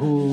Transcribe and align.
who 0.00 0.29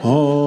כתוב 0.00 0.43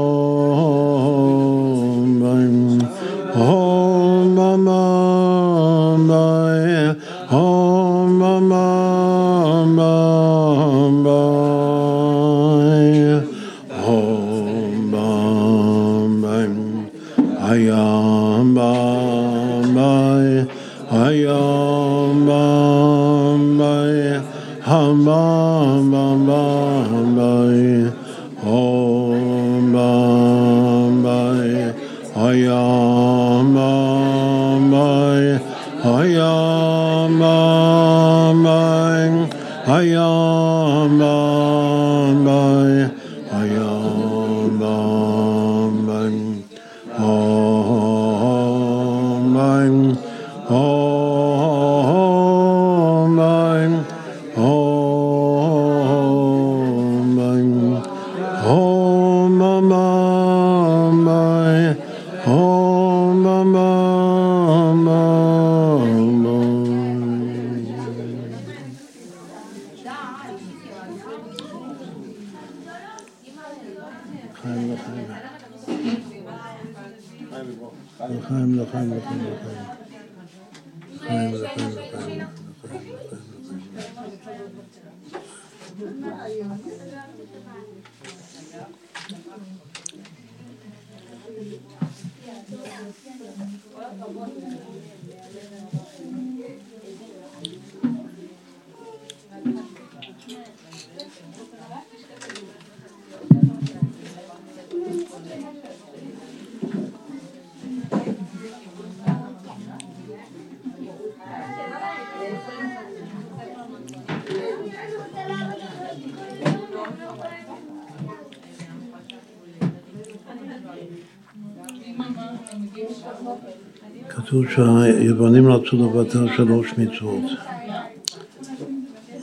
רצו 125.67 125.77
לבטל 125.77 126.35
שלוש 126.35 126.73
מצוות. 126.77 127.23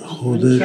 חודש... 0.05 0.63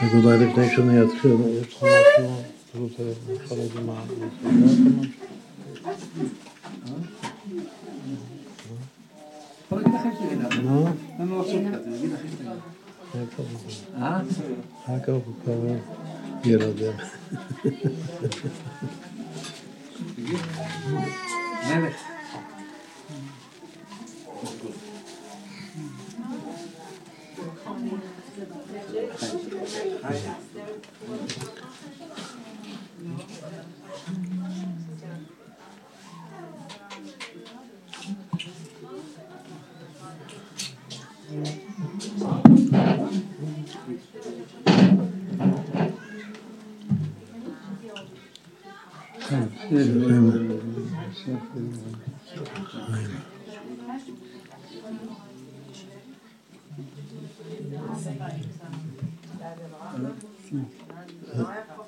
אז 0.00 0.14
אולי 0.14 0.46
לפני 0.46 0.68
שאני 0.76 1.02
אתחיל, 1.02 1.36
יש 1.62 1.74
לך 1.74 1.84
משהו? 1.84 2.30
אחר 14.84 14.98
כך 15.02 15.08
הוא 15.08 15.34
קרא 15.44 15.76
ילדים. 16.44 16.92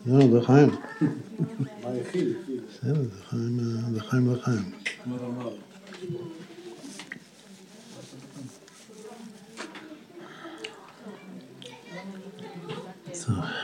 לא, 0.06 0.31
זה 0.31 0.46
חיים. 0.46 0.70
בסדר, 2.69 3.02
זה 3.93 4.00
חיים, 4.00 4.32
לחיים. 4.32 4.72
טוב. 13.26 13.61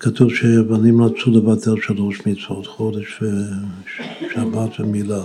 כתוב 0.00 0.34
שבנים 0.34 1.02
רצו 1.02 1.30
לבטל 1.30 1.80
שלוש 1.82 2.26
מצוות, 2.26 2.66
חודש 2.66 3.22
ושבת 3.22 4.80
ומילה. 4.80 5.22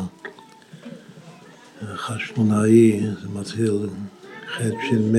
חשמונאי, 1.96 3.00
זה 3.22 3.30
מתחיל 3.40 3.74
ח' 4.48 4.62
ש"מ, 4.62 5.16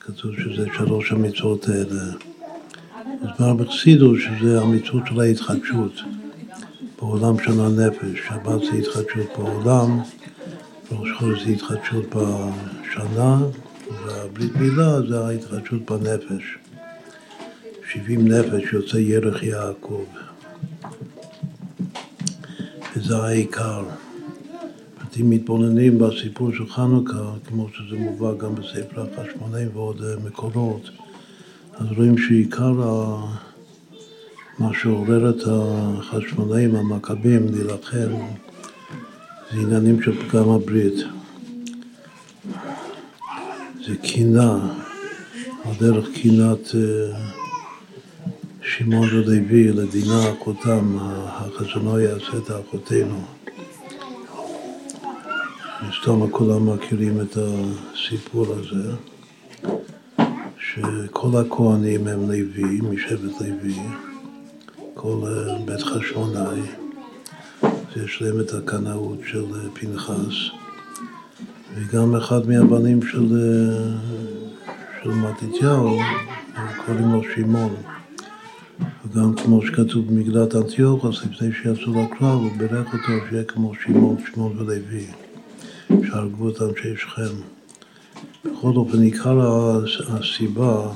כתוב 0.00 0.30
שזה 0.44 0.66
שלוש 0.76 1.12
המצוות 1.12 1.68
האלה. 1.68 2.02
הסבר 3.22 3.54
בחסידו 3.54 4.16
שזה 4.18 4.60
המצוות 4.60 5.02
של 5.08 5.20
ההתחדשות 5.20 5.92
בעולם 7.00 7.34
של 7.44 7.60
הנפש. 7.60 8.18
שבת 8.28 8.60
זה 8.60 8.78
התחדשות 8.78 9.38
בעולם, 9.38 10.00
ראש 10.92 11.08
חודש 11.18 11.44
זה 11.44 11.50
התחדשות 11.50 12.04
בשנה, 12.08 13.38
והברית 14.06 14.56
מילה 14.56 15.02
זה 15.08 15.26
ההתחדשות 15.26 15.90
בנפש. 15.90 16.63
שבעים 17.94 18.28
נפש 18.28 18.72
יוצא 18.72 18.96
ירך 18.96 19.42
יעקב. 19.42 20.04
וזה 22.96 23.16
העיקר. 23.16 23.84
אם 25.20 25.30
מתבוננים 25.30 25.98
בסיפור 25.98 26.52
של 26.52 26.66
חנוכה, 26.68 27.32
כמו 27.46 27.68
שזה 27.72 27.96
מובא 27.96 28.34
גם 28.34 28.54
בספר 28.54 29.06
החשמונאים 29.12 29.68
ועוד 29.72 30.02
מקורות, 30.24 30.90
אז 31.74 31.86
רואים 31.96 32.18
שעיקר 32.18 32.72
מה 34.58 34.70
שעורר 34.82 35.30
את 35.30 35.42
החשמונאים, 35.46 36.76
המכבים, 36.76 37.46
להילחם, 37.52 38.10
זה 39.52 39.60
עניינים 39.60 40.02
של 40.02 40.28
פגם 40.28 40.50
הברית. 40.50 41.04
זה 43.86 43.96
קינה, 44.02 44.74
הדרך 45.64 46.08
קינת 46.14 46.74
שמעון 48.66 49.08
ולוי 49.08 49.72
לדינה 49.72 50.32
אחותם, 50.32 50.96
החזונו 51.00 52.00
יעשה 52.00 52.36
את 52.38 52.50
אחותינו. 52.50 53.20
מסתום 55.88 56.30
כולם 56.30 56.74
מכירים 56.74 57.20
את 57.20 57.36
הסיפור 57.36 58.46
הזה. 58.58 58.92
שכל 60.58 61.36
הכהנים 61.40 62.06
הם 62.06 62.30
לוי, 62.30 62.80
משבט 62.90 63.40
לוי, 63.40 63.74
כל 64.94 65.16
בית 65.64 65.82
חשמונאי, 65.82 66.60
יש 67.96 68.22
להם 68.22 68.40
את 68.40 68.52
הקנאות 68.52 69.18
של 69.26 69.44
פנחס, 69.74 70.34
וגם 71.74 72.16
אחד 72.16 72.48
מהבנים 72.48 73.02
של, 73.02 73.28
של 75.02 75.10
מתתיהו, 75.10 75.98
קוראים 76.86 77.12
לו 77.12 77.22
שמעון. 77.34 77.93
וגם 78.80 79.34
כמו 79.34 79.66
שכתוב 79.66 80.06
במגלת 80.06 80.54
אנטיוכוס, 80.54 81.24
לפני 81.24 81.48
שיצאו 81.62 81.92
לקרב, 81.92 82.40
הוא 82.40 82.50
בירך 82.58 82.86
אותו 82.92 83.26
שיהיה 83.28 83.44
כמו 83.44 83.72
שמעון, 83.84 84.16
שמעון 84.26 84.58
ולוי, 84.58 85.06
שהרגו 85.88 86.48
את 86.48 86.62
אנשי 86.62 86.96
שכם. 86.96 87.34
בכל 88.44 88.72
אופן, 88.76 89.02
עיקר 89.02 89.40
הסיבה, 90.08 90.90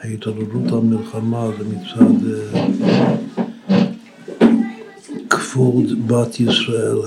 ההתעוררות 0.00 0.72
המלחמה 0.72 1.48
זה 1.58 1.64
מצד 1.64 2.26
כבוד 5.30 6.08
בת 6.08 6.40
ישראל 6.40 6.98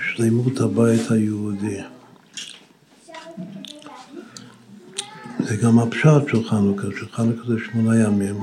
ושלמות 0.00 0.60
הבית 0.60 1.10
היהודי. 1.10 1.80
זה 5.48 5.56
גם 5.56 5.78
הפשט 5.78 6.28
של 6.28 6.48
חנוכה, 6.48 6.86
שחנוכה 7.00 7.42
זה 7.48 7.54
שמונה 7.64 8.02
ימים. 8.02 8.40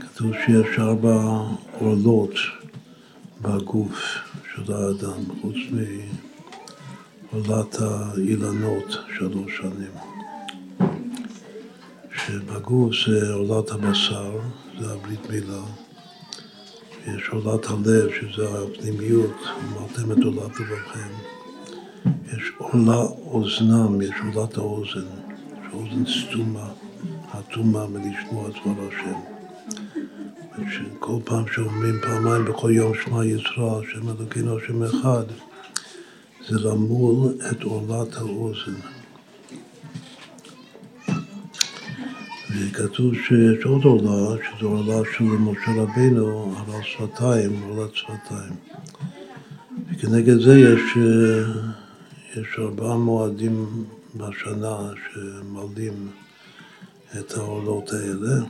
כתוב 0.00 0.32
שיש 0.46 0.78
ארבע 0.78 1.42
עולות 1.78 2.34
בגוף. 3.42 4.22
של 4.54 4.72
האדם, 4.72 5.20
חוץ 5.40 5.56
מעולת 7.32 7.76
האילנות 7.80 8.96
שלוש 9.18 9.60
שנים. 9.60 9.94
שבגוף 12.16 12.92
זה 13.06 13.32
עולת 13.32 13.70
הבשר, 13.70 14.38
זה 14.80 14.92
הברית 14.92 15.30
מילה. 15.30 15.62
יש 17.06 17.28
עולת 17.28 17.66
הלב, 17.66 18.10
שזה 18.20 18.48
הפנימיות, 18.48 19.36
אמרתם 19.40 20.12
את 20.12 20.24
עולת 20.24 20.60
לבבכם. 20.60 21.12
יש 22.06 22.52
עולה 22.58 23.02
אוזנם, 23.02 24.00
יש 24.02 24.14
עולת 24.34 24.56
האוזן, 24.56 25.21
שאוזן 25.72 26.04
סתומה, 26.06 26.68
אטומה 27.38 27.86
מלשמוע 27.86 28.48
את 28.48 28.54
דבר 28.54 28.88
השם. 28.88 29.18
שכל 30.70 31.18
פעם 31.24 31.44
שאומרים 31.54 31.94
פעמיים 32.02 32.44
בכל 32.44 32.70
יום 32.70 32.92
שמע 33.04 33.24
ישראל, 33.24 33.84
שם 33.92 34.08
אלוקינו 34.08 34.58
השם 34.58 34.82
אחד, 34.82 35.24
זה 36.48 36.68
למול 36.68 37.34
את 37.50 37.62
עולת 37.62 38.16
האוזן. 38.16 38.74
וכתוב 42.50 43.14
שיש 43.14 43.64
עוד 43.64 43.84
עולה, 43.84 44.36
שזו 44.44 44.68
עולה 44.68 45.02
של 45.16 45.24
משה 45.24 45.82
רבינו, 45.82 46.54
על 46.56 46.82
שפתיים, 46.82 47.62
עולת 47.68 47.94
שפתיים. 47.94 48.52
וכנגד 49.90 50.40
זה 50.40 50.58
יש, 50.58 50.82
יש 52.36 52.58
ארבעה 52.58 52.96
מועדים 52.96 53.84
בשנה 54.14 54.90
שמלדים 55.12 56.10
את 57.18 57.32
העולות 57.32 57.90
האלה. 57.92 58.44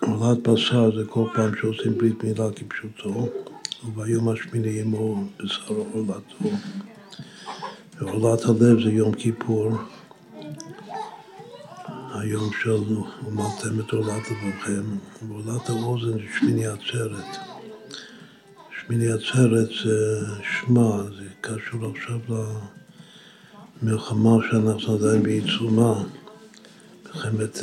עולת 0.00 0.48
בשר 0.48 0.96
זה 0.96 1.04
כל 1.08 1.28
פעם 1.34 1.50
שעושים 1.60 1.98
ברית 1.98 2.24
מילה 2.24 2.44
כפשוטו, 2.56 3.28
וביום 3.84 4.28
השמיני 4.28 4.68
ימו 4.68 5.24
בשר 5.38 5.74
עולתו. 5.92 6.56
ועולת 7.98 8.44
הלב 8.44 8.82
זה 8.84 8.90
יום 8.90 9.14
כיפור, 9.14 9.72
היום 12.14 12.50
של 12.62 12.82
ומלתם 13.26 13.80
את 13.80 13.92
עולת 13.92 14.22
לבבכם, 14.30 14.82
ועולת 15.28 15.70
האוזן 15.70 16.12
זה 16.12 16.24
שמיני 16.38 16.66
עצרת. 16.66 17.36
שמיני 18.80 19.12
עצרת 19.12 19.68
זה 19.84 20.26
שמע, 20.42 21.02
זה 21.02 21.28
קשור 21.40 21.92
עכשיו 21.94 22.18
למלחמה 23.82 24.36
שאנחנו 24.50 24.94
עדיין 24.94 25.22
בעיצומה. 25.22 26.04
מלחמת 27.04 27.58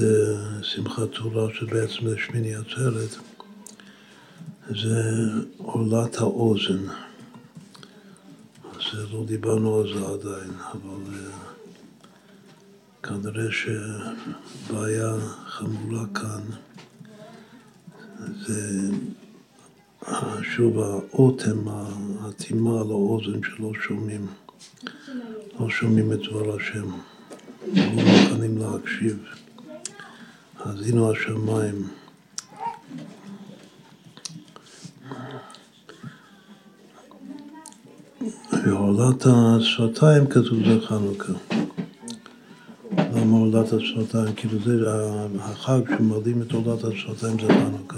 שמחת 0.61 1.11
תורה, 1.11 1.47
שבעצם 1.53 2.09
זה 2.09 2.15
שמיני 2.17 2.55
עצרת, 2.55 3.15
זה 4.69 5.01
עולת 5.57 6.15
האוזן. 6.17 6.83
אז 8.75 9.11
לא 9.11 9.23
דיברנו 9.25 9.79
על 9.79 9.93
זה 9.93 10.07
עדיין, 10.07 10.51
אבל 10.71 11.19
כנראה 13.03 13.51
שבעיה 13.51 15.13
חמורה 15.45 16.05
כאן 16.13 16.41
זה 18.47 18.89
שוב 20.41 20.79
האוטם, 20.79 21.67
האטימה 22.21 22.81
על 22.81 22.91
האוזן 22.91 23.43
שלא 23.43 23.71
שומעים, 23.87 24.27
לא 25.59 25.69
שומעים 25.69 26.13
את 26.13 26.19
דבר 26.19 26.55
השם, 26.55 26.91
לא 27.73 27.83
מוכנים 27.83 28.57
להקשיב. 28.57 29.17
האזינו 30.59 31.11
השמיים. 31.11 31.87
ועולת 38.65 39.25
השפתיים 39.25 40.27
כתוב 40.27 40.65
זה 40.65 40.87
חנוכה. 40.87 41.33
למה 42.97 43.37
עולת 43.37 43.73
השפתיים? 43.73 44.35
כאילו 44.35 44.59
זה 44.65 44.91
החג 45.39 45.81
שמרדים 45.97 46.41
את 46.41 46.51
עולת 46.51 46.83
השפתיים 46.83 47.37
זה 47.39 47.47
חנוכה. 47.47 47.97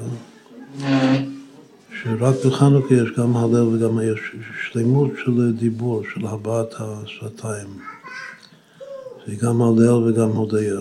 שרק 2.03 2.35
בחנוכה 2.45 2.93
יש 2.93 3.09
גם 3.17 3.37
הלל 3.37 3.61
וגם 3.61 3.99
יש 3.99 4.19
שלמות 4.71 5.11
של 5.25 5.51
דיבור, 5.51 6.03
של 6.13 6.25
הבעת 6.25 6.73
השפתיים. 6.79 7.67
זה 9.27 9.35
גם 9.35 9.61
הלל 9.61 9.93
וגם 9.93 10.29
הודיה. 10.29 10.79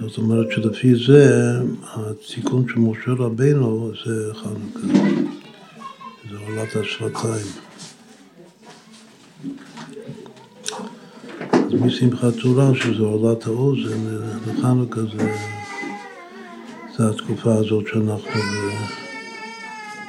זאת 0.00 0.18
אומרת 0.18 0.46
שלפי 0.50 0.94
זה, 1.06 1.52
התיקון 1.94 2.64
של 2.68 2.78
משה 2.78 3.10
רבינו 3.18 3.92
זה 4.06 4.32
חנוכה. 4.34 4.98
זה 6.30 6.36
עולת 6.46 6.76
השפתיים. 6.76 7.46
אז 11.52 11.72
משמחת 11.80 12.34
תורה, 12.42 12.74
שזה 12.74 13.02
עולת 13.02 13.46
האוזן, 13.46 14.18
לחנוכה 14.46 15.00
זה, 15.00 15.55
זה 16.98 17.08
התקופה 17.08 17.54
הזאת 17.54 17.84
שאנחנו 17.86 18.40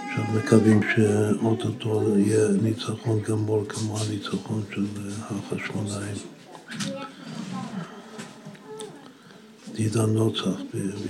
עכשיו 0.10 0.24
מקווים 0.36 0.79
שאו-טו-טו 0.96 2.03
יהיה 2.17 2.48
ניצחון 2.62 3.20
גמור 3.20 3.63
כמו 3.70 3.98
הניצחון 4.00 4.62
של 4.75 4.86
החשמונאים. 5.29 6.15
עידן 9.75 10.10
נוצח 10.10 10.62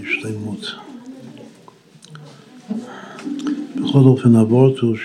בשלמות. 0.01 0.71
בכל 3.75 3.99
אופן, 3.99 4.35
הוורט 4.35 4.79
הוא 4.79 4.95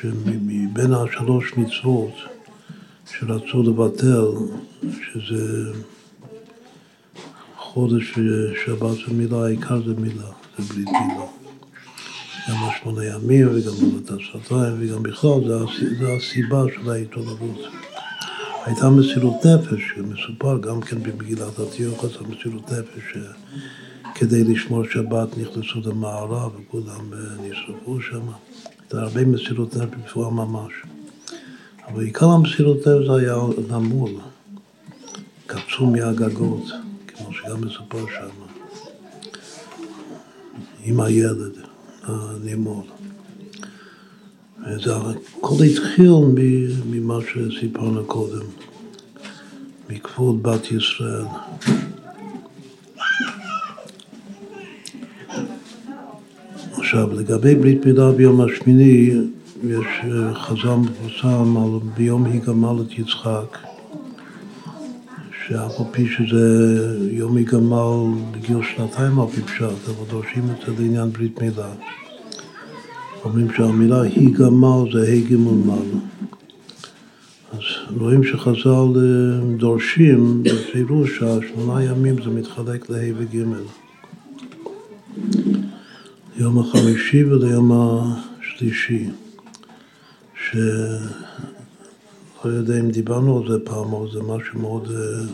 שמבין 0.00 0.92
השלוש 0.92 1.52
מצוות 1.56 2.14
שרצו 3.10 3.62
לבטל, 3.62 4.26
שזה 4.82 5.72
חודש 7.72 8.18
שבת 8.64 9.08
ומילה, 9.08 9.44
העיקר 9.44 9.82
זה 9.86 9.94
מילה, 9.94 10.28
זה 10.58 10.74
ברית 10.74 10.88
מילה. 10.88 11.26
גם 12.48 12.56
השמונה 12.64 13.04
ימים 13.04 13.48
וגם 13.48 13.72
עבודת 13.72 14.10
השפתיים 14.10 14.74
וגם 14.78 15.02
בכלל, 15.02 15.40
זה 15.98 16.12
הסיבה 16.12 16.64
של 16.74 16.90
ההתעוררות. 16.90 17.60
הייתה 18.64 18.90
מסירות 18.90 19.46
נפש, 19.46 19.80
שמסופר 19.94 20.58
גם 20.58 20.80
כן 20.80 21.02
במגילת 21.02 21.58
התיוחס, 21.58 22.10
המסירות 22.20 22.72
נפש, 22.72 23.16
שכדי 24.14 24.44
לשמור 24.44 24.84
שבת 24.84 25.38
נכנסו 25.38 25.90
למערב 25.90 26.52
וכולם 26.54 27.10
נשרפו 27.42 28.00
שם. 28.00 28.22
הייתה 28.80 29.02
הרבה 29.02 29.24
מסירות 29.24 29.76
נפש 29.76 29.94
בפועל 30.04 30.30
ממש. 30.30 30.72
אבל 31.88 32.04
עיקר 32.04 32.26
המסירות 32.26 32.78
נפש 32.78 33.08
היה 33.08 33.36
נמול, 33.70 34.10
קפצו 35.46 35.86
מהגגות, 35.86 36.64
שגם 37.42 37.60
מסופר 37.60 38.06
שם, 38.06 38.28
עם 40.84 41.00
הילד 41.00 41.52
הנמול. 42.02 42.84
וזה 44.66 44.96
הכל 44.96 45.64
התחיל 45.64 46.12
ממה 46.90 47.18
שסיפרנו 47.20 48.04
קודם, 48.04 48.46
מכבוד 49.90 50.42
בת 50.42 50.72
ישראל. 50.72 51.24
עכשיו, 56.72 57.12
לגבי 57.12 57.54
ברית 57.54 57.86
מילה 57.86 58.12
ביום 58.12 58.40
השמיני, 58.40 59.10
יש 59.64 59.86
חז"ל 60.34 60.74
מפורסם 60.74 61.56
על 61.56 61.90
ביום 61.96 62.24
היגמל 62.24 62.82
את 62.82 62.98
יצחק, 62.98 63.58
שאף 65.52 65.80
על 65.80 65.86
פי 65.90 66.06
שזה 66.08 66.46
יום 67.10 67.36
היגמל 67.36 68.22
בגיל 68.30 68.56
שנתיים 68.62 69.20
על 69.20 69.26
פי 69.26 69.42
פשט, 69.42 69.62
אבל 69.62 70.10
דורשים 70.10 70.42
את 70.50 70.66
זה 70.66 70.82
לעניין 70.82 71.10
ברית 71.12 71.42
מילה. 71.42 71.72
אומרים 73.24 73.48
שהמילה 73.56 74.02
היא 74.02 74.34
גמל 74.34 74.92
זה 74.92 75.02
ה' 75.02 75.20
ג' 75.30 75.36
מל. 75.36 75.98
אז 77.52 77.60
רואים 77.96 78.24
שחז"ל 78.24 78.68
אה, 78.68 79.56
דורשים 79.56 80.42
בפירוש 80.42 81.18
שהשמונה 81.18 81.84
ימים 81.84 82.22
זה 82.22 82.30
מתחלק 82.30 82.90
לה' 82.90 83.12
וג'. 83.18 83.36
יום 86.36 86.58
החמישי 86.58 87.24
וליום 87.24 87.72
השלישי. 87.72 89.06
שלא 92.42 92.50
יודע 92.50 92.80
אם 92.80 92.90
דיברנו 92.90 93.38
על 93.38 93.52
זה 93.52 93.58
פעם, 93.64 93.94
אבל 93.94 94.10
זה 94.12 94.22
משהו 94.22 94.60
מאוד 94.60 94.90
אה, 94.90 95.24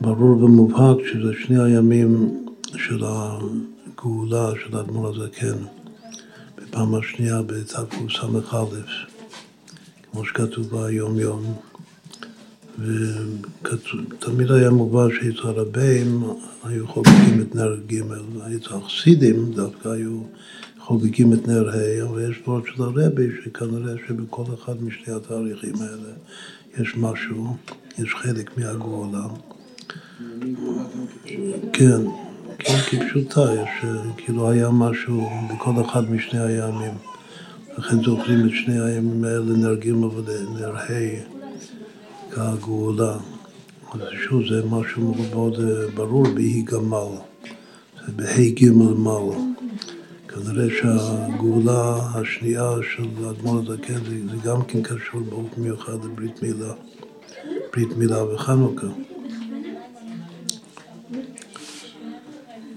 ברור 0.00 0.44
ומובהק, 0.44 0.96
שזה 1.12 1.32
שני 1.44 1.62
הימים 1.62 2.44
של 2.76 3.04
הגאולה 3.04 4.52
של 4.64 4.76
האדמו"ר 4.76 5.08
הזקן. 5.08 5.58
בפעם 6.56 6.94
השנייה 6.94 7.42
בתקס"א, 7.42 8.56
כמו 10.12 10.24
שכתוב 10.24 10.70
ביום 10.70 11.18
יום. 11.18 11.54
ותמיד 12.78 14.50
היה 14.50 14.70
מובן 14.70 15.08
שאצל 15.10 15.48
הרבים 15.48 16.24
היו 16.64 16.88
חוגגים 16.88 17.40
את 17.40 17.54
נר 17.54 17.76
ג', 17.86 18.00
אצל 18.56 18.74
החסידים 18.74 19.52
דווקא 19.52 19.88
היו 19.88 20.20
חוגגים 20.84 21.32
את 21.32 21.48
נר 21.48 21.70
ה', 21.70 22.02
אבל 22.02 22.30
יש 22.30 22.42
דברות 22.42 22.64
של 22.66 22.82
הרבי 22.82 23.28
שכנראה 23.44 23.94
שבכל 24.08 24.44
אחד 24.54 24.82
משני 24.82 25.14
התאריכים 25.14 25.74
האלה 25.80 26.12
יש 26.78 26.96
משהו, 26.96 27.56
יש 27.98 28.14
חלק 28.14 28.58
מהגאולה. 28.58 29.26
כן. 31.72 32.00
כן, 32.58 32.76
כפשוטה, 32.90 33.54
יש, 33.54 33.90
כאילו 34.16 34.50
היה 34.50 34.70
משהו 34.70 35.30
בכל 35.50 35.84
אחד 35.84 36.10
משני 36.10 36.40
הימים. 36.40 36.94
לכן 37.78 38.02
זוכרים 38.04 38.46
את 38.46 38.52
שני 38.54 38.80
הימים 38.80 39.24
האלה, 39.24 39.56
נר 39.56 39.74
ג' 39.74 39.94
ונר 39.94 40.76
ה', 40.76 40.88
כגאולה. 42.30 43.16
אז 43.92 44.00
שוב, 44.24 44.42
זה 44.48 44.62
משהו 44.70 45.14
מאוד 45.30 45.60
אה, 45.60 45.90
ברור 45.94 46.26
בהי 46.34 46.62
גמל, 46.62 47.08
זה 48.06 48.12
בה' 48.16 48.48
ג' 48.60 48.70
מל. 48.70 49.51
כנראה 50.34 50.68
שהגאולה 50.80 51.96
השנייה 52.14 52.70
של 52.94 53.24
האדמו"ר 53.24 53.58
הזקן 53.58 53.94
זה, 53.94 54.16
זה 54.30 54.48
גם 54.48 54.62
כן 54.62 54.82
קשור 54.82 55.20
באופן 55.20 55.60
מיוחד 55.60 56.04
לברית 56.04 56.42
מילה, 56.42 56.72
ברית 57.72 57.96
מילה 57.96 58.24
וחנוכה. 58.24 58.86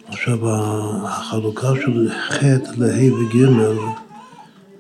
עכשיו, 0.08 0.40
החלוקה 1.08 1.72
של 1.86 2.10
ח' 2.10 2.44
לה' 2.78 3.14
וג' 3.14 3.78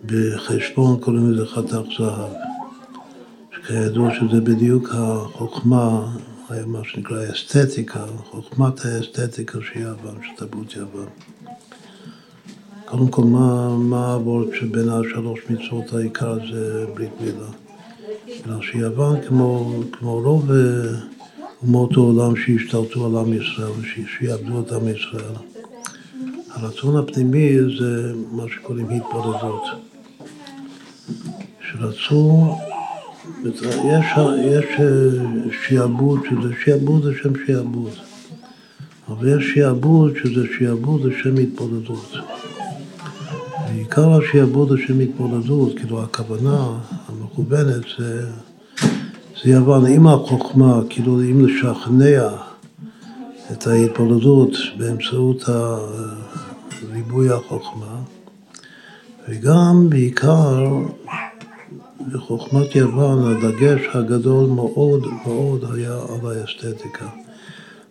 בחשבון 0.05 0.99
קוראים 0.99 1.31
לזה 1.31 1.45
חתך 1.45 1.77
זהב. 1.97 2.31
שכידוע 3.51 4.09
שזה 4.13 4.41
בדיוק 4.41 4.89
החוכמה, 4.93 6.15
מה 6.65 6.79
שנקרא 6.83 7.17
אסתטיקה, 7.31 8.05
חוכמת 8.23 8.85
האסתטיקה 8.85 9.59
של 9.61 9.79
יוון, 9.79 10.15
של 10.21 10.45
תרבות 10.45 10.75
יוון. 10.75 11.07
קודם 12.97 13.07
כל, 13.07 13.23
מה, 13.23 13.77
מה 13.77 14.07
העבוד 14.07 14.47
שבין 14.59 14.89
השלוש 14.89 15.39
מצוות 15.49 15.93
העיקר 15.93 16.37
זה 16.51 16.85
ברית 16.93 17.11
מילה? 17.21 17.47
בגלל 18.27 18.61
שיוון, 18.61 19.21
כמו, 19.27 19.79
כמו 19.91 20.19
רוב 20.19 20.51
אומות 21.61 21.93
העולם 21.93 22.35
שהשתלטו 22.35 23.05
על 23.05 23.15
עם 23.17 23.33
ישראל, 23.33 24.05
שיעבדו 24.17 24.59
את 24.59 24.71
עם 24.71 24.87
ישראל. 24.87 25.35
הרצון 26.49 26.97
הפנימי 26.97 27.57
זה 27.79 28.13
מה 28.31 28.43
שקוראים 28.55 28.89
התפרדות. 28.89 29.63
שרצו, 31.71 32.55
יש, 33.85 34.05
יש 34.45 34.65
שיעבוד, 35.67 36.19
שזה 36.29 36.53
שיעבוד 36.63 37.05
לשם 37.05 37.45
שיעבוד, 37.45 37.93
אבל 39.07 39.37
יש 39.37 39.53
שיעבוד 39.53 40.13
שזה 40.23 40.45
שיעבוד 40.57 41.05
לשם 41.05 41.37
התפוררות. 41.37 42.44
ועיקר 43.75 44.13
השיעבוד 44.13 44.71
לשם 44.71 44.99
התפוררות, 44.99 45.77
כאילו 45.77 46.03
הכוונה 46.03 46.79
המכוונת 47.07 47.83
זה 47.97 48.27
זה 49.43 49.49
יוון 49.49 49.85
עם 49.85 50.07
החוכמה, 50.07 50.81
כאילו 50.89 51.21
אם 51.21 51.45
לשכנע 51.45 52.29
את 53.51 53.67
ההתפולדות 53.67 54.51
באמצעות 54.77 55.43
ריבוי 56.93 57.29
החוכמה, 57.29 57.95
וגם 59.29 59.89
בעיקר 59.89 60.63
בחוכמת 62.11 62.75
יוון 62.75 63.35
הדגש 63.35 63.81
הגדול 63.93 64.49
מאוד 64.49 65.03
מאוד 65.25 65.65
היה 65.73 65.93
על 65.93 66.31
האסתטיקה. 66.31 67.07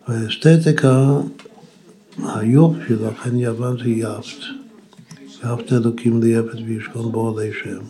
והאסתטיקה, 0.09 1.21
היופי, 2.19 2.95
לכן 2.95 3.37
יוון 3.37 3.77
זה 3.79 3.91
יפת. 3.91 4.64
יפת 5.45 5.73
אלוקים 5.73 6.23
ליפת 6.23 6.59
וישכון 6.67 7.13
בו 7.13 7.39
עלי 7.39 7.51
שם. 7.63 7.81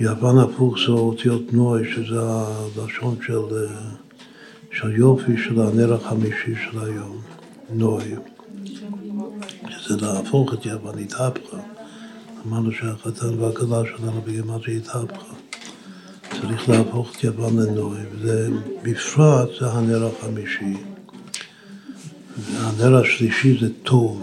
יוון 0.00 0.38
הפוך 0.38 0.76
זה 0.86 0.92
אותיות 0.92 1.52
נוי, 1.52 1.92
שזה 1.94 2.20
הלשון 2.20 3.16
של, 3.26 3.66
של 4.72 4.96
יופי 4.96 5.36
של 5.36 5.60
הנר 5.60 5.94
החמישי 5.94 6.54
של 6.54 6.78
היום, 6.84 7.20
נוי. 7.70 8.14
שזה 9.68 9.96
להפוך 9.96 10.54
את 10.54 10.66
יוון, 10.66 10.98
התהפכה. 10.98 11.56
אמרנו 12.46 12.72
שהחתן 12.72 13.38
והכלה 13.38 13.82
שלנו 13.86 14.20
בגימטריה 14.26 14.76
התהפכה. 14.76 15.34
צריך 16.40 16.68
להפוך 16.68 17.12
את 17.16 17.24
יוון 17.24 17.58
לנוי, 17.58 18.00
ובפרט 18.20 19.48
זה 19.60 19.66
הנר 19.66 20.06
החמישי. 20.06 20.76
והנר 22.38 22.96
השלישי 22.96 23.58
זה 23.60 23.68
טוב. 23.82 24.22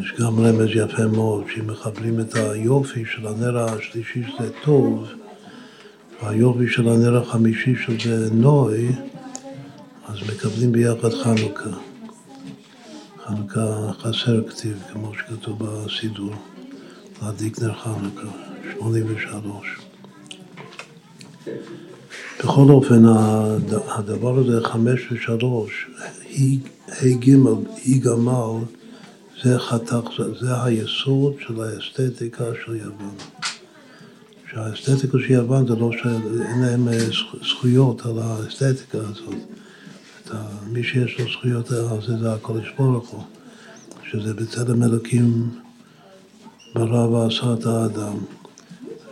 יש 0.00 0.12
גם 0.20 0.40
רמז 0.40 0.68
יפה 0.74 1.06
מאוד, 1.06 1.44
שאם 1.54 1.66
מחברים 1.66 2.20
את 2.20 2.34
היופי 2.34 3.04
של 3.04 3.26
הנר 3.26 3.58
השלישי 3.58 4.22
שזה 4.22 4.50
טוב, 4.64 5.08
והיופי 6.22 6.68
של 6.68 6.88
הנר 6.88 7.16
החמישי 7.16 7.74
שזה 7.76 8.34
נוי, 8.34 8.88
אז 10.08 10.16
מקבלים 10.30 10.72
ביחד 10.72 11.10
חנוכה. 11.10 11.70
חנוכה 13.26 13.92
חסר 13.98 14.48
כתיב, 14.48 14.82
כמו 14.92 15.12
שכתוב 15.14 15.58
בסידור, 15.58 16.34
להדליק 17.22 17.62
נר 17.62 17.74
חנוכה, 17.74 18.28
83. 18.78 19.66
בכל 22.38 22.70
אופן, 22.70 23.02
הדבר 23.88 24.38
הזה, 24.38 24.60
חמש 24.64 25.12
ושלוש, 25.12 25.90
ה' 26.88 27.08
ג', 27.18 27.30
ה' 27.86 27.98
גמל, 28.00 28.64
זה 29.44 29.58
חתך, 29.58 30.10
זה 30.40 30.62
היסוד 30.62 31.34
של 31.46 31.60
האסתטיקה 31.60 32.44
של 32.64 32.76
יוון. 32.76 33.14
שהאסתטיקה 34.50 35.18
של 35.18 35.32
יוון 35.32 35.66
זה 35.66 35.74
לא 35.74 35.90
שאין 35.92 36.62
להם 36.62 36.88
זכויות 37.48 38.06
על 38.06 38.18
האסתטיקה 38.18 38.98
הזאת. 38.98 39.34
מי 40.66 40.82
שיש 40.82 41.20
לו 41.20 41.26
זכויות 41.32 41.70
על 41.70 42.06
זה 42.06 42.18
זה 42.18 42.32
הקודש 42.32 42.66
ברוך 42.78 43.08
הוא, 43.08 43.22
שזה 44.10 44.34
בצלם 44.34 44.82
אלוקים 44.82 45.50
ברא 46.74 47.06
ועשה 47.06 47.54
את 47.54 47.66
האדם. 47.66 48.16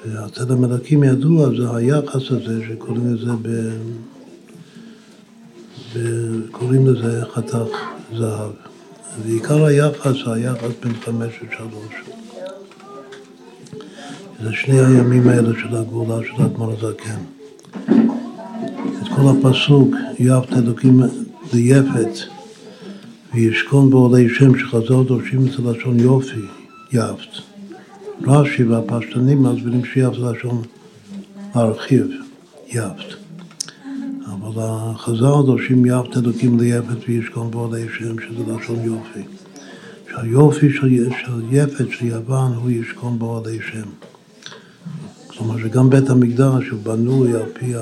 והצלם 0.06 0.64
אלוקים 0.64 1.04
ידוע 1.04 1.48
זה 1.56 1.76
היחס 1.76 2.30
הזה 2.30 2.60
שקוראים 2.68 3.14
לזה 3.14 3.32
ב... 3.42 3.48
ב... 5.94 5.98
קוראים 6.50 6.86
לזה 6.86 7.22
חתך 7.34 7.76
זהב. 8.18 8.71
ועיקר 9.20 9.64
היחס 9.64 10.12
זה 10.24 10.32
היחס 10.32 10.70
בין 10.82 10.94
חמש 10.94 11.32
ושלוש. 11.38 11.94
זה 14.42 14.52
שני 14.52 14.80
הימים 14.80 15.28
האלה 15.28 15.50
של 15.60 15.76
הגבולה 15.76 16.26
של 16.26 16.42
אדמו"ר 16.42 16.72
הזקן. 16.72 17.20
את 19.02 19.08
כל 19.16 19.22
הפסוק, 19.28 19.94
יפת 20.18 20.52
אלוקים 20.52 21.00
ליפת 21.52 22.18
וישכון 23.34 23.90
בעולי 23.90 24.28
שם 24.28 24.58
שחז"ל 24.58 25.04
דורשים 25.06 25.46
את 25.46 25.58
הלשון 25.58 26.00
יופי, 26.00 26.40
יפת. 26.92 27.42
רש"י 28.26 28.64
והפשטנים 28.64 29.42
מסבירים 29.42 29.84
שיפת 29.84 30.14
זה 30.14 30.30
לשון 30.30 30.62
להרחיב, 31.54 32.06
יפת. 32.68 33.21
אבל 34.54 34.62
החז"ל 34.66 35.46
דורשים 35.46 35.86
יפת 35.86 36.16
אלוקים 36.16 36.60
ליפת 36.60 37.08
וישכון 37.08 37.50
בעולי 37.50 37.86
שם 37.98 38.16
שזה 38.18 38.52
לשון 38.52 38.80
יופי. 38.84 39.22
שהיופי 40.10 40.72
של, 40.72 41.10
של 41.10 41.42
יפת 41.50 41.84
של 41.90 42.06
יוון 42.06 42.52
הוא 42.52 42.70
ישכון 42.70 43.18
בעולי 43.18 43.58
שם. 43.72 43.88
כלומר 45.26 45.58
שגם 45.58 45.90
בית 45.90 46.10
המקדש 46.10 46.68
הוא 46.68 46.80
בנוי 46.82 47.32
על 47.34 47.42
פי, 47.52 47.74
ה, 47.76 47.80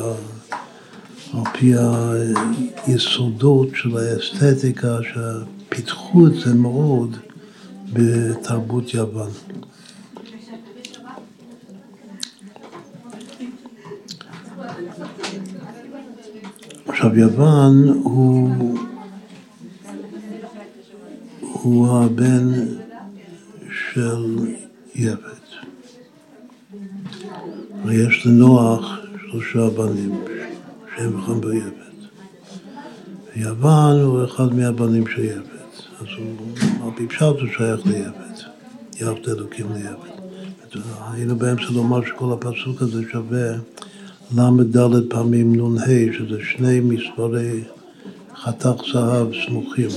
על 1.32 1.44
פי 1.52 1.72
היסודות 2.86 3.68
של 3.74 3.96
האסתטיקה 3.96 4.98
שפיתחו 5.02 6.26
את 6.26 6.34
זה 6.34 6.54
מאוד 6.54 7.16
בתרבות 7.92 8.94
יוון. 8.94 9.30
עכשיו 17.00 17.18
יוון 17.18 17.88
הוא, 17.88 18.50
הוא 21.40 21.88
הבן 21.88 22.48
של 23.70 24.38
יפת. 24.94 25.46
ויש 27.84 28.26
לנוח 28.26 28.98
שלושה 29.30 29.70
בנים 29.70 30.24
שהם 30.96 31.20
בכלל 31.20 31.34
ביפת. 31.34 32.16
ויוון 33.36 34.00
הוא 34.00 34.24
אחד 34.24 34.54
מהבנים 34.54 35.06
של 35.06 35.24
יפת. 35.24 36.00
אז 36.00 36.06
הוא, 36.18 36.36
על 36.84 36.90
פי 36.96 37.06
פשט 37.06 37.22
הוא 37.22 37.48
שייך 37.56 37.86
ליפת. 37.86 38.44
יפת 38.96 39.28
אלוקים 39.28 39.66
ליפת. 39.72 40.20
היינו 41.12 41.36
באמצע 41.36 41.70
לומר 41.70 42.04
שכל 42.06 42.32
הפסוק 42.32 42.82
הזה 42.82 43.02
שווה 43.12 43.52
ל"ד 44.36 45.08
פעמים 45.08 45.56
נ"ה, 45.56 46.12
שזה 46.18 46.38
שני 46.42 46.80
מספרי 46.80 47.62
חתך 48.36 48.82
זהב 48.92 49.28
סמוכים. 49.46 49.88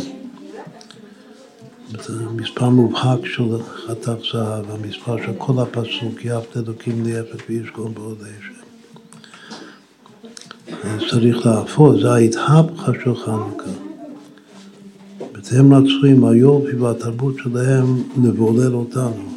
מספר 2.35 2.69
מובהק 2.69 3.25
של 3.25 3.43
חתך 3.87 4.13
זהב, 4.33 4.65
המספר 4.71 5.17
של 5.17 5.31
כל 5.37 5.53
הפסוק, 5.61 6.25
יפת 6.25 6.57
אלוקים 6.57 7.03
ליפת 7.03 7.41
וישכון 7.49 7.93
בעודי 7.93 8.29
שם. 8.47 8.53
צריך 11.09 11.45
להפוך, 11.45 11.93
זה 12.01 12.11
ההתהפכה 12.11 12.91
של 13.03 13.15
חנוכה. 13.15 13.69
והם 15.53 15.73
רצו 15.73 16.05
עם 16.05 16.25
היופי 16.25 16.75
והתרבות 16.75 17.35
שלהם 17.43 18.03
לבולל 18.23 18.73
אותנו. 18.73 19.33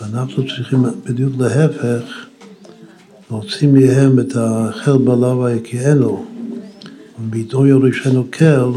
ואנחנו 0.00 0.42
צריכים 0.46 0.82
בדיוק 1.04 1.32
להפך 1.38 2.26
להוציא 3.32 3.68
מהם 3.68 4.20
את 4.20 4.36
החל 4.36 4.98
בלב 4.98 5.42
היקיענו, 5.42 6.24
ובידו 7.20 7.66
יורישנו 7.66 8.24
כל, 8.38 8.72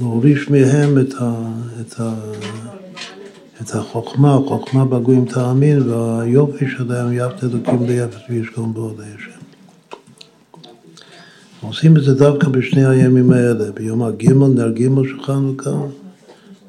להוריש 0.00 0.50
מהם 0.50 0.98
את, 0.98 1.14
ה, 1.20 1.32
את, 1.80 2.00
ה, 2.00 2.14
את 3.60 3.74
החוכמה, 3.74 4.38
חוכמה 4.46 4.84
בגויים 4.84 5.24
תאמין, 5.24 5.90
והיופי 5.90 6.64
שלהם 6.68 7.12
יפת 7.12 7.44
אלוקים 7.44 7.86
ליפת 7.86 8.20
וישכון 8.30 8.74
בעוד 8.74 9.00
השם. 9.00 9.30
עושים 11.60 11.96
את 11.96 12.04
זה 12.04 12.14
דווקא 12.14 12.48
בשני 12.48 12.86
הימים 12.86 13.30
האלה, 13.30 13.72
ביום 13.72 14.02
הגימל, 14.02 14.46
נר 14.46 14.70
גימל 14.70 15.08
של 15.08 15.22
חנוכה 15.22 15.80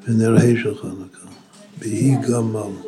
ונר 0.08 0.36
ה' 0.36 0.62
של 0.62 0.74
חנוכה, 0.74 1.28
ויהי 1.78 2.16
גמל. 2.28 2.87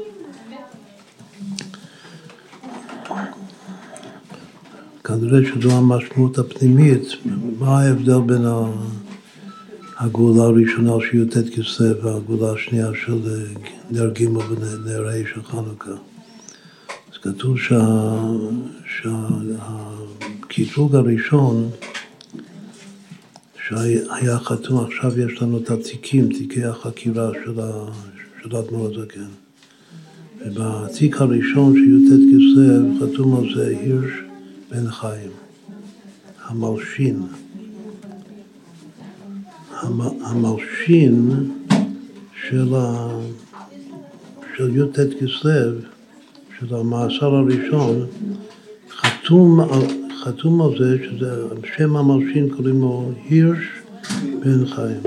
כנראה 5.05 5.41
שזו 5.45 5.71
המשמעות 5.73 6.39
הפנימית, 6.39 7.03
מה 7.59 7.81
ההבדל 7.81 8.21
בין 8.27 8.45
הגאולה 9.99 10.43
הראשונה 10.43 10.93
של 11.11 11.19
י"ט 11.19 11.37
כסלו 11.55 12.03
והגאולה 12.03 12.53
השנייה 12.53 12.91
של 13.05 13.19
נר 13.91 14.11
ג' 14.11 14.29
ונר 14.29 15.09
ה' 15.09 15.13
של 15.35 15.43
חנוכה. 15.43 15.91
אז 17.13 17.19
כתוב 17.23 17.57
שהקטרוג 20.49 20.97
הראשון 20.97 21.71
שהיה 23.69 24.39
חתום, 24.39 24.85
עכשיו 24.85 25.21
יש 25.21 25.43
לנו 25.43 25.59
את 25.59 25.71
התיקים, 25.71 26.29
תיקי 26.29 26.65
החקירה 26.65 27.31
של 27.45 27.61
האדמו"ר 28.57 28.87
הזקן. 28.87 29.31
ובתיק 30.47 31.21
הראשון 31.21 31.75
של 31.75 31.97
י"ט 31.97 32.11
כסלו 32.31 33.13
חתום 33.13 33.37
על 33.37 33.55
זה 33.55 33.67
הירש 33.67 34.30
בן 34.71 34.91
חיים, 34.91 35.31
המלשין. 36.45 37.23
המלשין 40.23 41.51
של, 42.49 42.75
ה... 42.75 43.09
של 44.57 44.77
י"ט 44.77 44.99
כסלו, 44.99 45.79
של 46.59 46.75
המאסר 46.75 47.35
הראשון, 47.35 48.07
חתום 48.91 49.61
על, 49.61 49.83
חתום 50.25 50.63
על 50.63 50.79
זה, 50.79 50.99
שזה 51.05 51.45
שם 51.77 51.97
המלשין 51.97 52.49
קוראים 52.57 52.81
לו 52.81 53.13
הירש 53.29 53.69
בן 54.41 54.67
חיים. 54.67 55.01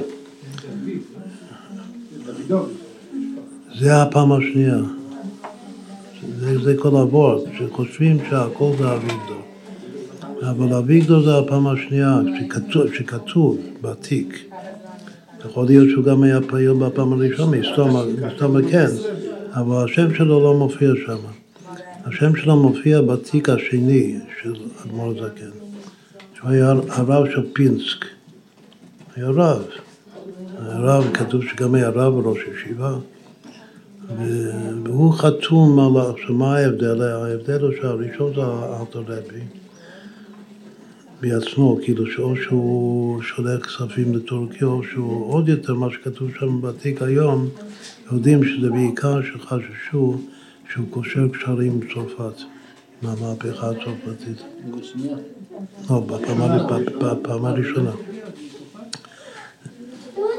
זה 3.80 4.02
הפעם 4.02 4.32
השנייה. 4.32 4.78
זה, 6.40 6.60
זה 6.64 6.76
כל 6.78 6.88
הוורד, 6.88 7.42
שחושבים 7.58 8.18
שהכל 8.30 8.72
זה 8.78 8.94
אביגדור. 8.94 9.53
אבל 10.50 10.74
אביגדור 10.74 11.22
זה 11.22 11.38
הפעם 11.38 11.68
השנייה, 11.68 12.20
שכתוב, 12.40 12.94
שכתוב 12.94 13.58
בתיק. 13.82 14.50
יכול 15.46 15.66
להיות 15.66 15.90
שהוא 15.90 16.04
גם 16.04 16.24
היה 16.24 16.40
פעיל 16.42 16.74
בפעם 16.74 17.14
הראשונה, 17.14 17.58
מסתום 17.58 18.70
כן, 18.72 18.88
אבל 19.54 19.86
השם 19.86 20.16
שלו 20.16 20.44
לא 20.44 20.54
מופיע 20.54 20.92
שם. 21.06 21.18
השם 22.06 22.36
שלו 22.36 22.56
מופיע 22.56 23.02
בתיק 23.02 23.50
השני 23.50 24.20
של 24.42 24.54
אדמו"ר 24.86 25.12
הזקן, 25.12 25.50
שהוא 26.36 26.50
היה 26.50 26.74
הרב 26.90 27.26
של 27.32 27.44
פינסק, 27.54 28.06
היה 29.16 29.30
רב. 29.30 29.64
הרב, 30.58 31.14
כתוב 31.14 31.42
שגם 31.44 31.76
היה 31.76 31.90
רב 31.90 32.16
וראש 32.16 32.38
ישיבה, 32.54 32.96
והוא 34.84 35.14
חתום 35.14 35.80
על, 35.80 36.12
עכשיו 36.12 36.36
מה 36.36 36.58
ההבדל? 36.58 37.02
ההבדל 37.02 37.62
הוא 37.62 37.72
שהראשון 37.82 38.34
זה 38.36 38.42
האלתר 38.42 39.00
רבי 39.00 39.63
בעצמו, 41.24 41.78
כאילו 41.84 42.06
שאו 42.12 42.36
שהוא 42.36 43.22
שולח 43.22 43.66
כספים 43.66 44.16
לטורקיה 44.16 44.68
או 44.68 44.84
שהוא 44.84 45.34
עוד 45.34 45.50
יותר, 45.50 45.74
מה 45.74 45.88
שכתוב 45.92 46.30
שם 46.40 46.62
בתיק 46.62 47.02
היום, 47.02 47.50
יודעים 48.12 48.44
שזה 48.44 48.70
בעיקר 48.70 49.20
שחששו 49.22 50.18
שהוא 50.74 50.86
קושר 50.90 51.28
קשרים 51.34 51.72
עם 51.72 51.80
צרפת, 51.94 52.42
עם 53.04 53.10
המהפכה 53.10 53.70
הצרפתית. 53.70 54.44
לא, 55.90 56.00
בפעם 57.00 57.46
הראשונה. 57.46 57.92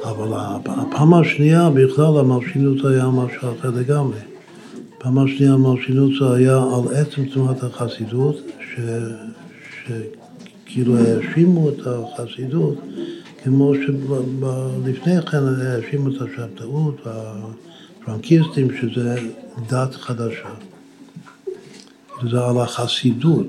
אבל 0.04 0.28
הפעם 0.66 1.14
השנייה 1.14 1.70
בכלל 1.70 2.18
המלשינות 2.18 2.84
היה 2.84 3.08
משהו 3.08 3.48
אחר 3.58 3.70
לגמרי. 3.70 4.18
הפעם 4.98 5.18
השנייה 5.18 5.52
המלשינות 5.52 6.10
זה 6.20 6.34
היה 6.36 6.56
על 6.56 6.96
עצם 6.96 7.24
תנועת 7.24 7.62
החסידות, 7.62 8.36
ש... 8.60 8.80
שכאילו 10.74 10.96
האשימו 10.98 11.68
את 11.68 11.86
החסידות 11.86 12.74
כמו 13.44 13.72
שלפני 13.74 15.22
כן 15.22 15.38
האשימו 15.46 16.08
את 16.08 16.14
השבתאות 16.22 17.06
והפרנקיסטים 17.06 18.68
שזה 18.80 19.16
דת 19.70 19.94
חדשה. 19.94 20.48
זה 22.30 22.44
על 22.44 22.58
החסידות. 22.58 23.46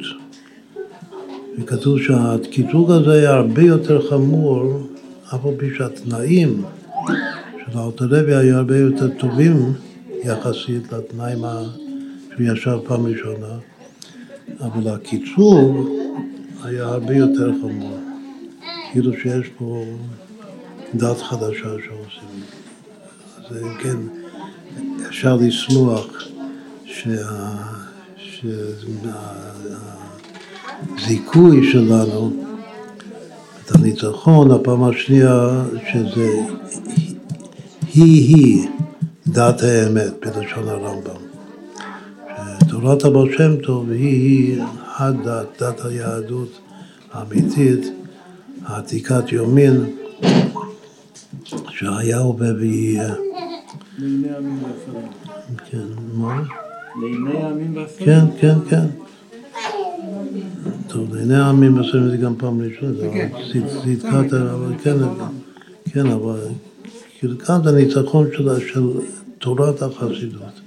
וכתוב 1.59 2.01
שהקטרוג 2.01 2.91
הזה 2.91 3.29
הרבה 3.29 3.61
יותר 3.61 4.09
חמור 4.09 4.87
אף 5.35 5.45
על 5.45 5.53
פי 5.57 5.65
שהתנאים 5.77 6.63
של 7.65 7.77
האוטולבי 7.77 8.35
היו 8.35 8.55
הרבה 8.55 8.77
יותר 8.77 9.09
טובים 9.19 9.73
יחסית 10.23 10.93
לתנאים 10.93 11.39
שהוא 12.35 12.47
ישב 12.53 12.77
פעם 12.87 13.05
ראשונה, 13.05 13.57
אבל 14.59 14.93
הקיצור 14.93 15.89
היה 16.65 16.85
הרבה 16.85 17.15
יותר 17.15 17.51
חמור. 17.61 17.99
כאילו 18.91 19.13
שיש 19.13 19.49
פה 19.57 19.85
דת 20.95 21.17
חדשה 21.17 21.69
שעושים. 21.85 22.41
אז 23.37 23.57
כן, 23.83 23.97
אפשר 25.07 25.35
לשמוח 25.35 26.23
שהזיכוי 30.97 31.71
שלנו 31.71 32.33
את 33.65 33.75
הניצחון, 33.75 34.51
הפעם 34.51 34.83
השנייה 34.83 35.63
שזה 35.91 36.29
היא-היא 37.93 38.67
דת 39.27 39.61
האמת 39.61 40.13
בלשון 40.21 40.67
הרמב"ם. 40.67 41.25
תורת 42.69 43.05
הבעל 43.05 43.37
שם 43.37 43.55
טוב 43.55 43.89
היא-היא 43.89 44.61
הדת, 44.97 45.61
דת 45.61 45.85
היהדות 45.85 46.59
האמיתית, 47.11 47.91
העתיקת 48.65 49.31
יומין, 49.31 49.95
שהיה 51.69 52.17
הווה 52.17 52.47
ויהיה. 52.59 53.15
לעיני 53.97 54.29
העמים 54.29 54.63
והפרים. 54.63 55.07
כן, 55.71 55.85
מה? 56.13 56.43
לעיני 57.01 57.37
העמים 57.43 57.77
והפרים. 57.77 58.05
כן, 58.05 58.25
כן, 58.39 58.55
כן. 58.69 58.85
טוב, 60.87 61.15
לעיני 61.15 61.35
העמים 61.35 61.79
את 61.79 61.85
זה 62.11 62.17
גם 62.17 62.35
פעם 62.37 62.61
ראשונה, 62.61 62.93
זה 62.93 63.29
צדקת, 63.51 64.33
אבל 64.33 64.73
כן, 64.83 64.97
כן, 65.85 66.07
אבל 66.07 66.39
כאילו 67.19 67.39
כאן 67.39 67.63
זה 67.63 67.71
ניצחון 67.71 68.27
של 68.33 68.89
תורת 69.39 69.81
החסידות. 69.81 70.61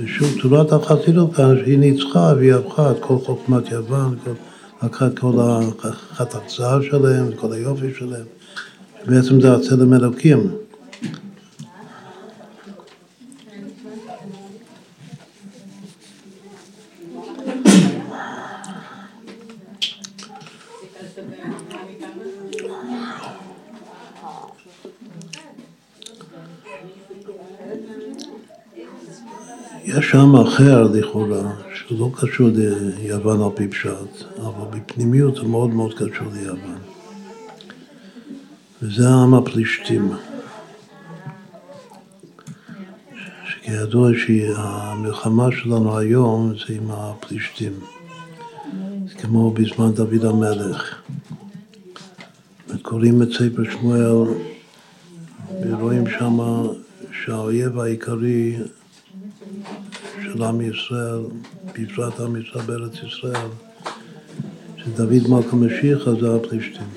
ושוב, 0.00 0.28
תורת 0.42 0.72
החסידות 0.72 1.34
כאן, 1.34 1.56
שהיא 1.64 1.78
ניצחה 1.78 2.32
והיא 2.36 2.54
הפכה 2.54 2.90
את 2.90 2.96
כל 3.00 3.16
חוכמת 3.24 3.70
יוון, 3.70 4.16
לקחה 4.82 5.06
את 5.06 5.18
כל 5.18 5.32
החתך 5.38 6.38
זהב 6.56 6.82
שלהם, 6.82 7.28
את 7.28 7.34
כל 7.36 7.52
היופי 7.52 7.94
שלהם, 7.98 8.24
בעצם 9.06 9.40
זה 9.40 9.54
הצלם 9.54 9.94
אלוקים. 9.94 10.50
יש 29.84 30.05
שם 30.16 30.36
אחר 30.36 30.82
לכאורה, 30.82 31.52
שלא 31.74 32.10
קשור 32.14 32.48
ליוון 33.02 33.42
על 33.42 33.48
פי 33.54 33.68
פשט, 33.68 34.24
אבל 34.38 34.78
בפנימיות 34.78 35.36
זה 35.36 35.42
מאוד 35.42 35.70
מאוד 35.70 35.94
קשור 35.94 36.26
ליוון. 36.32 36.78
וזה 38.82 39.08
העם 39.08 39.34
הפלישתים. 39.34 40.12
שכידוע 43.48 44.10
שהמלחמה 44.26 45.48
שלנו 45.52 45.98
היום 45.98 46.52
זה 46.66 46.74
עם 46.74 46.90
הפלישתים. 46.90 47.72
זה 49.08 49.14
כמו 49.14 49.50
בזמן 49.50 49.92
דוד 49.92 50.24
המלך. 50.24 51.02
קוראים 52.82 53.22
את 53.22 53.28
ספר 53.32 53.70
שמואל 53.70 54.34
ורואים 55.62 56.04
שם 56.18 56.38
שהאויב 57.12 57.78
העיקרי 57.78 58.56
של 60.32 60.42
עם 60.42 60.60
ישראל, 60.60 61.20
בפרט 61.74 62.20
עם 62.20 62.36
ישראל 62.36 62.64
בארץ 62.66 62.92
ישראל, 63.06 63.48
שדוד 64.76 65.28
מלכה 65.28 65.56
משיח 65.56 66.04
זה 66.20 66.34
הפלישתים. 66.34 66.88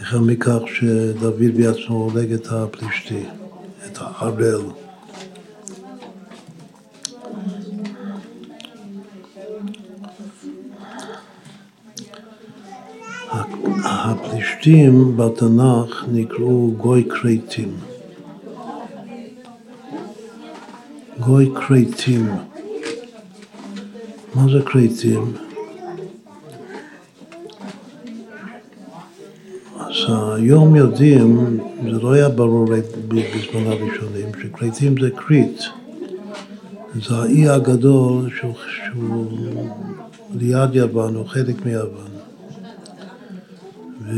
החל 0.00 0.18
מכך 0.18 0.58
שדוד 0.74 1.40
בעצמו 1.56 1.96
הורג 1.96 2.32
את 2.32 2.46
הפלישתי, 2.50 3.22
את 3.86 3.98
הערל. 4.00 4.62
הפלישתים 13.84 15.16
בתנ"ך 15.16 16.04
נקראו 16.12 16.72
גוי 16.76 17.04
קרייטים. 17.08 17.89
גוי 21.30 21.50
קרייטים. 21.54 22.26
מה 24.34 24.42
זה 24.52 24.62
קרייטים? 24.64 25.32
אז 29.76 29.94
היום 30.36 30.76
יודעים, 30.76 31.60
זה 31.82 31.90
לא 31.90 32.12
היה 32.12 32.28
ברור 32.28 32.64
בזמן 33.08 33.66
הראשונים, 33.66 34.28
שקרייטים 34.42 34.94
זה 35.00 35.10
קריט. 35.10 35.62
זה 36.94 37.14
האי 37.14 37.48
הגדול 37.48 38.30
שהוא, 38.36 38.54
שהוא 38.84 39.26
ליד 40.34 40.74
יוון, 40.74 41.14
הוא 41.14 41.26
חלק 41.26 41.66
מיוון. 41.66 42.10
ו... 44.06 44.12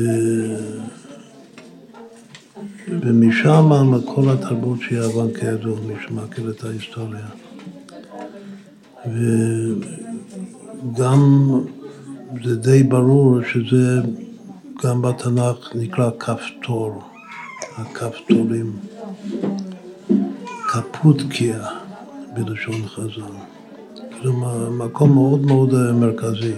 ומשם 2.89 3.93
כל 4.05 4.31
התרבות 4.31 4.79
של 4.81 4.95
יוון 4.95 5.29
כידוע, 5.41 5.77
מי 5.87 5.95
שמכיר 6.07 6.51
את 6.51 6.65
ההיסטוריה. 6.65 7.27
וגם 10.87 11.51
זה 12.45 12.57
די 12.57 12.83
ברור 12.83 13.39
שזה 13.53 14.01
גם 14.85 15.03
בתנ"ך 15.03 15.71
נקרא 15.75 16.11
כפתור, 16.19 17.03
הכפתורים. 17.77 18.73
קפוטקיה 20.69 21.67
בלשון 22.35 22.87
חז"ל. 22.87 23.33
כאילו 24.11 24.33
מקום 24.71 25.13
מאוד 25.15 25.47
מאוד 25.47 25.93
מרכזי. 25.93 26.55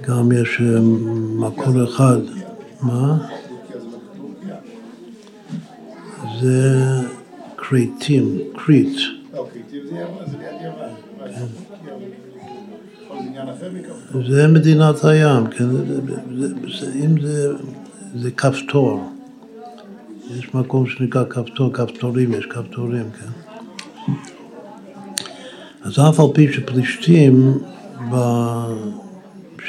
גם 0.00 0.32
יש 0.32 0.60
אה, 0.60 0.80
מקור 1.36 1.84
אחד, 1.84 2.20
מה? 2.82 3.28
זה 6.40 6.76
קריטים, 7.56 8.38
קריט. 8.56 8.98
זה 14.28 14.48
מדינת 14.48 15.04
הים, 15.04 15.46
כן, 15.46 15.64
אם 17.04 17.20
זה, 17.20 17.52
זה 18.14 18.30
כפתור, 18.30 19.10
יש 20.38 20.54
מקום 20.54 20.86
שנקרא 20.86 21.24
כפתור, 21.24 21.72
כפתורים, 21.72 22.34
יש 22.34 22.46
כפתורים, 22.46 23.10
כן. 23.10 24.12
אז 25.82 25.98
אף 25.98 26.20
על 26.20 26.26
פי 26.34 26.52
שפלישתים 26.52 27.58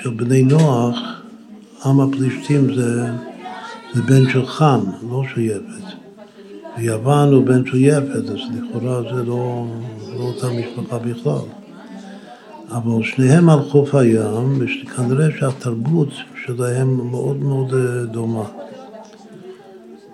של 0.02 0.10
בני 0.16 0.42
נוח, 0.42 0.98
עם 1.86 2.00
הפלישתים 2.00 2.76
זה, 2.76 3.06
זה 3.94 4.02
בן 4.02 4.30
של 4.30 4.46
חם, 4.46 4.80
לא 5.10 5.24
של 5.34 5.42
יפת. 5.42 6.01
ויוון 6.78 7.34
הוא 7.34 7.46
בן 7.46 7.66
של 7.66 7.78
יפת, 7.78 8.30
אז 8.30 8.40
לכאורה 8.54 9.02
זה 9.02 9.24
לא, 9.24 9.66
לא 10.18 10.24
אותה 10.24 10.48
משפחה 10.50 10.98
בכלל. 10.98 11.46
אבל 12.72 13.04
שניהם 13.04 13.50
על 13.50 13.62
חוף 13.62 13.96
הים, 13.96 14.60
וכנראה 14.60 15.28
שהתרבות 15.40 16.10
שלהם 16.46 17.10
מאוד 17.12 17.38
מאוד 17.38 17.74
אה, 17.74 18.06
דומה. 18.06 18.44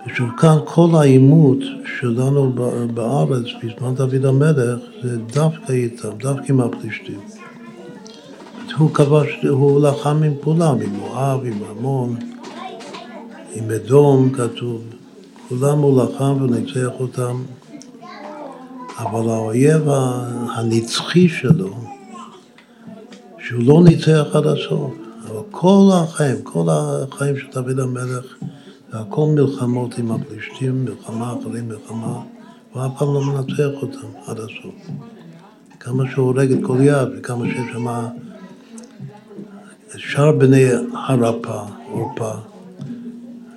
ושוב 0.06 0.30
כאן 0.38 0.56
כל 0.64 0.88
העימות 0.94 1.58
שלנו 1.98 2.52
בארץ 2.94 3.46
בזמן 3.62 3.94
דוד 3.94 4.24
המלך 4.24 4.80
זה 5.02 5.18
דווקא 5.18 5.72
איתם, 5.72 6.08
דווקא 6.18 6.52
עם 6.52 6.60
הפלישתים. 6.60 7.20
הוא 8.78 8.90
כבש, 8.90 9.44
הוא 9.48 9.80
לחם 9.80 10.22
עם 10.22 10.32
כולם, 10.44 10.80
עם 10.80 10.90
מואב, 10.94 11.44
עם 11.44 11.58
עמון, 11.70 12.16
עם 13.54 13.70
אדום 13.70 14.30
כתוב, 14.30 14.82
כולם 15.48 15.78
הוא 15.78 16.02
לחם 16.02 16.42
וניצח 16.42 17.00
אותם, 17.00 17.42
אבל 18.98 19.30
האויב 19.30 19.82
הנצחי 20.56 21.28
שלו, 21.28 21.74
שהוא 23.38 23.62
לא 23.64 23.82
ניצח 23.84 24.26
עד 24.32 24.46
הסוף, 24.46 24.92
אבל 25.24 25.40
כל 25.50 25.90
החיים, 25.94 26.42
כל 26.42 26.66
החיים 26.70 27.36
של 27.36 27.46
דוד 27.52 27.80
המלך, 27.80 28.24
זה 28.92 28.98
הכל 28.98 29.26
מלחמות 29.34 29.98
עם 29.98 30.12
הפלישתים, 30.12 30.84
מלחמה 30.84 31.34
אחרי 31.40 31.60
מלחמה, 31.60 32.22
הוא 32.72 32.86
אף 32.86 32.90
פעם 32.98 33.14
לא 33.14 33.22
מנצח 33.24 33.82
אותם 33.82 34.08
עד 34.26 34.38
הסוף. 34.38 34.74
כמה 35.80 36.04
שהוא 36.10 36.26
הורג 36.26 36.52
את 36.52 36.58
כל 36.62 36.78
יד 36.80 37.08
וכמה 37.18 37.44
שיש 37.46 37.72
שם 37.72 37.86
שאר 39.96 40.32
בני 40.32 40.64
הרפה, 41.08 41.60
עורפה, 41.90 42.32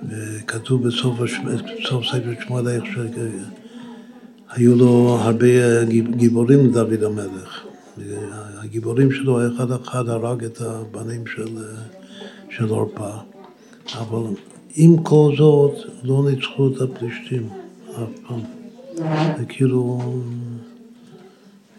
וכתוב 0.08 0.88
בסוף, 0.88 1.20
בסוף 1.20 2.04
ספר 2.06 2.32
שמואל 2.44 2.68
איך 2.68 2.84
שהיו 2.84 4.76
לו 4.76 5.18
הרבה 5.20 5.84
גיבורים 6.16 6.66
לדוד 6.66 7.02
המלך. 7.02 7.66
הגיבורים 8.62 9.12
שלו 9.12 9.46
אחד 9.46 9.70
אחד 9.70 10.08
הרג 10.08 10.44
את 10.44 10.60
הבנים 10.60 11.26
של, 11.26 11.58
של 12.50 12.68
עורפה. 12.68 13.10
אבל 13.98 14.34
עם 14.74 15.02
כל 15.02 15.34
זאת 15.38 15.74
לא 16.02 16.24
ניצחו 16.30 16.68
את 16.68 16.80
הפלישתים 16.80 17.48
אף 17.90 18.28
פעם. 18.28 18.40
זה 19.38 19.44
כאילו 19.48 20.00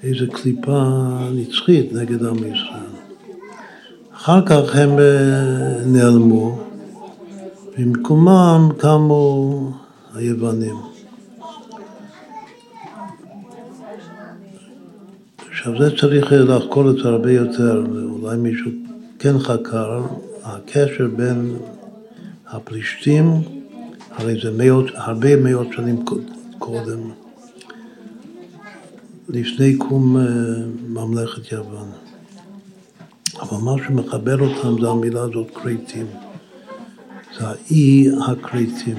איזו 0.03 0.25
קליפה 0.31 1.17
נצחית 1.33 1.93
נגד 1.93 2.25
עם 2.25 2.38
ישראל. 2.38 2.93
אחר 4.13 4.45
כך 4.45 4.75
הם 4.75 4.99
אה, 4.99 5.86
נעלמו, 5.86 6.62
במקומם 7.77 8.69
קמו 8.77 9.71
היוונים. 10.15 10.75
עכשיו 15.49 15.73
זה 15.79 15.97
צריך 15.97 16.25
לחקור 16.31 16.89
את 16.89 16.95
זה 16.95 17.09
הרבה 17.09 17.31
יותר, 17.31 17.83
ואולי 17.93 18.38
מישהו 18.38 18.71
כן 19.19 19.39
חקר, 19.39 20.01
הקשר 20.43 21.07
בין 21.15 21.57
הפלישתים, 22.47 23.25
הרי 24.12 24.41
זה 24.43 24.51
מאות, 24.57 24.86
הרבה 24.93 25.36
מאות 25.36 25.67
שנים 25.75 26.05
קודם, 26.59 26.99
לפני 29.29 29.77
קום 29.77 30.17
אה, 30.17 30.23
ממלכת 30.88 31.51
יוון. 31.51 31.88
אבל 33.39 33.57
מה 33.57 33.71
שמחבר 33.88 34.39
אותם 34.39 34.81
זה 34.81 34.89
המילה 34.89 35.21
הזאת 35.21 35.47
קרייטים. 35.53 36.05
זה 37.39 37.48
האי 37.48 38.08
הקרייטים. 38.28 38.98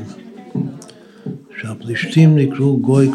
שהפלישתים 1.60 2.38
נקראו 2.38 2.76
גוי. 2.76 3.10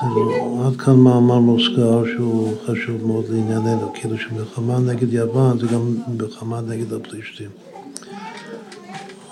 זה 0.00 0.66
עד 0.66 0.76
כאן 0.76 0.94
מאמר 0.94 1.38
מוסגר 1.38 2.04
שהוא 2.16 2.54
חשוב 2.66 3.06
מאוד 3.06 3.24
לענייננו, 3.28 3.92
כאילו 3.94 4.18
שמלחמה 4.18 4.78
נגד 4.78 5.12
יוון 5.12 5.58
זה 5.58 5.66
גם 5.66 5.96
מלחמה 6.08 6.60
נגד 6.60 6.92
הפלישתים. 6.92 7.50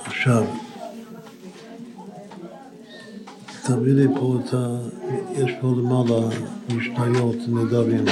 עכשיו, 0.05 0.45
תביא 3.67 3.93
לי 3.93 4.07
פה 4.15 4.39
את 4.45 4.55
ה... 4.55 4.79
יש 5.35 5.51
פה 5.61 5.75
למעלה 5.79 6.29
משניות 6.77 7.37
נדרים. 7.49 8.05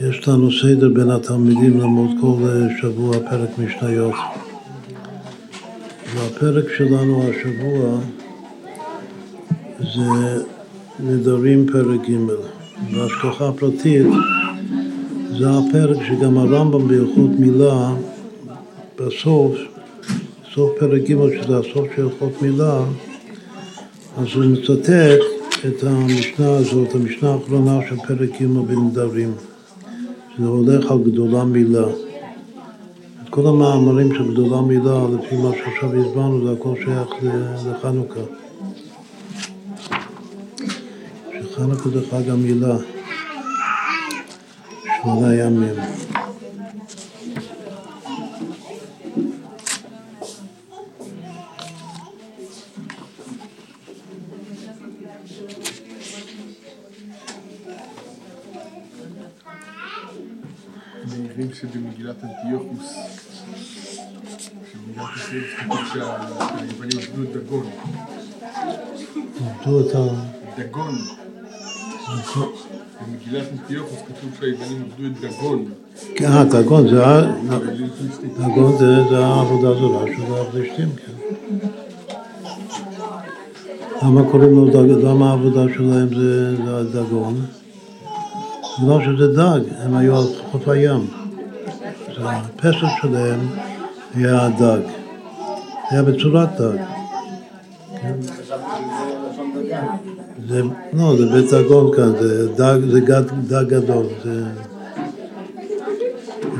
יש 0.00 0.28
לנו 0.28 0.48
סדר 0.52 0.88
בין 0.88 1.10
התלמידים 1.10 1.80
ללמוד 1.80 2.10
כל 2.20 2.36
שבוע 2.80 3.12
פרק 3.30 3.50
משניות. 3.58 4.14
והפרק 6.14 6.64
שלנו 6.76 7.22
השבוע 7.22 7.98
זה 9.78 10.42
נדרים 11.00 11.66
פרק 11.72 12.00
ג' 12.08 12.16
בהשגחה 12.92 13.52
פרטית 13.52 14.06
זה 15.38 15.46
הפרק 15.50 15.96
שגם 16.08 16.38
הרמב"ם 16.38 16.88
בהלכות 16.88 17.30
מילה 17.38 17.94
בסוף, 18.98 19.56
סוף 20.54 20.70
פרק 20.80 21.02
ג' 21.02 21.42
שזה 21.42 21.58
הסוף 21.58 21.86
של 21.96 22.02
הלכות 22.02 22.42
מילה 22.42 22.80
אז 24.18 24.26
הוא 24.34 24.44
מצטט 24.44 25.20
את 25.66 25.82
המשנה 25.82 26.50
הזאת, 26.50 26.94
המשנה 26.94 27.30
האחרונה 27.30 27.80
של 27.88 27.96
פרק 27.96 28.42
ג' 28.42 28.46
בנדרים 28.46 29.32
זה 30.38 30.46
הולך 30.46 30.90
על 30.90 30.98
גדולה 30.98 31.44
מילה. 31.44 31.86
את 33.24 33.28
כל 33.30 33.46
המאמרים 33.46 34.14
של 34.14 34.32
גדולה 34.32 34.62
מילה, 34.62 34.98
לפי 35.14 35.36
מה 35.36 35.50
שעכשיו 35.56 36.00
הסברנו, 36.00 36.46
זה 36.46 36.52
הכל 36.52 36.74
שייך 36.84 37.32
לחנוכה. 37.66 38.20
שחנוכה 41.42 41.88
זה 41.88 42.00
חג 42.10 42.30
המילה, 42.30 42.76
שמונה 45.02 45.34
ימים. 45.34 45.74
שבמגילת 62.08 62.24
אנטיוכוס, 62.24 62.94
שבמגילת 64.72 65.16
ישראל 65.16 65.42
כתוב 65.58 65.78
שהיוונים 65.92 66.98
עבדו 66.98 67.22
את 67.22 67.36
דגון. 67.36 67.66
עבדו 69.40 69.80
את 69.80 69.94
ה... 69.94 69.98
דגון. 70.58 70.94
במגילת 73.00 73.46
אנטיוכוס 73.52 73.98
כתוב 74.06 74.30
שהיוונים 74.40 74.82
עבדו 74.82 75.06
את 75.06 75.20
דגון. 75.20 75.64
אה, 76.24 76.44
דגון 76.44 76.88
זה 76.88 77.04
דגון 78.38 78.78
זה 78.78 79.18
העבודה 79.18 79.68
הזולה 79.68 80.16
של 80.16 80.34
הפלישתים, 80.34 80.88
כן. 80.96 81.12
למה 84.02 84.30
קוראים 84.30 84.50
לו 84.50 84.68
דג, 84.68 85.04
למה 85.04 85.30
העבודה 85.30 85.74
שלהם 85.74 86.08
זה 86.08 86.56
דגון? 86.92 87.46
בגלל 88.82 88.98
שזה 89.04 89.32
דג, 89.32 89.60
הם 89.78 89.96
היו 89.96 90.16
על 90.16 90.24
חוף 90.50 90.68
הים. 90.68 91.17
הפסל 92.26 92.86
שלהם 93.02 93.40
היה 94.14 94.46
הדג, 94.46 94.80
היה 95.90 96.02
בצורת 96.02 96.48
דג. 96.60 96.78
זה, 100.48 100.62
לא, 100.92 101.16
זה 101.16 101.26
בית 101.26 101.50
דגון 101.52 101.96
כאן, 101.96 102.12
זה 102.20 102.48
דג, 102.56 102.78
זה 102.90 103.00
גד, 103.00 103.22
דג 103.48 103.64
גדול, 103.68 104.06
זה 104.24 104.42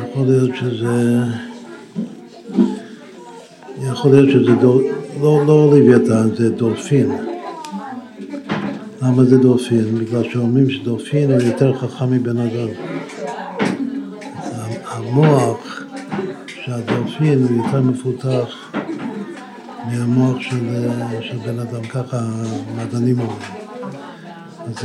יכול 0.03 0.27
להיות 0.27 0.51
שזה, 0.61 1.25
יכול 3.93 4.11
להיות 4.11 4.31
שזה 4.31 4.55
דול, 4.61 4.85
לא, 5.21 5.47
לא 5.47 5.71
לוויתן, 5.73 6.29
זה 6.37 6.51
דולפין. 6.51 7.13
למה 9.03 9.25
זה 9.25 9.39
דולפין? 9.39 9.99
בגלל 9.99 10.25
שאומרים 10.25 10.71
שדולפין 10.71 11.31
הוא 11.31 11.43
יותר 11.43 11.75
חכם 11.75 12.11
מבן 12.11 12.39
אדם. 12.39 12.69
המוח 15.09 15.83
של 16.47 16.73
הדולפין 16.73 17.47
הוא 17.49 17.65
יותר 17.67 17.81
מפותח 17.81 18.73
מהמוח 19.87 20.41
של, 20.41 20.89
של 21.21 21.37
בן 21.37 21.59
אדם, 21.59 21.83
ככה 21.83 22.19
המדענים 22.21 23.21
אומרים. 23.21 23.39
אז 24.67 24.83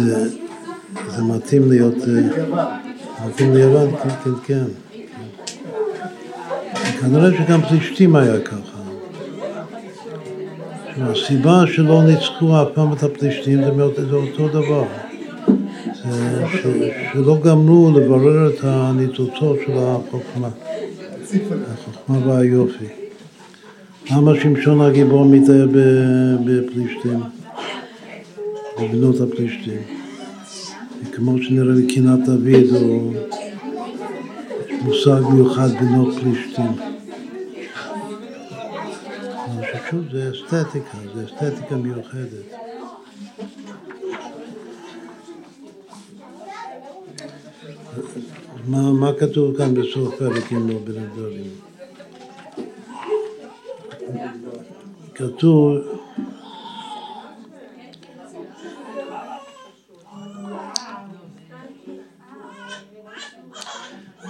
זה, 1.08 1.24
מתאים 1.24 1.70
להיות... 1.70 1.96
מתאים 3.28 3.54
ליוון, 3.54 3.90
כן, 4.04 4.10
כן, 4.24 4.32
כן. 4.46 4.66
כנראה 7.02 7.30
שגם 7.38 7.62
פלישתים 7.62 8.16
היה 8.16 8.40
ככה. 8.42 8.80
הסיבה 10.98 11.64
שלא 11.68 12.04
ניצחו 12.04 12.62
אף 12.62 12.68
פעם 12.74 12.94
את 12.94 13.04
הפלישתים 13.04 13.62
זה 14.10 14.16
אותו 14.16 14.48
דבר. 14.48 14.84
שלא 17.14 17.38
גמרו 17.44 17.92
לברר 18.00 18.50
את 18.50 18.60
הניצוצות 18.64 19.58
של 19.66 19.72
החוכמה, 19.78 20.50
החוכמה 21.74 22.28
והיופי. 22.28 22.86
למה 24.12 24.32
שמשון 24.42 24.82
הגיבור 24.82 25.26
מתאר 25.26 25.68
בפלישתים, 26.46 27.20
בבנות 28.82 29.22
הפלישתים? 29.22 29.82
כמו 31.12 31.38
שנראה 31.42 31.76
בקינת 31.76 32.20
דוד, 32.26 32.82
או 32.82 33.12
מושג 34.82 35.22
מיוחד 35.34 35.70
בנות 35.80 36.16
פלישתים. 36.20 36.72
שוב, 39.94 40.02
זה 40.12 40.32
אסתטיקה, 40.32 40.98
זה 41.16 41.26
אסתטיקה 41.26 41.76
מיוחדת. 41.76 42.63
מה, 48.68 48.92
מה 48.92 49.12
כתוב 49.20 49.58
כאן 49.58 49.74
בסוף 49.74 50.16
פרק 50.20 50.52
עם 50.52 50.68
בין 50.68 51.04
הדברים? 51.04 51.52
כתוב 55.16 55.78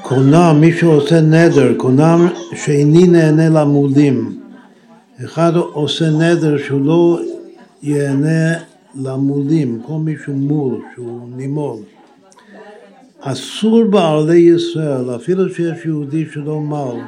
קונם, 0.01 0.57
מי 0.61 0.73
שעושה 0.73 1.21
נדר, 1.21 1.73
קונם 1.77 2.27
שאיני 2.55 3.07
נהנה 3.07 3.49
למולים. 3.49 4.39
אחד 5.25 5.55
עושה 5.55 6.09
נדר 6.09 6.57
שהוא 6.57 6.85
לא 6.85 7.19
ייהנה 7.83 8.53
למולים, 8.95 9.81
כל 9.85 9.93
מי 9.93 10.15
שהוא 10.23 10.35
מול, 10.35 10.81
שהוא 10.95 11.29
נימול. 11.35 11.77
אסור 13.25 13.83
בערלי 13.83 14.37
ישראל, 14.37 15.15
אפילו 15.15 15.49
שיש 15.49 15.85
יהודי 15.85 16.25
שלא 16.33 16.59
מל, 16.61 16.99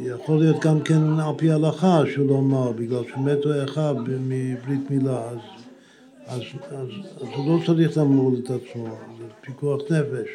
יכול 0.00 0.38
להיות 0.38 0.64
גם 0.64 0.80
כן 0.80 1.20
על 1.20 1.34
פי 1.36 1.50
הלכה 1.50 2.02
שהוא 2.14 2.28
לא 2.28 2.40
מל, 2.40 2.72
בגלל 2.76 3.02
שמתו 3.14 3.64
אחד 3.64 3.94
מברית 4.06 4.90
מילה, 4.90 5.20
אז, 5.30 5.38
אז, 6.26 6.40
אז, 6.70 6.88
אז 7.20 7.28
הוא 7.36 7.58
לא 7.58 7.66
צריך 7.66 7.98
למול 7.98 8.34
את 8.44 8.50
עצמו, 8.50 8.86
זה 9.18 9.24
פיקוח 9.40 9.80
נפש. 9.90 10.28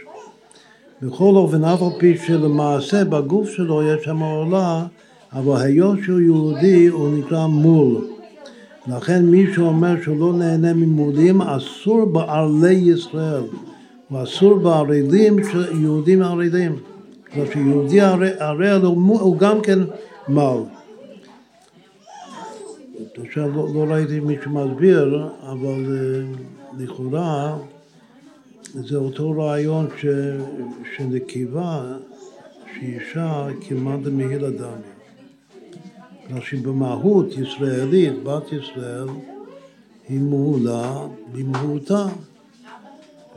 בכל 1.01 1.35
אופן, 1.35 1.63
אף 1.63 1.81
על 1.81 1.99
פי 1.99 2.17
שלמעשה 2.17 3.05
בגוף 3.05 3.49
שלו 3.49 3.83
יש 3.83 4.05
שם 4.05 4.19
עולה, 4.19 4.85
אבל 5.33 5.61
היות 5.61 5.99
שהוא 6.05 6.19
יהודי 6.19 6.87
הוא 6.87 7.17
נקרא 7.17 7.47
מול. 7.47 8.07
לכן 8.87 9.25
מי 9.25 9.53
שאומר 9.53 9.95
שהוא 10.03 10.19
לא 10.19 10.33
נהנה 10.33 10.73
ממולים, 10.73 11.41
אסור 11.41 12.05
בערלי 12.05 12.73
ישראל, 12.73 13.43
ואסור 14.11 14.59
בערלים 14.59 15.43
של 15.51 15.81
יהודים 15.81 16.21
ערלים. 16.21 16.75
כלומר 17.33 17.51
שיהודי 17.51 18.01
ערל 18.39 18.81
הוא 18.81 19.37
גם 19.37 19.61
כן 19.61 19.79
מל. 20.27 20.59
עכשיו 23.25 23.49
לא, 23.55 23.67
לא 23.73 23.93
ראיתי 23.93 24.19
מי 24.19 24.35
שמסביר, 24.43 25.29
אבל 25.41 25.85
אה, 25.97 26.21
לכאורה 26.77 27.57
זה 28.73 28.97
אותו 28.97 29.31
רעיון 29.31 29.87
ש, 29.97 30.05
שנקבה, 30.95 31.97
שאישה 32.75 33.47
כמעט 33.61 33.99
מהיל 34.11 34.49
דמי. 34.49 34.67
כלומר 36.27 36.41
שבמהות 36.41 37.27
ישראלית, 37.37 38.23
בת 38.23 38.53
ישראל, 38.53 39.07
היא 40.09 40.19
מהולה 40.19 41.07
במהותה. 41.31 42.05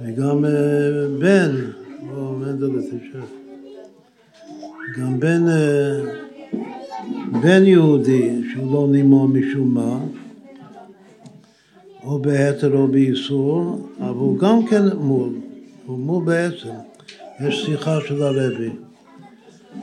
וגם 0.01 0.45
אה, 0.45 0.51
בן, 1.19 1.55
תשב, 2.81 3.23
גם 4.99 5.21
בן, 5.21 5.49
אה, 5.49 6.01
בן 7.43 7.65
יהודי 7.65 8.43
שהוא 8.53 8.73
לא 8.73 8.89
נימו 8.93 9.29
משום 9.29 9.75
מה, 9.75 9.99
או 12.05 12.19
בהתר 12.19 12.77
או 12.77 12.89
באיסור, 12.89 13.89
אבל 14.01 14.09
הוא 14.09 14.39
גם 14.39 14.67
כן 14.67 14.97
מול, 14.97 15.31
הוא 15.87 15.99
מול 15.99 16.25
בעצם. 16.25 16.73
יש 17.41 17.65
שיחה 17.67 17.99
של 18.09 18.23
הרבי, 18.23 18.71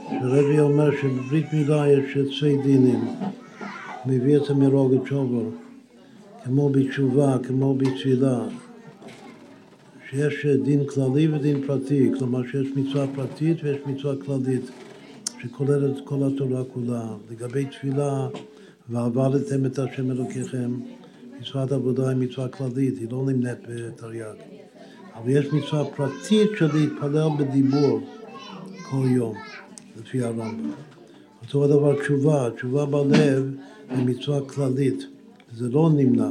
שהרבי 0.09 0.59
אומר 0.59 0.91
שבברית 1.01 1.53
מילה 1.53 1.91
יש 1.91 2.17
שתי 2.31 2.57
דינים, 2.57 2.99
מביא 4.05 4.37
את 4.37 4.45
זה 4.45 4.53
מרוגת 4.53 5.05
שובר, 5.05 5.49
כמו 6.43 6.69
בתשובה, 6.69 7.37
כמו 7.47 7.75
בתפילה, 7.75 8.39
שיש 10.09 10.45
דין 10.45 10.85
כללי 10.85 11.27
ודין 11.27 11.67
פרטי, 11.67 12.11
כלומר 12.17 12.43
שיש 12.51 12.67
מצווה 12.75 13.05
פרטית 13.15 13.57
ויש 13.63 13.77
מצווה 13.85 14.15
כללית, 14.25 14.71
שכוללת 15.41 15.97
את 15.97 16.01
כל 16.03 16.15
התורה 16.27 16.63
כולה. 16.63 17.07
לגבי 17.31 17.65
תפילה, 17.65 18.27
ועבדתם 18.89 19.65
את 19.65 19.79
השם 19.79 20.11
אלוקיכם, 20.11 20.79
מצוות 21.39 21.71
עבודה 21.71 22.09
היא 22.09 22.17
מצווה 22.17 22.47
כללית, 22.47 22.97
היא 22.99 23.07
לא 23.11 23.23
נמנית 23.27 23.57
בתרי"ג. 23.69 24.23
אבל 25.15 25.29
יש 25.29 25.45
מצווה 25.53 25.85
פרטית 25.85 26.49
של 26.57 26.69
להתפלל 26.73 27.27
בדיבור 27.39 27.99
כל 28.89 29.05
יום, 29.07 29.35
לפי 30.01 30.21
הרמב"ם. 30.21 30.71
אותו 31.41 31.65
הדבר 31.65 32.01
תשובה, 32.01 32.49
תשובה 32.55 32.85
בלב 32.85 33.51
היא 33.89 34.05
מצווה 34.05 34.41
כללית, 34.41 35.05
זה 35.55 35.69
לא 35.69 35.89
נמנע. 35.95 36.29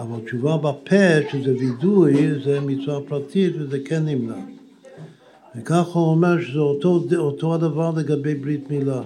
אבל 0.00 0.20
תשובה 0.24 0.56
בפה, 0.56 1.30
שזה 1.32 1.54
וידוי, 1.58 2.40
זה 2.44 2.60
מצווה 2.60 3.00
פרטית 3.08 3.52
וזה 3.58 3.78
כן 3.84 4.04
נמנע. 4.04 4.34
וכך 5.56 5.86
הוא 5.86 6.10
אומר 6.10 6.40
שזה 6.40 6.58
אותו, 6.58 7.02
אותו 7.16 7.54
הדבר 7.54 7.92
לגבי 7.96 8.34
ברית 8.34 8.70
מילה. 8.70 9.02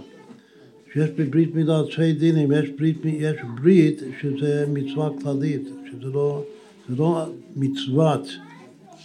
שיש 0.93 1.11
בברית 1.11 1.55
מילה 1.55 1.83
שתי 1.91 2.13
דינים, 2.13 2.53
יש 2.53 2.71
ברית, 2.79 2.97
יש 3.05 3.37
ברית 3.61 4.03
שזה 4.21 4.67
מצווה 4.73 5.11
כללית, 5.23 5.69
שזה 5.91 6.09
לא, 6.13 6.43
לא 6.89 7.27
מצוות 7.57 8.29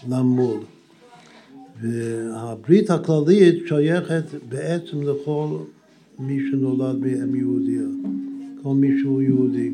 למול. 0.10 0.60
והברית 1.82 2.90
הכללית 2.90 3.68
שייכת 3.68 4.24
בעצם 4.50 5.02
לכל 5.02 5.48
מי 6.20 6.40
שנולד 6.52 7.00
מאם 7.00 7.36
יהודיה, 7.36 7.88
כל 8.64 8.74
מי 8.74 8.88
שהוא 9.02 9.22
יהודי. 9.22 9.72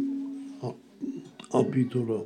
על 1.57 1.83
תורה. 1.89 2.19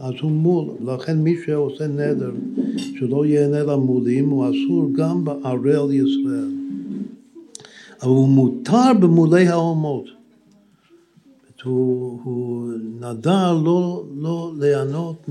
אז 0.00 0.12
הוא 0.22 0.30
מול, 0.30 0.64
לכן 0.84 1.18
מי 1.18 1.36
שעושה 1.46 1.86
נדר 1.86 2.32
שלא 2.98 3.26
ייהנה 3.26 3.62
למולים 3.62 4.30
הוא 4.30 4.44
אסור 4.44 4.88
גם 4.92 5.24
בערל 5.24 5.92
ישראל. 5.92 6.50
אבל 8.02 8.10
הוא 8.10 8.28
מותר 8.28 8.92
במולי 9.00 9.48
האומות. 9.48 10.04
הוא, 11.64 12.20
הוא 12.24 12.72
נדר 13.00 13.54
לא, 13.64 14.04
לא 14.16 14.52
ליהנות 14.58 15.28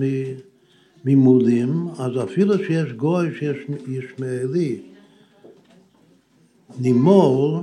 ממולים, 1.06 1.88
אז 2.00 2.12
אפילו 2.24 2.58
שיש 2.58 2.92
גוי 2.94 3.28
שיש 3.40 3.58
ישמעאלי, 3.88 4.82
נימול, 6.80 7.62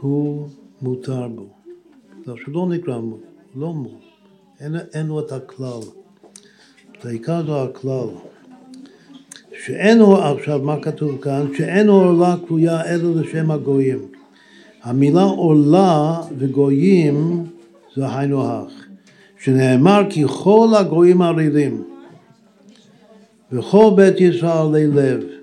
הוא 0.00 0.48
מותר 0.82 1.28
בו. 1.28 1.63
דבר 2.26 2.36
שלא 2.36 2.66
מול, 2.66 3.18
לא 3.56 3.72
מול, 3.72 3.92
אין, 4.60 4.76
אין 4.94 5.06
לו 5.06 5.20
את 5.20 5.32
הכלל. 5.32 5.80
את 6.92 7.06
העיקר 7.06 7.46
זה 7.46 7.62
הכלל. 7.62 8.08
שאין 9.64 10.00
הוא, 10.00 10.18
עכשיו 10.18 10.58
מה 10.58 10.82
כתוב 10.82 11.20
כאן? 11.22 11.46
שאין 11.56 11.88
עולה 11.88 12.36
קרויה 12.46 12.84
אלא 12.84 13.20
לשם 13.20 13.50
הגויים. 13.50 13.98
המילה 14.82 15.22
עולה 15.22 16.20
וגויים 16.38 17.44
זה 17.96 18.16
היינו 18.16 18.46
הך. 18.46 18.72
שנאמר 19.38 20.02
כי 20.10 20.24
כל 20.28 20.68
הגויים 20.78 21.22
ערלים 21.22 21.84
וכל 23.52 23.90
בית 23.96 24.20
ישראל 24.20 24.58
עלי 24.58 24.86
לב. 24.86 25.33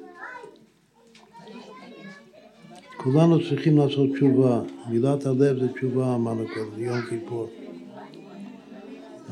כולנו 3.04 3.40
צריכים 3.50 3.78
לעשות 3.78 4.10
תשובה. 4.16 4.62
מילת 4.90 5.26
הלב 5.26 5.60
זה 5.60 5.68
תשובה, 5.74 6.16
אמרנו 6.16 6.44
קודם, 6.54 6.84
יום 6.84 7.02
כיפור. 7.10 7.48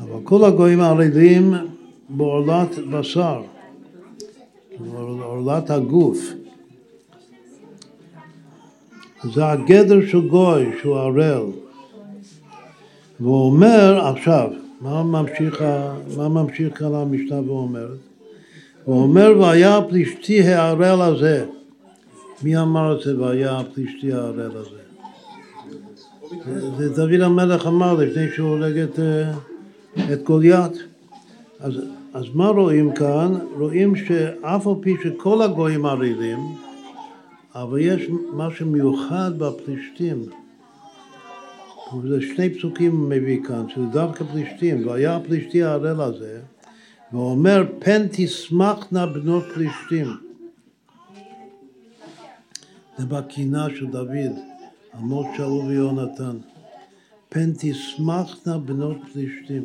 אבל 0.02 0.20
כל 0.24 0.44
הגויים 0.44 0.80
הערבים 0.80 1.54
בעולת 2.08 2.78
בשר. 2.90 3.42
עורלת 5.22 5.70
הגוף. 5.70 6.18
זה 9.34 9.46
הגדר 9.46 10.06
של 10.06 10.28
גוי, 10.28 10.66
שהוא 10.80 10.96
ערל. 10.96 11.46
והוא 13.20 13.46
אומר 13.46 14.06
עכשיו, 14.06 14.50
מה 14.80 15.02
ממשיך, 15.02 15.64
מה 16.16 16.28
ממשיך 16.28 16.78
כאן 16.78 16.94
המשנה 16.94 17.40
ואומרת? 17.46 17.98
הוא 18.84 19.02
אומר, 19.02 19.38
והיה 19.38 19.76
הפלישתי 19.76 20.42
הערל 20.42 21.02
הזה. 21.02 21.46
מי 22.42 22.58
אמר 22.58 22.96
את 22.96 23.02
זה, 23.04 23.20
והיה 23.20 23.58
הפלישתי 23.58 24.12
הערל 24.12 24.56
הזה? 24.56 24.80
זה 26.78 26.88
דוד 26.88 27.20
המלך 27.20 27.66
אמר 27.66 27.94
לפני 27.94 28.26
שהוא 28.34 28.48
הורג 28.48 28.78
את, 28.78 28.98
אה, 28.98 29.32
את 30.12 30.22
גוליית. 30.22 30.72
אז, 31.60 31.72
אז 32.14 32.24
מה 32.34 32.48
רואים 32.48 32.92
כאן? 32.92 33.34
רואים 33.58 33.96
שאף 33.96 34.66
על 34.66 34.72
פי 34.80 34.94
שכל 35.02 35.42
הגויים 35.42 35.86
ערירים, 35.86 36.38
אבל 37.54 37.78
יש 37.78 38.02
משהו 38.32 38.66
מיוחד 38.66 39.30
בפלישתים. 39.38 40.24
זה 42.08 42.20
שני 42.20 42.54
פסוקים 42.54 43.08
מביא 43.08 43.44
כאן, 43.44 43.64
שזה 43.68 43.84
דווקא 43.84 44.24
פלישתים, 44.24 44.86
והיה 44.86 45.16
הפלישתי 45.16 45.62
הערל 45.62 46.00
הזה, 46.00 46.40
ואומר 47.12 47.64
פן 47.78 48.06
תשמחנה 48.10 49.06
בנות 49.06 49.44
פלישתים. 49.54 50.29
זה 53.00 53.06
בקינה 53.06 53.66
של 53.78 53.86
דוד, 53.86 54.32
עמוד 54.98 55.26
שאול 55.36 55.66
ויונתן. 55.66 56.36
פן 57.28 57.50
תשמחנה 57.58 58.58
בנות 58.58 58.96
פלישתים. 59.12 59.64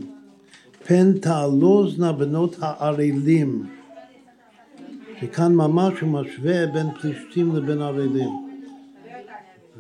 פן 0.88 1.18
תעלוזנה 1.20 2.12
בנות 2.12 2.56
הערלים. 2.62 3.66
שכאן 5.20 5.56
ממש 5.56 6.00
הוא 6.00 6.10
משווה 6.10 6.68
בין 6.68 6.88
פלישתים 7.02 7.56
לבין 7.56 7.82
ערלים. 7.82 8.30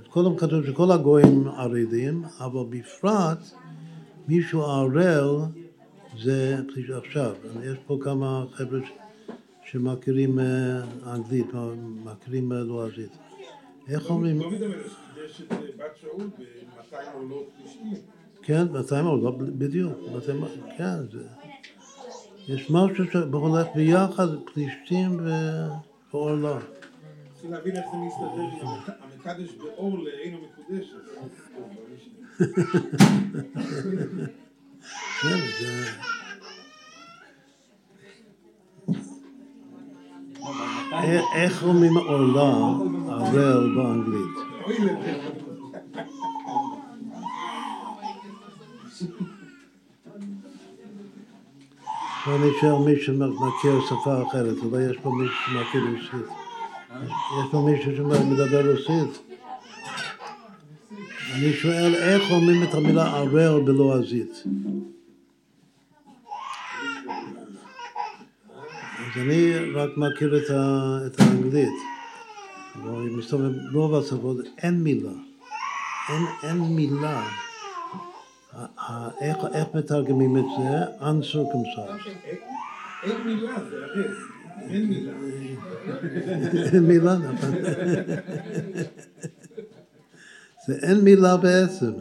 קודם 0.09 0.37
כתוב 0.37 0.65
שכל 0.65 0.91
הגויים 0.91 1.47
ערלים, 1.47 2.23
אבל 2.39 2.63
בפרט 2.69 3.39
מישהו 4.27 4.61
ערל 4.61 5.41
זה 6.23 6.57
פליש... 6.73 6.89
עכשיו. 6.89 7.33
יש 7.63 7.77
פה 7.87 7.97
כמה 8.01 8.45
חבר'ה 8.53 8.79
שמכירים 9.65 10.39
אה, 10.39 10.81
אנגלית, 11.13 11.47
מכירים 12.03 12.51
אה, 12.51 12.57
לועזית. 12.57 13.24
איך 13.89 14.09
אומרים? 14.09 14.39
דוד 14.39 14.63
המלך 14.63 14.95
יש 15.25 15.41
את 15.41 15.53
בת 15.77 15.97
שאול 16.01 16.27
ב-200 16.37 16.95
עולות 17.13 17.49
פלישתים. 17.57 17.93
כן, 18.41 18.71
200 18.71 19.05
עולות, 19.05 19.37
בדיוק. 19.37 19.93
כן, 20.77 21.07
זה... 21.11 21.27
יש 22.47 22.71
משהו 22.71 23.05
שהולך 23.11 23.67
ביחד, 23.75 24.27
פלישתים 24.53 25.19
ועורלה. 26.11 26.59
צריכים 27.33 27.51
להבין 27.51 27.75
איך 27.75 27.85
זה 27.91 27.97
מסתדר 27.97 28.93
המקדש 29.25 29.55
באור 29.55 29.99
לעינו 29.99 30.37
מקודשת. 30.41 30.95
זה... 40.89 41.21
איך 41.35 41.63
אומרים 41.63 41.97
עורלה, 41.97 42.53
ערל 43.09 43.75
באנגלית? 43.75 44.35
אני 52.27 52.49
שואל 52.61 52.85
מי 52.85 53.01
שמכיר 53.01 53.81
שפה 53.85 54.23
אחרת, 54.27 54.55
אולי 54.63 54.83
יש 54.89 54.97
פה 55.03 55.11
מישהו 55.11 55.35
שמכיר 55.45 55.81
רוסית. 55.91 56.29
יש 57.39 57.51
פה 57.51 57.61
מישהו 57.61 57.91
שמדבר 57.95 58.71
רוסית? 58.71 59.21
אני 61.35 61.53
שואל 61.53 61.95
איך 61.95 62.31
אומרים 62.31 62.63
את 62.63 62.73
המילה 62.73 63.17
ערל 63.17 63.61
בלועזית. 63.61 64.43
אז 69.15 69.21
אני 69.21 69.71
רק 69.73 69.89
מכיר 69.97 70.37
את, 70.37 70.49
ה, 70.49 70.97
את 71.05 71.19
האנגלית. 71.19 71.69
אבל 72.75 72.95
אני 72.95 73.15
מסתובב 73.15 73.51
ברוב 73.71 73.95
השפות, 73.95 74.37
אין 74.57 74.83
מילה. 74.83 75.09
אין, 76.09 76.25
אין 76.43 76.57
מילה. 76.57 77.23
איך, 79.21 79.37
איך 79.53 79.67
מתרגמים 79.73 80.37
את 80.37 80.43
זה? 80.57 81.03
uncircumcised. 81.05 82.09
אין 83.03 83.21
מילה, 83.25 83.55
זה 83.69 83.75
הרי. 83.85 84.03
אין 84.69 84.85
מילה. 84.89 85.11
אין 86.73 86.83
מילה, 86.83 87.17
נכון. 87.17 87.51
זה 90.67 90.75
אין 90.81 90.97
מילה 91.01 91.37
בעצם. 91.37 91.91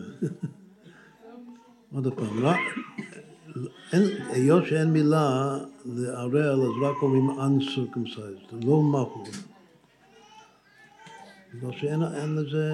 עוד 1.93 2.15
פעם, 2.15 2.43
לא, 2.43 2.53
היות 4.29 4.67
שאין 4.67 4.91
מילה 4.91 5.59
לערל, 5.85 6.63
אז 6.63 6.71
רק 6.83 7.03
אומרים 7.03 7.31
uncircumcised, 7.31 8.67
לא 8.67 8.83
מהות. 8.83 9.29
בגלל 11.55 11.73
שאין 11.73 12.03
אין 12.03 12.35
לזה, 12.35 12.73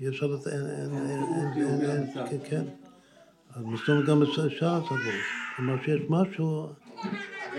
אי 0.00 0.08
אפשר 0.08 0.26
לת... 0.26 0.46
אין, 0.46 0.66
אין, 0.66 0.90
אין, 0.94 1.22
אין, 1.56 1.90
אין, 1.90 2.26
כן, 2.30 2.36
כן. 2.50 2.64
אז 3.54 3.64
מסתובב 3.64 4.06
גם 4.06 4.20
בשאר 4.20 4.74
הצוות. 4.76 5.00
כלומר 5.56 5.76
שיש 5.84 6.00
משהו 6.08 6.68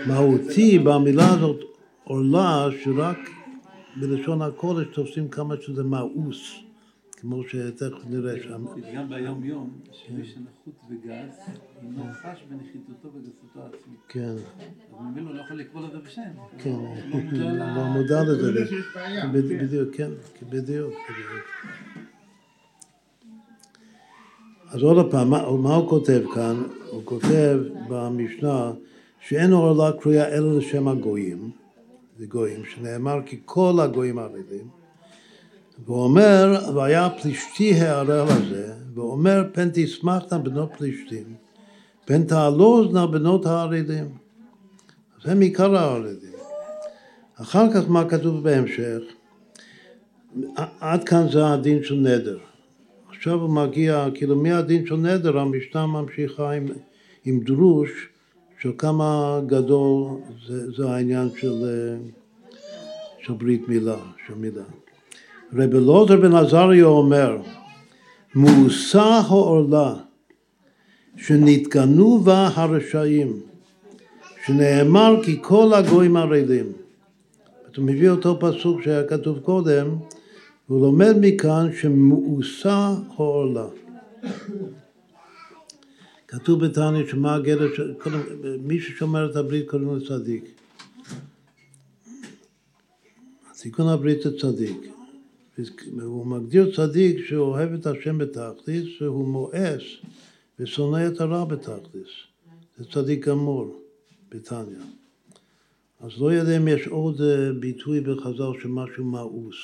מהותי 0.06 0.78
במילה 0.78 1.34
הזאת 1.34 1.60
עולה 2.04 2.68
שרק 2.84 3.18
בלשון 3.96 4.42
הקודש 4.42 4.86
תופסים 4.94 5.28
כמה 5.28 5.54
שזה 5.60 5.84
מאוס, 5.84 6.63
כמו 7.26 7.42
שתכף 7.48 7.98
נראה 8.10 8.42
שם. 8.42 8.64
גם 8.94 9.08
ביום 9.08 9.44
יום, 9.44 9.70
שמי 9.92 10.24
שנחות 10.24 10.74
וגס, 10.90 11.40
אינו 11.82 12.04
חש 12.12 12.44
בנחיתותו 12.50 13.08
וגסותו 13.14 13.60
העצמית. 13.60 14.00
כן, 14.08 14.34
אבל 14.92 15.04
ממילא 15.04 15.28
הוא 15.28 15.36
לא 15.36 15.40
יכול 15.40 15.56
לקרוא 15.56 15.82
לזה 15.88 15.98
בשם. 15.98 16.22
כן, 16.58 16.70
הוא 16.70 17.22
לא 17.76 17.84
מודע 17.84 18.22
לא 18.24 18.32
לזה. 18.32 18.76
בדיוק, 19.32 19.94
כן, 19.96 20.10
בדיוק. 20.50 20.94
אז 24.68 24.82
עוד 24.82 25.10
פעם, 25.10 25.30
מה, 25.30 25.56
מה 25.56 25.74
הוא 25.74 25.88
כותב 25.88 26.22
כאן? 26.34 26.62
הוא 26.90 27.02
כותב 27.04 27.58
במשנה 27.88 28.72
שאין 29.20 29.52
עורלה 29.52 29.92
קרויה 30.00 30.28
אלא 30.28 30.58
לשם 30.58 30.88
הגויים, 30.88 31.50
זה 32.18 32.26
גויים, 32.26 32.64
שנאמר 32.64 33.18
כי 33.26 33.40
כל 33.44 33.72
הגויים 33.82 34.18
ערבים, 34.18 34.83
והוא 35.78 36.04
אומר, 36.04 36.70
והיה 36.74 37.10
פלישתי 37.22 37.74
הערל 37.74 38.26
הזה, 38.28 38.72
והוא 38.94 39.10
אומר, 39.12 39.44
פן 39.52 39.68
תשמחנה 39.74 40.38
בנות 40.38 40.70
פלישתים, 40.78 41.34
פן 42.04 42.24
תעלוזנה 42.24 43.06
בנות 43.06 43.46
הערלים. 43.46 44.08
אז 45.22 45.30
הם 45.30 45.40
עיקר 45.40 45.76
הערלים. 45.76 46.34
אחר 47.36 47.72
כך 47.74 47.88
מה 47.88 48.08
כתוב 48.08 48.42
בהמשך? 48.42 49.00
עד 50.80 51.04
כאן 51.04 51.26
זה 51.32 51.46
הדין 51.46 51.82
של 51.82 51.94
נדר. 51.94 52.38
עכשיו 53.08 53.40
הוא 53.40 53.50
מגיע, 53.50 54.06
כאילו 54.14 54.36
מהדין 54.36 54.86
של 54.86 54.96
נדר 54.96 55.38
המשנה 55.38 55.86
ממשיכה 55.86 56.52
עם, 56.52 56.66
עם 57.24 57.40
דרוש 57.40 58.08
של 58.60 58.72
כמה 58.78 59.40
גדול 59.46 60.06
זה, 60.46 60.72
זה 60.72 60.90
העניין 60.90 61.28
של, 61.36 61.64
אה, 61.64 62.10
של 63.18 63.32
ברית 63.32 63.68
מילה, 63.68 63.96
של 64.26 64.34
מילה. 64.34 64.62
רבי 65.54 65.80
לוזר 65.80 66.16
בן 66.16 66.34
עזריה 66.34 66.84
אומר, 66.84 67.38
מושא 68.34 68.98
העורלה 68.98 69.94
שנתגנו 71.16 72.18
בה 72.18 72.50
הרשעים, 72.54 73.40
שנאמר 74.46 75.20
כי 75.24 75.38
כל 75.42 75.72
הגויים 75.74 76.16
ערלים. 76.16 76.72
אתה 77.70 77.80
מביא 77.80 78.10
אותו 78.10 78.38
פסוק 78.40 78.82
שהיה 78.82 79.04
כתוב 79.04 79.38
קודם, 79.38 79.96
והוא 80.68 80.80
לומד 80.80 81.14
מכאן 81.20 81.68
שמאוסה 81.80 82.94
העורלה. 83.16 83.66
כתוב 86.28 86.64
בתניא 86.64 87.06
שמה 87.10 87.34
הגדר, 87.34 87.68
מי 88.62 88.80
ששומר 88.80 89.30
את 89.30 89.36
הברית 89.36 89.70
קוראים 89.70 89.88
לו 89.88 90.06
צדיק. 90.06 90.44
תיקון 93.60 93.88
הברית 93.88 94.22
זה 94.22 94.38
צדיק. 94.38 94.93
והוא 95.96 96.26
מגדיר 96.26 96.76
צדיק 96.76 97.26
שאוהב 97.26 97.72
את 97.72 97.86
השם 97.86 98.18
בתכליס, 98.18 98.84
שהוא 98.84 99.28
מואס 99.28 99.82
ושונא 100.58 101.08
את 101.08 101.20
הרע 101.20 101.44
בתכליס. 101.44 102.08
זה 102.78 102.84
צדיק 102.92 103.28
גמור 103.28 103.80
בתניא. 104.28 104.78
אז 106.00 106.10
לא 106.18 106.32
יודע 106.32 106.56
אם 106.56 106.68
יש 106.68 106.86
עוד 106.86 107.20
אה, 107.20 107.52
ביטוי 107.52 108.00
בחז"ל 108.00 108.60
שמשהו 108.62 109.04
מאוס. 109.04 109.56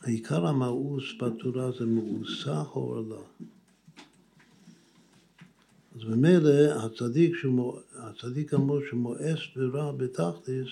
העיקר 0.00 0.46
המאוס 0.46 1.04
בתורה 1.20 1.70
זה 1.78 1.86
מאוסה 1.86 2.54
העורלה. 2.54 3.22
אז 5.96 6.04
ממילא 6.04 6.84
הצדיק, 6.84 7.36
הצדיק 7.94 8.54
אמור 8.54 8.80
שמואס 8.90 9.40
ורע 9.56 9.92
בתכלס, 9.92 10.68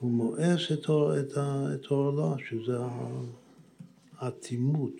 הוא 0.00 0.10
מואס 0.10 0.72
את, 0.72 0.84
את, 1.20 1.38
את 1.74 1.86
העולה, 1.90 2.34
שזה 2.48 2.78
האטימות. 4.18 4.94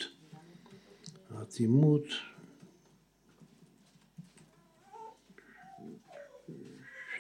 האטימות 1.31 2.05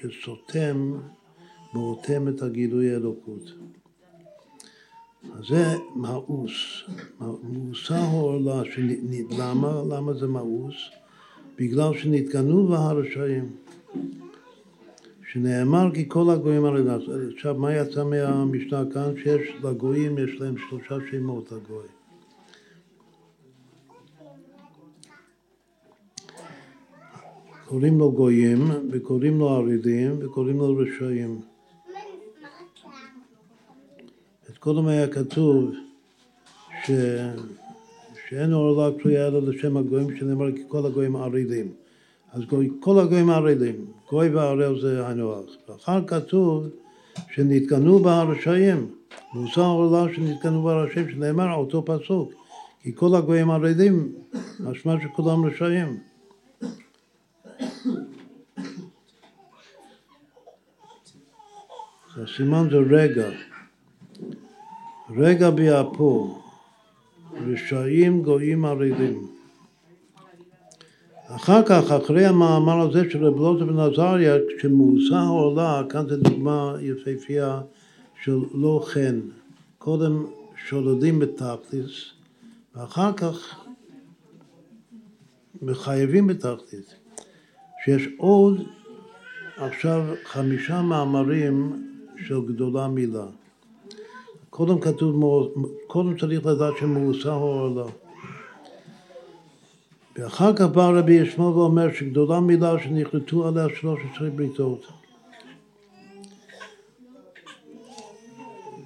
שסותם 0.00 1.00
ואוטם 1.74 2.28
את 2.28 2.42
הגילוי 2.42 2.94
האלוקות. 2.94 3.42
אז 5.32 5.44
זה 5.48 5.64
מאוס. 5.96 6.82
מאוסה 7.20 7.96
העולה, 7.96 8.62
למה? 9.38 9.82
למה 9.88 10.14
זה 10.14 10.26
מאוס? 10.26 10.74
בגלל 11.58 11.98
שנתגנו 11.98 12.66
בה 12.68 12.78
הרשעים. 12.78 13.56
שנאמר 15.32 15.94
כי 15.94 16.08
כל 16.08 16.30
הגויים 16.30 16.64
הרי 16.64 16.82
עכשיו, 17.34 17.54
מה 17.54 17.74
יצא 17.74 18.04
מהמשנה 18.04 18.82
כאן? 18.94 19.14
שיש 19.22 19.48
לגויים, 19.64 20.18
יש 20.18 20.40
להם 20.40 20.54
שלושה 20.68 20.96
שמות 21.10 21.52
לגוי. 21.52 21.86
קוראים 27.66 27.98
לו 27.98 28.12
גויים, 28.12 28.60
וקוראים 28.90 29.38
לו 29.38 29.48
ערידים, 29.48 30.16
וקוראים 30.20 30.58
לו 30.58 30.76
רשעים. 30.76 31.40
את 34.50 34.58
קודם 34.58 34.86
היה 34.86 35.08
כתוב 35.08 35.70
ש... 36.84 36.90
שאין 38.28 38.52
עורלה 38.52 38.98
תלויה 38.98 39.26
אלא 39.26 39.42
לשם 39.42 39.76
הגויים, 39.76 40.16
שנאמר 40.16 40.52
כי 40.52 40.62
כל 40.68 40.86
הגויים 40.86 41.16
ערידים. 41.16 41.72
אז 42.32 42.42
כל 42.80 42.98
הגויים 42.98 43.30
ערידים, 43.30 43.86
גוי 44.10 44.28
וערל 44.28 44.80
זה 44.80 45.06
היינו 45.06 45.32
הך. 45.32 45.44
ואחר 45.68 46.06
כתוב 46.06 46.66
שנתקנו 47.34 47.98
בה 47.98 48.20
הרשעים, 48.20 48.90
מושא 49.34 49.60
עורלה 49.60 50.14
שנתקנו 50.14 50.62
בה 50.62 50.72
הרשעים, 50.72 51.10
שנאמר 51.10 51.54
אותו 51.54 51.84
פסוק, 51.84 52.32
כי 52.82 52.92
כל 52.94 53.16
הגויים 53.16 53.50
ערידים, 53.50 54.12
משמע 54.60 54.94
שכולם 55.02 55.44
רשעים. 55.44 55.98
הסימן 62.22 62.68
זה 62.70 62.76
רגע, 62.90 63.30
רגע 65.16 65.50
ביעפו, 65.50 66.42
רשעים 67.46 68.22
גויים 68.22 68.64
ערידים. 68.64 69.37
אחר 71.36 71.62
כך, 71.66 71.90
אחרי 71.90 72.26
המאמר 72.26 72.80
הזה 72.80 73.10
של 73.10 73.24
רב 73.24 73.36
לוטו 73.36 73.66
בן 73.66 73.78
עזריה, 73.78 74.34
כשמאוסה 74.58 75.20
עולה, 75.20 75.82
כאן 75.88 76.08
זו 76.08 76.16
דוגמה 76.16 76.74
יפהפייה 76.80 77.60
של 78.24 78.38
לא 78.54 78.80
חן. 78.84 79.20
קודם 79.78 80.26
שולדים 80.68 81.18
בתכלס, 81.18 82.12
ואחר 82.74 83.12
כך 83.12 83.56
מחייבים 85.62 86.26
בתכלס. 86.26 86.94
שיש 87.84 88.08
עוד 88.16 88.62
עכשיו 89.56 90.04
חמישה 90.24 90.82
מאמרים 90.82 91.84
של 92.26 92.40
גדולה 92.46 92.88
מילה. 92.88 93.26
קודם 94.50 94.80
כתוב, 94.80 95.24
קודם 95.86 96.18
צריך 96.18 96.46
לדעת 96.46 96.74
שמאוסה 96.80 97.34
או 97.34 97.74
לא. 97.74 98.07
ואחר 100.18 100.56
כך 100.56 100.62
בא 100.62 100.88
רבי 100.88 101.12
ישמעאל 101.12 101.52
ואומר 101.52 101.92
שגדולה 101.92 102.40
מילה 102.40 102.82
שנכרתו 102.82 103.48
עליה 103.48 103.66
13 103.80 104.30
בריתות. 104.30 104.86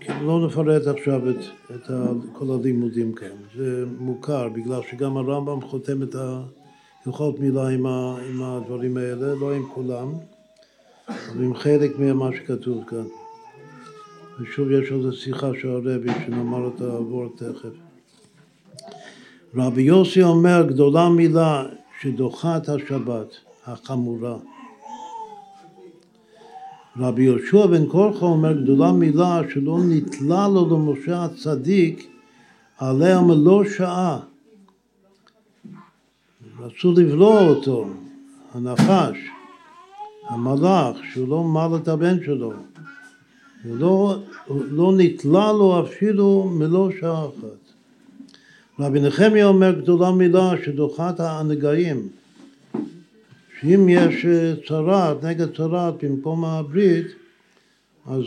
כאילו 0.00 0.26
לא 0.26 0.46
נפרט 0.46 0.86
עכשיו 0.86 1.30
את, 1.30 1.36
את 1.74 1.90
כל 2.32 2.46
הלימודים 2.50 3.12
כאן, 3.12 3.36
זה 3.56 3.84
מוכר 3.98 4.48
בגלל 4.48 4.80
שגם 4.90 5.16
הרמב"ם 5.16 5.60
חותם 5.60 6.02
את 6.02 6.16
הלכות 7.06 7.40
מילה 7.40 7.68
עם, 7.68 7.86
ה, 7.86 8.16
עם 8.28 8.42
הדברים 8.42 8.96
האלה, 8.96 9.34
לא 9.34 9.52
עם 9.54 9.66
כולם, 9.74 10.12
אבל 11.08 11.44
עם 11.44 11.54
חלק 11.54 11.98
ממה 11.98 12.28
שכתוב 12.36 12.84
כאן. 12.86 13.04
ושוב 14.40 14.70
יש 14.70 14.90
עוד 14.90 15.14
שיחה 15.14 15.50
של 15.60 15.68
הרבי 15.68 16.10
שנאמר 16.26 16.64
אותה 16.64 16.84
עבור 16.84 17.28
תכף. 17.36 17.81
רבי 19.56 19.82
יוסי 19.82 20.22
אומר 20.22 20.66
גדולה 20.68 21.08
מילה 21.08 21.64
שדוחה 22.00 22.56
את 22.56 22.68
השבת 22.68 23.36
החמורה. 23.66 24.36
רבי 26.96 27.22
יהושע 27.22 27.66
בן 27.66 27.86
קורחה 27.86 28.26
אומר 28.26 28.52
גדולה 28.52 28.92
מילה 28.92 29.40
שלא 29.54 29.78
נתלה 29.88 30.48
לו 30.48 30.68
למשה 30.70 31.24
הצדיק 31.24 32.10
עליה 32.78 33.20
מלוא 33.20 33.64
שעה. 33.64 34.18
רצו 36.60 36.92
לבלוע 36.92 37.48
אותו, 37.48 37.86
הנחש, 38.54 39.18
המלאך, 40.28 40.96
שהוא 41.12 41.28
לא 41.28 41.44
מל 41.44 41.76
את 41.82 41.88
הבן 41.88 42.24
שלו. 42.24 42.52
ולא 43.64 44.18
לא 44.48 44.92
נתלה 44.96 45.52
לו 45.52 45.80
אפילו 45.80 46.50
מלוא 46.52 46.90
שעה 47.00 47.26
אחת. 47.26 47.61
רבי 48.82 49.00
נחמיה 49.00 49.46
אומר 49.46 49.80
גדולה 49.80 50.10
מילה 50.10 50.50
שדוחת 50.64 51.20
הנגעים, 51.20 52.08
שאם 53.60 53.88
יש 53.88 54.26
צרת, 54.68 55.24
נגד 55.24 55.56
צרת 55.56 56.04
במקום 56.04 56.44
הברית, 56.44 57.06
אז, 58.06 58.24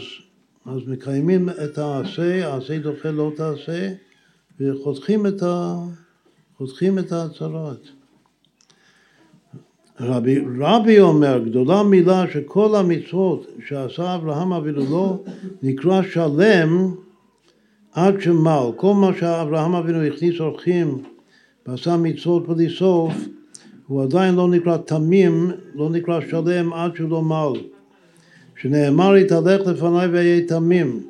אז 0.65 0.79
מקיימים 0.87 1.49
את 1.49 1.77
העשה, 1.77 2.47
העשה 2.47 2.79
דוחה 2.79 3.11
לא 3.11 3.31
תעשה, 3.35 3.93
וחותכים 4.59 5.27
את, 5.27 5.43
ה, 5.43 5.75
את 6.99 7.11
הצרת. 7.11 7.87
רבי, 9.99 10.39
רבי 10.59 10.99
אומר, 10.99 11.41
גדולה 11.45 11.83
מילה 11.83 12.25
שכל 12.33 12.75
המצוות 12.75 13.47
שעשה 13.67 14.15
אברהם 14.15 14.53
אבינו 14.53 14.85
לא 14.91 15.23
נקרא 15.63 16.01
שלם 16.01 16.95
עד 17.95 18.21
שמל. 18.21 18.71
כל 18.75 18.93
מה 18.93 19.11
שאברהם 19.19 19.75
אבינו 19.75 20.03
הכניס 20.03 20.39
אורחים 20.39 21.03
ועשה 21.67 21.97
מצוות 21.97 22.47
בלי 22.47 22.69
סוף, 22.69 23.13
הוא 23.87 24.03
עדיין 24.03 24.35
לא 24.35 24.47
נקרא 24.47 24.77
תמים, 24.77 25.51
לא 25.75 25.89
נקרא 25.89 26.19
שלם 26.29 26.73
עד 26.73 26.95
שהוא 26.95 27.09
לא 27.09 27.21
מל. 27.21 27.59
שנאמר 28.61 29.17
יתהלך 29.17 29.67
לפניי 29.67 30.07
ואהיה 30.07 30.47
תמים. 30.47 31.03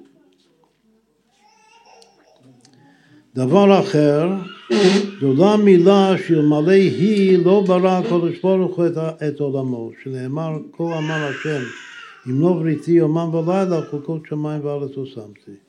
דבר 3.36 3.80
אחר, 3.80 4.30
זו 5.22 5.34
לא 5.34 5.58
מילה 5.58 6.16
שאלמלא 6.28 6.72
היא 6.72 7.46
לא 7.46 7.64
ברא 7.68 7.90
הקדוש 7.90 8.40
ברוך 8.40 8.78
הוא 8.78 8.86
את 9.30 9.40
עולמו, 9.40 9.92
שנאמר 10.04 10.58
כה 10.72 10.84
אמר 10.84 11.30
השם 11.30 11.62
אם 12.30 12.42
לא 12.42 12.54
בריתי 12.54 12.92
יומם 12.92 13.34
ולילה 13.34 13.82
חוקות 13.92 14.22
שמיים 14.30 14.66
וארץ 14.66 14.92
לא 14.98 15.06
שמתי. 15.06 15.65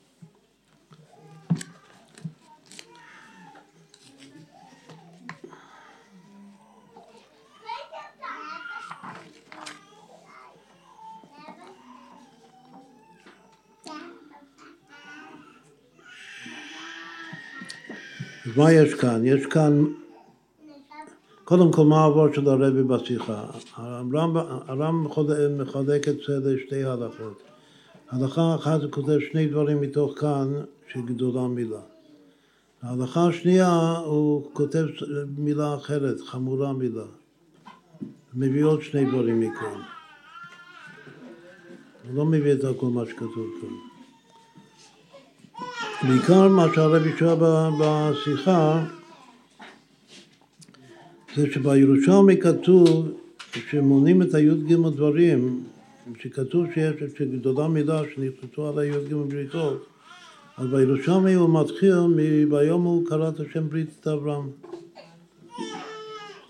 אז 18.47 18.57
מה 18.57 18.71
יש 18.71 18.93
כאן? 18.93 19.25
יש 19.25 19.45
כאן, 19.45 19.85
קודם 21.43 21.71
כל 21.71 21.85
מה 21.85 22.01
העבוד 22.01 22.33
של 22.33 22.49
הרבי 22.49 22.83
בשיחה? 22.83 23.45
הרמב"ם 23.75 25.03
מחלק 25.57 26.07
את 26.07 26.15
זה 26.27 26.39
לשתי 26.43 26.83
הלכות. 26.83 27.43
הלכה 28.09 28.55
אחת 28.55 28.81
הוא 28.81 28.91
כותב 28.91 29.17
שני 29.31 29.47
דברים 29.47 29.81
מתוך 29.81 30.19
כאן 30.19 30.53
של 30.93 31.01
גדולה 31.01 31.47
מילה. 31.47 31.79
ההלכה 32.81 33.27
השנייה 33.27 33.97
הוא 34.05 34.49
כותב 34.53 34.85
מילה 35.37 35.75
אחרת, 35.75 36.21
חמורה 36.21 36.73
מילה. 36.73 37.05
מביא 38.33 38.63
עוד 38.63 38.81
שני 38.81 39.05
דברים 39.05 39.39
מכאן. 39.39 39.81
הוא 42.07 42.15
לא 42.15 42.25
מביא 42.25 42.53
את 42.53 42.63
הכל 42.63 42.85
מה 42.85 43.05
שכתוב 43.05 43.47
כאן. 43.61 43.86
בעיקר 46.03 46.47
מה 46.47 46.65
שהרבי 46.75 47.09
שואל 47.17 47.71
בשיחה 47.79 48.85
זה 51.35 51.51
שבירושלמי 51.51 52.37
כתוב 52.37 53.07
שמונים 53.69 54.21
את 54.21 54.33
הי"ג 54.33 54.73
דברים, 54.73 55.63
שכתוב 56.19 56.65
שיש 56.73 56.95
שגדולה 57.17 57.67
מידה 57.67 58.01
שנכנסו 58.15 58.67
על 58.67 58.79
הי"ג 58.79 59.13
בריתות, 59.13 59.87
אז 60.57 60.67
בירושלמי 60.67 61.33
הוא 61.33 61.61
מתחיל 61.61 61.95
מ"ביום 61.99 62.83
הוא 62.83 63.07
קרא 63.07 63.29
את 63.29 63.39
השם 63.39 63.69
ברית 63.69 63.89
את 63.99 64.07
אברהם". 64.07 64.49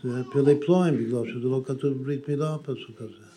זה 0.04 0.24
פלא 0.34 0.54
פלואים, 0.66 0.98
בגלל 0.98 1.24
שזה 1.26 1.48
לא 1.48 1.62
כתוב 1.66 1.94
בברית 1.94 2.30
מילה 2.30 2.56
הפסוק 2.56 3.02
הזה. 3.02 3.28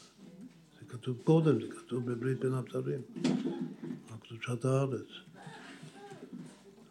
זה 0.80 0.86
כתוב 0.88 1.16
קודם, 1.24 1.61
זה 1.61 1.66
כתוב 1.70 2.11
בברית 2.11 2.40
בין 2.40 2.54
הבתרים, 2.54 3.00
על 3.24 4.16
קדושת 4.28 4.64
הארץ. 4.64 5.30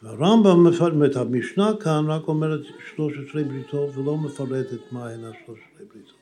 והרמב"ם 0.04 0.68
מפרט, 0.68 1.16
המשנה 1.16 1.72
כאן 1.80 2.06
רק 2.08 2.28
אומרת 2.28 2.62
13 2.95 3.43
בריתות 3.43 3.97
ולא 3.97 4.18
מפרטת 4.18 4.91
מהן 4.91 5.24
ה-13 5.24 5.52
בריתות. 5.78 6.20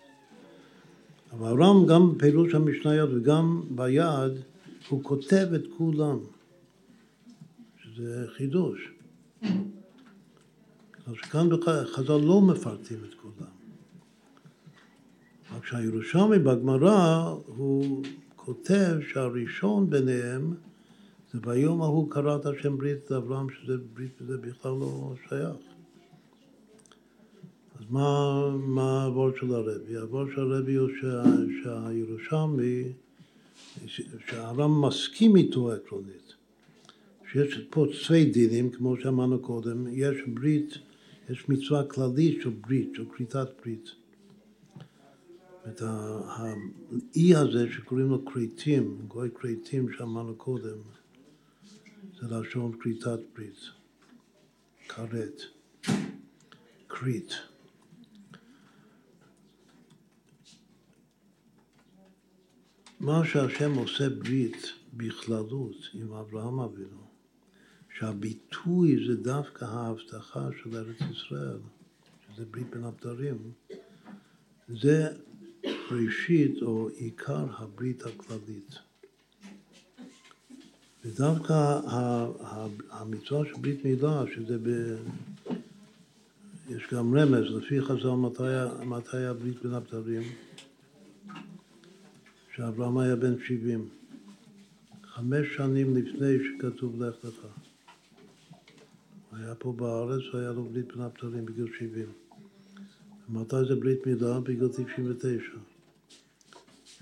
אבל 1.31 1.47
הרמב"ם 1.47 1.87
גם 1.87 2.13
בפירוש 2.13 2.53
המשניות 2.53 3.09
וגם 3.13 3.61
ביד 3.69 4.31
הוא 4.89 5.03
כותב 5.03 5.47
את 5.55 5.63
כולם, 5.77 6.19
שזה 7.83 8.25
חידוש. 8.37 8.91
אז 11.07 11.15
כאן 11.31 11.47
חז"ל 11.85 12.17
לא 12.17 12.41
מפרטים 12.41 12.97
את 13.09 13.13
כולם. 13.13 13.51
רק 15.55 15.65
שהירושלמי 15.65 16.39
בגמרא 16.39 17.33
הוא 17.45 18.03
כותב 18.35 18.97
שהראשון 19.11 19.89
ביניהם 19.89 20.53
זה 21.33 21.39
ביום 21.39 21.81
ההוא 21.81 22.11
קראת 22.11 22.45
השם 22.45 22.77
ברית 22.77 23.11
לאברהם, 23.11 23.47
שזה 23.49 23.77
ברית 23.93 24.21
וזה 24.21 24.37
בכלל 24.37 24.71
לא 24.71 25.13
שייך. 25.29 25.57
אז 27.79 27.85
מה, 27.89 28.49
מה 28.57 29.03
העבור 29.03 29.29
של 29.39 29.53
הרבי? 29.53 29.97
העבור 29.97 30.25
של 30.35 30.41
הרבי 30.41 30.75
הוא 30.75 30.89
שה, 31.01 31.23
שהירושלמי, 31.63 32.83
שהרם 34.27 34.85
מסכים 34.85 35.35
איתו 35.35 35.71
עקרונית. 35.71 36.33
שיש 37.31 37.59
פה 37.69 37.85
צווי 38.03 38.25
דינים, 38.25 38.69
כמו 38.69 38.97
שאמרנו 38.97 39.39
קודם, 39.39 39.87
יש 39.91 40.17
ברית, 40.27 40.77
יש 41.29 41.49
מצווה 41.49 41.83
כללית 41.83 42.41
של 42.41 42.49
ברית, 42.49 42.91
של 42.95 43.05
כריתת 43.15 43.47
ברית. 43.61 43.91
את 45.67 45.81
האי 45.81 47.35
הזה 47.35 47.67
שקוראים 47.71 48.07
לו 48.07 48.25
כריתים, 48.25 48.97
גוי 49.07 49.29
כריתים 49.35 49.91
שאמרנו 49.97 50.35
קודם, 50.35 50.77
זה 52.21 52.27
לשון 52.27 52.71
כריתת 52.79 53.19
ברית, 53.35 53.59
כרת, 54.87 55.41
כרית. 56.89 57.31
מה 62.99 63.21
שהשם 63.25 63.73
עושה 63.73 64.09
ברית 64.09 64.71
בכללות 64.93 65.75
עם 65.93 66.13
אברהם 66.13 66.59
אבינו, 66.59 67.07
שהביטוי 67.97 69.07
זה 69.07 69.15
דווקא 69.15 69.65
ההבטחה 69.65 70.49
של 70.63 70.75
ארץ 70.75 71.01
ישראל, 71.11 71.59
שזה 72.27 72.45
ברית 72.45 72.69
בין 72.69 72.83
הבדרים, 72.83 73.51
זה 74.67 75.17
ראשית 75.91 76.61
או 76.61 76.87
עיקר 76.87 77.45
הברית 77.57 78.03
הכללית. 78.03 78.86
ודווקא 81.05 81.79
המצווה 82.91 83.45
של 83.45 83.61
ברית 83.61 83.85
מילה, 83.85 84.23
שזה 84.35 84.57
ב... 84.63 84.95
יש 86.69 86.87
גם 86.91 87.17
רמז, 87.17 87.51
לפי 87.51 87.81
חז"ל 87.81 88.09
מתי, 88.09 88.43
מתי 88.85 89.17
הברית 89.17 89.61
בין 89.63 89.73
הבתרים, 89.73 90.21
שאברהם 92.55 92.97
היה 92.97 93.15
בן 93.15 93.33
70, 93.47 93.89
חמש 95.03 95.47
שנים 95.57 95.97
לפני 95.97 96.37
שכתוב 96.43 97.03
לך 97.03 97.15
לך. 97.25 97.47
היה 99.31 99.55
פה 99.55 99.73
בארץ, 99.73 100.21
היה 100.33 100.51
לו 100.51 100.63
ברית 100.63 100.87
בין 100.87 101.01
הבתרים 101.01 101.45
בגיל 101.45 101.67
70. 101.79 102.05
מתי 103.29 103.55
זה 103.67 103.75
ברית 103.75 104.07
מילה? 104.07 104.39
בגיל 104.39 104.67
99. 104.67 105.43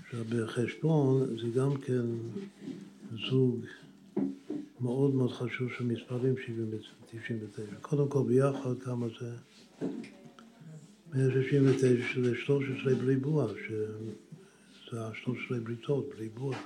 עכשיו 0.00 0.24
בחשבון 0.30 1.38
זה 1.38 1.48
גם 1.60 1.76
כן 1.76 2.06
זוג 3.30 3.60
מאוד 4.80 5.14
מאוד 5.14 5.32
חשוב 5.32 5.68
של 5.78 5.84
מספרים 5.84 6.34
99. 7.10 7.62
קודם 7.80 8.08
כל 8.08 8.22
ביחד 8.26 8.78
כמה 8.80 9.06
זה? 9.20 9.30
169 11.14 11.86
שזה 12.12 12.34
13 12.34 12.94
בריבוע, 12.94 13.46
שזה 13.48 15.00
ה-13 15.00 15.60
בריתות, 15.64 16.08
בריבוע. 16.16 16.56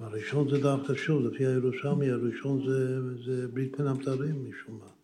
והראשון 0.00 0.50
זה 0.50 0.58
דווקא 0.58 0.94
שוב, 0.94 1.26
לפי 1.26 1.46
הירושלמי, 1.46 2.10
הראשון 2.10 2.66
זה, 2.66 3.00
זה 3.24 3.48
ברית 3.48 3.76
בין 3.78 3.86
הבתרים 3.86 4.50
משום 4.50 4.78
מה. 4.80 4.96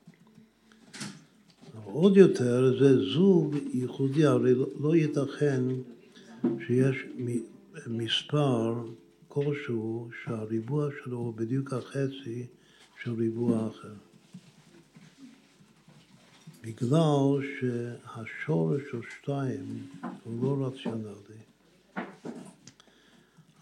עוד 1.85 2.16
יותר 2.16 2.78
זה 2.80 3.05
זוג 3.12 3.57
ייחודי, 3.72 4.24
הרי 4.24 4.55
לא 4.80 4.97
ייתכן 4.97 5.62
שיש 6.66 6.97
מספר 7.87 8.74
כלשהו 9.35 10.11
שהריבוע 10.24 10.89
שלו 11.05 11.16
הוא 11.16 11.35
בדיוק 11.35 11.72
החצי 11.72 12.47
של 13.03 13.12
ריבוע 13.12 13.68
אחר. 13.68 13.95
בגלל 16.62 17.41
שהשורש 17.61 18.83
של 18.91 19.01
שתיים 19.11 19.87
הוא 20.24 20.43
לא 20.43 20.66
רציונלי. 20.66 21.43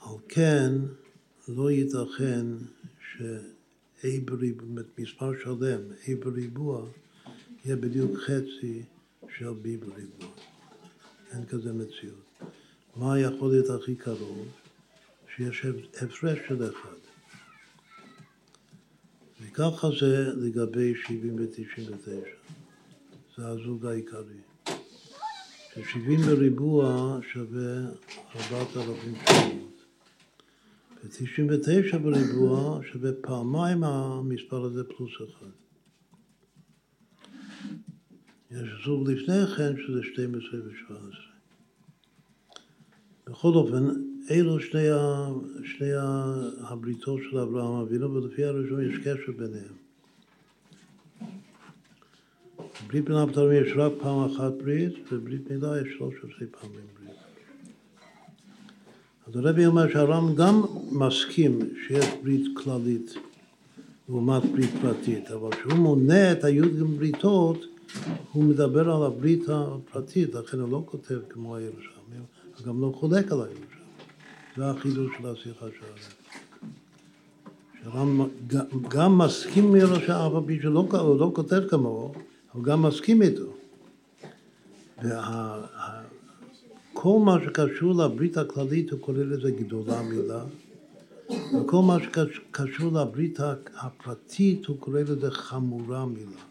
על 0.01 0.17
כן 0.29 0.73
לא 1.49 1.71
ייתכן 1.71 2.47
ש-A 3.01 4.07
בריבוע, 4.25 4.83
מספר 4.99 5.33
שלם, 5.43 5.81
A 6.05 6.25
בריבוע, 6.25 6.87
יהיה 7.65 7.77
בדיוק 7.77 8.19
חצי 8.19 8.83
של 9.39 9.49
B 9.49 9.65
בריבוע. 9.87 10.29
אין 11.33 11.47
כזה 11.47 11.73
מציאות. 11.73 12.43
מה 12.97 13.21
יכול 13.21 13.51
להיות 13.51 13.71
הכי 13.71 13.95
קרוב? 13.95 14.60
שיש 15.41 15.67
הפרש 16.03 16.39
של 16.49 16.71
אחד. 16.71 16.97
וככה 19.41 19.89
זה 20.01 20.33
לגבי 20.37 20.95
70 20.95 21.37
ו-99. 21.37 22.11
זה 23.37 23.47
הזוג 23.49 23.87
העיקרי. 23.87 24.41
ש-70 25.75 26.27
בריבוע 26.27 27.19
שווה 27.33 27.91
4,700. 28.37 29.83
ו-99 31.05 31.99
בריבוע 31.99 32.81
שווה 32.93 33.11
פעמיים 33.21 33.85
המספר 33.85 34.65
הזה 34.65 34.85
פלוס 34.85 35.13
אחד. 35.31 35.51
יש 38.51 38.69
זוג 38.85 39.11
לפני 39.11 39.47
כן 39.57 39.73
שזה 39.77 40.01
12 40.03 40.61
ו-17. 40.61 41.30
בכל 43.31 43.49
אופן, 43.49 43.89
אלו 44.31 44.61
שני, 44.61 44.91
ה, 44.91 45.29
שני 45.65 45.91
הבריתות 46.61 47.21
של 47.31 47.39
אברהם 47.39 47.81
אבינו, 47.81 48.15
ולפי 48.15 48.45
הראשון 48.45 48.91
יש 48.91 48.99
קשר 48.99 49.33
ביניהם. 49.37 49.75
ברית 52.87 53.05
בין 53.05 53.17
הבתרים 53.17 53.65
יש 53.65 53.73
רק 53.77 53.93
פעם 54.03 54.25
אחת 54.25 54.53
ברית, 54.53 54.95
וברית 55.13 55.51
מילה 55.51 55.81
יש 55.81 55.89
שלוש 55.99 56.15
עשרה 56.15 56.49
פעמים 56.61 56.81
ברית. 56.99 57.19
אז 59.27 59.37
הרבי 59.37 59.67
אומר 59.67 59.93
שהר"ם 59.93 60.35
גם 60.35 60.63
מסכים 60.93 61.59
שיש 61.87 62.07
ברית 62.23 62.47
כללית 62.55 63.15
לעומת 64.09 64.43
ברית 64.45 64.71
פרטית, 64.83 65.31
אבל 65.31 65.51
כשהוא 65.51 65.73
מונה 65.73 66.33
את 66.33 66.45
הי"ג 66.45 66.83
בריתות, 66.99 67.65
הוא 68.33 68.45
מדבר 68.45 68.91
על 68.91 69.03
הברית 69.03 69.49
הפרטית, 69.49 70.35
לכן 70.35 70.61
הוא 70.61 70.71
לא 70.71 70.83
כותב 70.87 71.19
כמו 71.29 71.57
הירושלמי, 71.57 71.95
הוא 71.97 72.00
גם 72.63 72.81
לא 72.81 72.93
חולק 72.97 73.33
על 73.33 73.39
הירושלמי. 73.39 73.67
זה 74.57 74.71
החידוש 74.71 75.13
של 75.19 75.27
השיחה 75.27 75.67
שלנו. 75.79 76.21
שהר"ם 77.83 78.29
גם 78.89 79.19
מסכים 79.19 79.73
מראש 79.73 80.11
אף 80.11 80.33
על 80.35 80.43
פי 80.47 80.59
שלא 80.63 80.89
לא 80.93 81.33
כותב 81.35 81.63
כמוהו, 81.71 82.15
אבל 82.55 82.65
גם 82.65 82.83
מסכים 82.83 83.23
איתו. 83.23 83.53
וכל 84.99 87.19
מה 87.25 87.37
שקשור 87.45 87.95
לברית 87.95 88.37
הכללית 88.37 88.91
הוא 88.91 89.01
כולל 89.01 89.35
לזה 89.35 89.51
גדולה 89.51 90.03
מילה, 90.03 90.45
וכל 91.61 91.83
מה 91.83 91.97
שקשור 92.01 92.93
לברית 92.93 93.41
הפרטית 93.77 94.67
הוא 94.67 94.77
קורא 94.81 95.01
לזה 95.01 95.31
חמורה 95.31 96.07
מילה. 96.07 96.50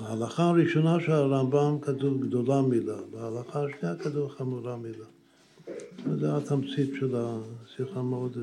בהלכה 0.00 0.42
הראשונה 0.42 1.00
של 1.00 1.12
הרמב"ם 1.12 1.78
כתוב 1.82 2.26
גדולה 2.26 2.62
מילה, 2.62 2.96
בהלכה 3.10 3.64
השנייה 3.64 3.96
כתוב 3.96 4.30
חמורה 4.30 4.76
מילה. 4.76 5.04
זה 6.20 6.36
התמצית 6.36 6.90
של 7.00 7.14
השיחה 7.16 8.02
מאוד, 8.02 8.36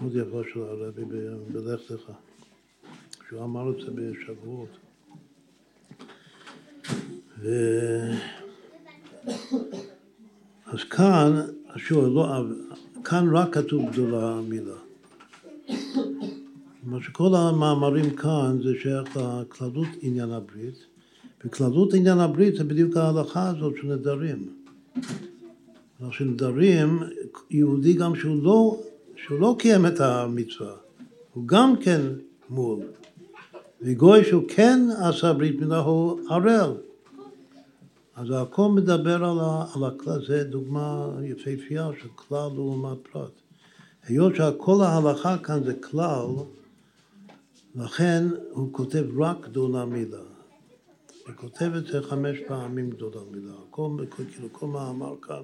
מאוד 0.00 0.16
יפה 0.16 0.42
של 0.52 0.62
הרבי 0.62 1.04
בלך 1.52 1.90
לך, 1.90 2.12
שהוא 3.28 3.44
אמר 3.44 3.70
את 3.70 3.76
זה 3.80 3.90
בשבועות. 3.94 4.68
ו... 7.38 7.48
אז 10.66 10.84
כאן, 10.90 11.40
שוב, 11.76 12.04
לא, 12.14 12.44
כאן 13.04 13.36
רק 13.36 13.54
כתוב 13.54 13.90
גדולה 13.90 14.32
המילה. 14.32 14.76
מה 16.82 16.98
שכל 17.02 17.34
המאמרים 17.34 18.10
כאן 18.10 18.58
זה 18.62 18.72
שייך 18.82 19.16
לכללות 19.16 19.88
עניין 20.00 20.30
הברית, 20.30 20.74
בכללות 21.44 21.94
עניין 21.94 22.18
הברית 22.18 22.56
זה 22.56 22.64
בדיוק 22.64 22.96
ההלכה 22.96 23.48
הזאת 23.48 23.74
של 23.80 23.86
נדרים. 23.86 24.54
של 26.10 26.24
נדרים, 26.24 27.00
יהודי 27.50 27.92
גם 27.92 28.14
שהוא 28.14 28.42
לא, 28.42 28.80
שהוא 29.16 29.40
לא 29.40 29.56
קיים 29.58 29.86
את 29.86 30.00
המצווה, 30.00 30.74
הוא 31.34 31.48
גם 31.48 31.76
כן 31.76 32.00
מול. 32.50 32.78
וגוי 33.82 34.24
שהוא 34.24 34.44
כן 34.48 34.80
עשה 34.98 35.32
ברית 35.32 35.60
מילה 35.60 35.78
הוא 35.78 36.20
ערל. 36.30 36.72
אז 38.16 38.26
הכל 38.30 38.68
מדבר 38.68 39.24
על 39.74 39.84
הכלל, 39.84 40.26
זה 40.26 40.44
דוגמה 40.44 41.08
יפהפייה 41.24 41.90
של 42.02 42.08
כלל 42.14 42.48
לעומת 42.54 42.98
פרט. 43.12 43.32
היות 44.06 44.32
שכל 44.36 44.82
ההלכה 44.82 45.38
כאן 45.38 45.64
זה 45.64 45.74
כלל, 45.74 46.26
לכן 47.74 48.24
הוא 48.50 48.72
כותב 48.72 49.04
רק 49.18 49.48
גדולה 49.48 49.84
מילה. 49.84 50.22
הוא 51.26 51.34
כותב 51.36 51.70
את 51.76 51.86
זה 51.86 52.02
חמש 52.02 52.38
פעמים 52.48 52.90
גדולה 52.90 53.20
מילה. 53.30 53.54
כל, 53.70 53.90
כאילו, 54.10 54.48
כל 54.52 54.66
מאמר 54.66 55.14
כאן 55.22 55.42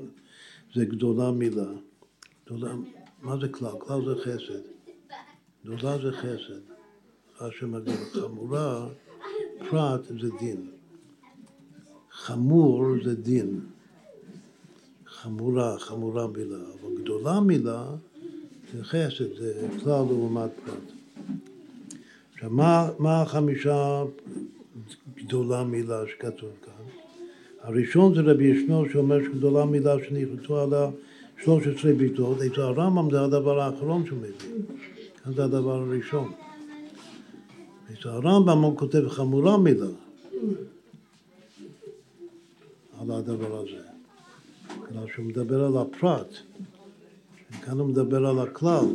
זה 0.74 0.84
גדולה 0.84 1.30
מילה. 1.30 1.72
גדולה, 2.46 2.74
מה 3.22 3.36
זה 3.40 3.48
כלל? 3.48 3.72
כלל 3.78 4.00
זה 4.04 4.22
חסד. 4.22 4.62
גדולה 5.64 5.98
זה 5.98 6.12
חסד. 6.12 6.60
רש"י 7.40 7.64
מגדיר 7.64 7.96
חמורה, 8.12 8.88
פרט 9.70 10.00
זה 10.20 10.28
דין. 10.38 10.70
חמור 12.10 12.84
זה 13.04 13.14
דין. 13.14 13.60
חמורה, 15.06 15.78
חמורה 15.78 16.26
מילה. 16.26 16.58
אבל 16.58 17.02
גדולה 17.02 17.40
מילה 17.40 17.90
זה 18.72 18.84
חסד, 18.84 19.36
זה 19.38 19.68
כלל 19.84 20.04
לעומת 20.08 20.50
פרט. 20.64 20.96
עכשיו, 22.36 22.50
מה, 22.50 22.88
מה 22.98 23.22
החמישה 23.22 24.04
גדולה 25.16 25.64
מילה 25.64 26.02
שכתוב 26.08 26.50
כאן? 26.64 26.72
הראשון 27.62 28.14
זה 28.14 28.20
רבי 28.20 28.44
ישמעאל 28.44 28.92
שאומר 28.92 29.24
שגדולה 29.24 29.64
מילה 29.64 29.94
שנכנסו 30.08 30.60
עליה 30.60 30.90
13 31.44 31.92
ביטות, 31.92 32.42
אצל 32.42 32.60
הרמב"ם 32.60 33.10
זה 33.10 33.20
הדבר 33.20 33.60
האחרון 33.60 34.06
שהוא 34.06 34.18
מביא, 34.18 34.64
זה 35.34 35.44
הדבר 35.44 35.74
הראשון. 35.74 36.32
אצל 37.92 38.08
הרמב"ם 38.08 38.62
הוא 38.62 38.76
כותב 38.76 39.08
חמורה 39.08 39.58
מילה 39.58 39.86
על 43.00 43.10
הדבר 43.10 43.58
הזה, 43.58 43.82
כלומר 44.66 45.06
שהוא 45.14 45.24
מדבר 45.24 45.64
על 45.64 45.76
הפרט, 45.78 46.36
כאן 47.64 47.78
הוא 47.78 47.88
מדבר 47.88 48.26
על 48.26 48.38
הכלל, 48.38 48.86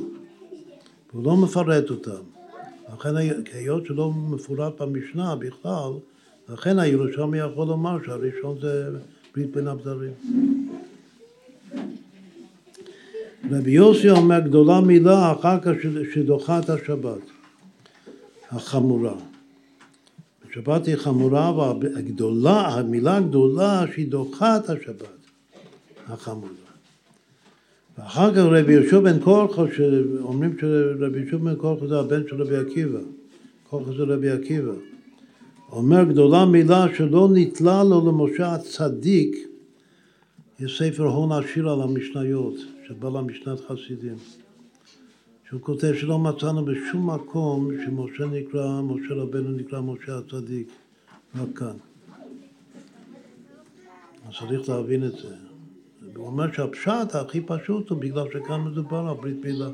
והוא 1.14 1.26
לא 1.26 1.38
מפרט 1.38 1.90
אותם. 1.90 2.31
לכן 2.94 3.18
היות 3.54 3.86
שלא 3.86 4.12
מפורט 4.12 4.82
במשנה 4.82 5.36
בכלל, 5.36 5.92
לכן 6.50 6.80
הירושלמי 6.80 7.38
יכול 7.38 7.68
לומר 7.68 7.98
שהראשון 8.06 8.58
זה 8.62 8.90
ברית 9.36 9.52
בין 9.52 9.68
הבדרים. 9.68 10.14
רבי 13.52 13.72
יוסי 13.72 14.10
אומר 14.10 14.40
גדולה 14.40 14.82
מילה 14.82 15.32
אחר 15.32 15.60
כך 15.60 15.72
שדוחה 16.14 16.60
את 16.60 16.70
השבת, 16.70 17.22
החמורה. 18.52 19.16
השבת 20.50 20.86
היא 20.88 20.96
חמורה, 20.96 21.50
אבל 21.50 21.88
המילה 22.46 23.18
הגדולה 23.18 23.86
שהיא 23.94 24.12
דוחה 24.12 24.58
את 24.58 24.70
השבת, 24.70 25.20
החמורה. 26.08 26.61
ואחר 27.98 28.34
כך 28.34 28.38
רבי 28.38 28.74
יהושע 28.74 29.00
בן 29.00 29.20
קורחו, 29.20 29.66
שאומרים 29.76 30.58
שרבי 30.62 31.20
יהושע 31.20 31.38
בן 31.38 31.56
קורחו 31.56 31.88
זה 31.88 32.00
הבן 32.00 32.22
של 32.28 32.42
רבי 32.42 32.58
עקיבא, 32.58 33.00
קורחו 33.70 33.94
זה 33.94 34.04
רבי 34.04 34.30
עקיבא. 34.30 34.74
אומר 35.72 36.04
גדולה 36.04 36.46
מילה 36.46 36.86
שלא 36.96 37.30
נתלה 37.34 37.84
לו 37.84 38.12
למשה 38.12 38.54
הצדיק, 38.54 39.36
יש 40.60 40.78
ספר 40.84 41.04
הון 41.04 41.32
עשיר 41.32 41.70
על 41.70 41.82
המשניות, 41.82 42.54
שבא 42.88 43.10
למשנת 43.10 43.60
חסידים, 43.60 44.16
שהוא 45.50 45.62
כותב 45.62 45.94
שלא 46.00 46.20
מצאנו 46.20 46.66
בשום 46.66 47.10
מקום 47.10 47.72
שמשה 47.86 48.26
נקרא, 48.26 48.82
משה 48.82 49.14
רבנו 49.14 49.52
נקרא 49.52 49.82
משה 49.82 50.18
הצדיק, 50.18 50.68
רק 51.36 51.58
כאן. 51.58 51.76
אז 54.28 54.34
צריך 54.48 54.70
להבין 54.70 55.04
את 55.04 55.12
זה. 55.12 55.51
הוא 56.22 56.28
אומר 56.28 56.52
שהפשט 56.52 57.16
הכי 57.16 57.42
פשוט 57.42 57.90
הוא 57.90 57.98
בגלל 57.98 58.26
שכאן 58.34 58.62
מדובר 58.62 58.98
על 58.98 59.16
ברית 59.16 59.46
מילה. 59.46 59.70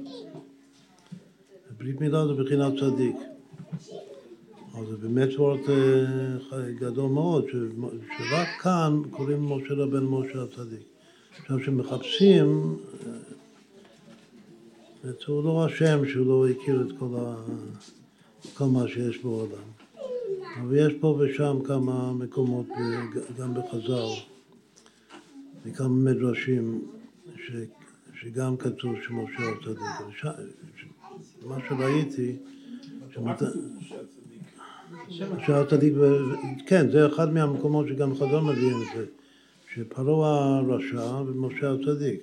ברית 1.78 2.02
מילה 2.02 2.28
זה 2.28 2.34
בחינת 2.34 2.74
צדיק. 2.80 3.16
אז 4.78 4.88
זה 4.88 4.98
באמת 4.98 5.30
וורט 5.38 5.70
אה, 5.70 6.72
גדול 6.80 7.10
מאוד, 7.10 7.46
שרק 8.18 8.48
כאן 8.62 9.02
קוראים 9.12 9.44
משה 9.44 9.74
רבן 9.74 10.04
משה 10.04 10.44
הצדיק. 10.44 10.84
עכשיו, 11.40 11.60
כשמחפשים, 11.60 12.78
אה, 15.04 15.12
הוא 15.28 15.44
לא 15.44 15.66
אשם 15.68 16.06
שהוא 16.08 16.28
לא 16.28 16.48
הכיר 16.50 16.82
את 16.82 16.98
כל, 17.00 17.10
ה... 17.20 17.36
כל 18.54 18.66
מה 18.66 18.88
שיש 18.88 19.18
בעולם. 19.18 19.68
אבל 20.62 20.78
יש 20.78 20.94
פה 21.00 21.08
ושם 21.20 21.58
כמה 21.66 22.14
מקומות, 22.14 22.66
גם 23.40 23.54
בחז"ל. 23.54 24.37
מכמה 25.68 25.88
מדרשים 25.88 26.82
ש, 27.36 27.52
שגם 28.22 28.58
כתוב 28.58 28.96
שמשה 29.08 29.52
הצדיק. 29.52 30.24
מה 31.46 31.58
שראיתי, 31.70 32.36
משה 35.36 35.62
הצדיק, 35.62 35.94
כן, 36.68 36.92
זה 36.92 37.08
אחד 37.08 37.34
מהמקומות 37.34 37.88
שגם 37.88 38.16
חז"ל 38.16 38.40
מביאים 38.40 38.78
את 38.82 38.98
זה, 38.98 39.06
שפרעה 39.74 40.58
הרשע 40.58 41.22
ומשה 41.28 41.72
הצדיק. 41.72 42.22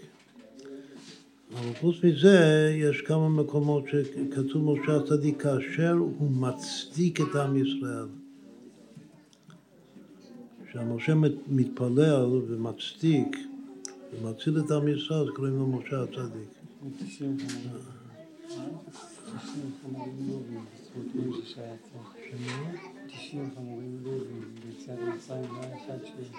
אבל 1.53 1.74
חוץ 1.80 1.97
מזה, 2.05 2.70
יש 2.76 3.01
כמה 3.01 3.28
מקומות 3.28 3.84
שכתוב 3.88 4.72
משה 4.72 4.97
הצדיק 4.97 5.42
כאשר 5.42 5.92
הוא 5.92 6.30
מצדיק 6.30 7.20
את 7.20 7.36
עם 7.36 7.57
ישראל. 7.57 8.24
כשהמשה 10.75 11.14
מתפלל 11.49 12.41
ומצדיק 12.49 13.37
ומציל 14.12 14.59
את 14.59 14.70
עם 14.70 14.89
ישראל, 14.89 15.20
אז 15.20 15.29
קוראים 15.35 15.59
לו 15.59 15.66
משה 15.66 16.03
הצדיק. 16.03 16.49
תשעים 23.07 23.51
חמורים 23.55 23.99
לובים 24.05 24.55
ביציאת 24.64 24.99
מצרים, 25.16 25.45
לא 25.45 25.61
היה 25.61 25.77
אחד 25.77 25.99
שישראל 26.05 26.33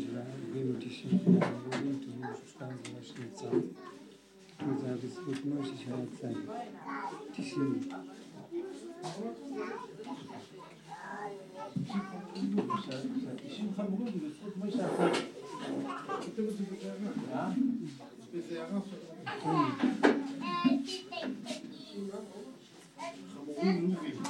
שהביאו 0.00 0.72
תשעים 0.78 1.18
חמורים 1.24 1.62
לובים, 1.62 2.02
תראו 2.20 2.34
ששתיים 2.46 2.76
זה 2.84 2.90
מה 2.92 3.02
שנצא. 3.02 3.50
זה 4.80 4.86
היה 4.86 4.96
בזכות 4.96 5.44
משה 5.44 5.76
שהיה 5.76 5.96
צדיק. 6.20 6.50
תשעים. 7.32 7.80
שהאישים 12.84 13.72
חמורים 13.76 14.20
בזכות 14.20 14.56
משה 14.56 14.86
אחת. 14.86 15.12
חמורים 23.34 23.92
לובים. 23.92 24.22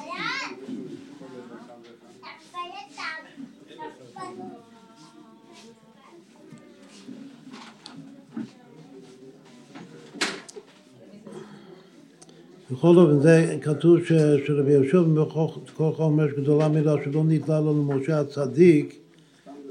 בכל 12.72 12.96
אופן, 12.96 13.20
זה 13.20 13.56
כתוב 13.62 13.98
שרבי 14.46 14.72
יהושע 14.72 15.00
בכל 15.00 15.92
חומש 15.92 16.32
גדולה 16.36 16.68
מילה 16.68 16.94
שלא 17.04 17.22
נתלה 17.28 17.60
לו 17.60 17.72
למשה 17.72 18.20
הצדיק, 18.20 18.96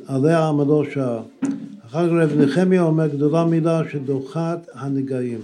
עליה 0.07 0.47
עמדו 0.47 0.83
שעה. 0.93 1.19
אחר 1.85 2.07
כך 2.07 2.13
רב 2.13 2.41
נחמיה 2.41 2.81
אומר 2.81 3.07
גדולה 3.07 3.45
מילה 3.45 3.81
שדוחת 3.91 4.67
הנגעים. 4.73 5.39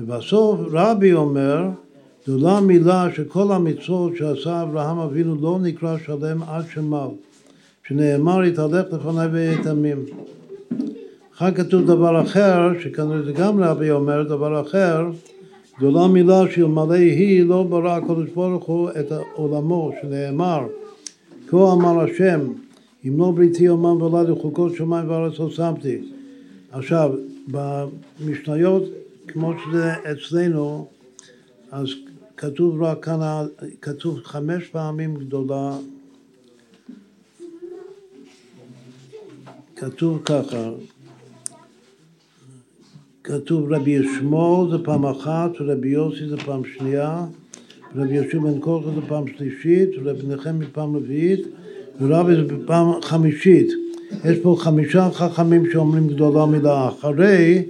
ובסוף 0.00 0.60
רבי 0.72 1.12
אומר 1.12 1.68
גדולה 2.22 2.60
מילה 2.60 3.08
שכל 3.14 3.52
המצוות 3.52 4.16
שעשה 4.16 4.62
אברהם 4.62 4.98
אבינו 4.98 5.36
לא 5.40 5.58
נקרא 5.62 5.96
שלם 6.06 6.42
עד 6.42 6.64
שמל, 6.74 7.08
שנאמר 7.88 8.44
יתהלך 8.44 8.86
לפניי 8.92 9.26
ויתמים. 9.26 10.04
אחר 11.34 11.50
כתוב 11.50 11.86
דבר 11.86 12.22
אחר, 12.22 12.70
שכנראה 12.80 13.22
זה 13.22 13.32
גם 13.32 13.62
רבי 13.62 13.90
אומר 13.90 14.22
דבר 14.22 14.60
אחר, 14.60 15.06
זו 15.80 15.90
לא 15.90 16.08
מילה 16.08 16.50
שאלמלא 16.50 16.94
היא 16.94 17.44
לא 17.44 17.62
ברא 17.62 17.96
הקדוש 17.96 18.30
ברוך 18.30 18.64
הוא 18.64 18.90
את 18.90 19.12
עולמו 19.34 19.92
שנאמר 20.02 20.66
כה 21.48 21.72
אמר 21.72 22.00
השם 22.00 22.40
אם 23.04 23.18
לא 23.18 23.30
בריתי 23.30 23.68
אומן 23.68 24.02
ולד 24.02 24.30
וחוקות 24.30 24.74
שמיים 24.74 25.10
וארץ 25.10 25.38
לא 25.38 25.50
שמתי. 25.50 25.98
עכשיו 26.70 27.12
במשניות 27.48 28.82
כמו 29.26 29.52
שזה 29.64 29.92
אצלנו 29.92 30.88
אז 31.70 31.88
כתוב 32.36 32.82
רק 32.82 33.04
כאן, 33.04 33.20
כתוב 33.82 34.20
חמש 34.24 34.68
פעמים 34.68 35.14
גדולה. 35.14 35.76
כתוב 39.76 40.22
ככה 40.24 40.70
כתוב 43.28 43.72
רבי 43.72 43.90
ישמעאל 43.90 44.70
זה 44.70 44.78
פעם 44.84 45.06
אחת, 45.06 45.50
ורבי 45.60 45.88
יוסי 45.88 46.28
זה 46.28 46.36
פעם 46.36 46.62
שנייה, 46.76 47.24
ורבי 47.96 48.14
יהושע 48.14 48.38
בן 48.38 48.58
קורחה 48.58 48.90
זה 48.94 49.00
פעם 49.08 49.24
שלישית, 49.36 49.90
ורבי 50.02 50.26
נחמי 50.28 50.64
פעם 50.72 50.96
רביעית, 50.96 51.46
ורבי 52.00 52.34
זה 52.36 52.42
פעם 52.66 52.86
חמישית. 53.02 53.72
יש 54.24 54.38
פה 54.38 54.56
חמישה 54.58 55.08
חכמים 55.12 55.70
שאומרים 55.72 56.08
גדולה 56.08 56.46
מילה, 56.46 56.88
אחרי 56.88 57.62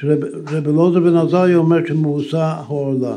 שרבי 0.00 0.72
לוזר 0.72 1.00
בן 1.00 1.16
עזריה 1.16 1.56
אומר 1.56 1.86
שמאוסה 1.86 2.44
העורלה. 2.44 3.14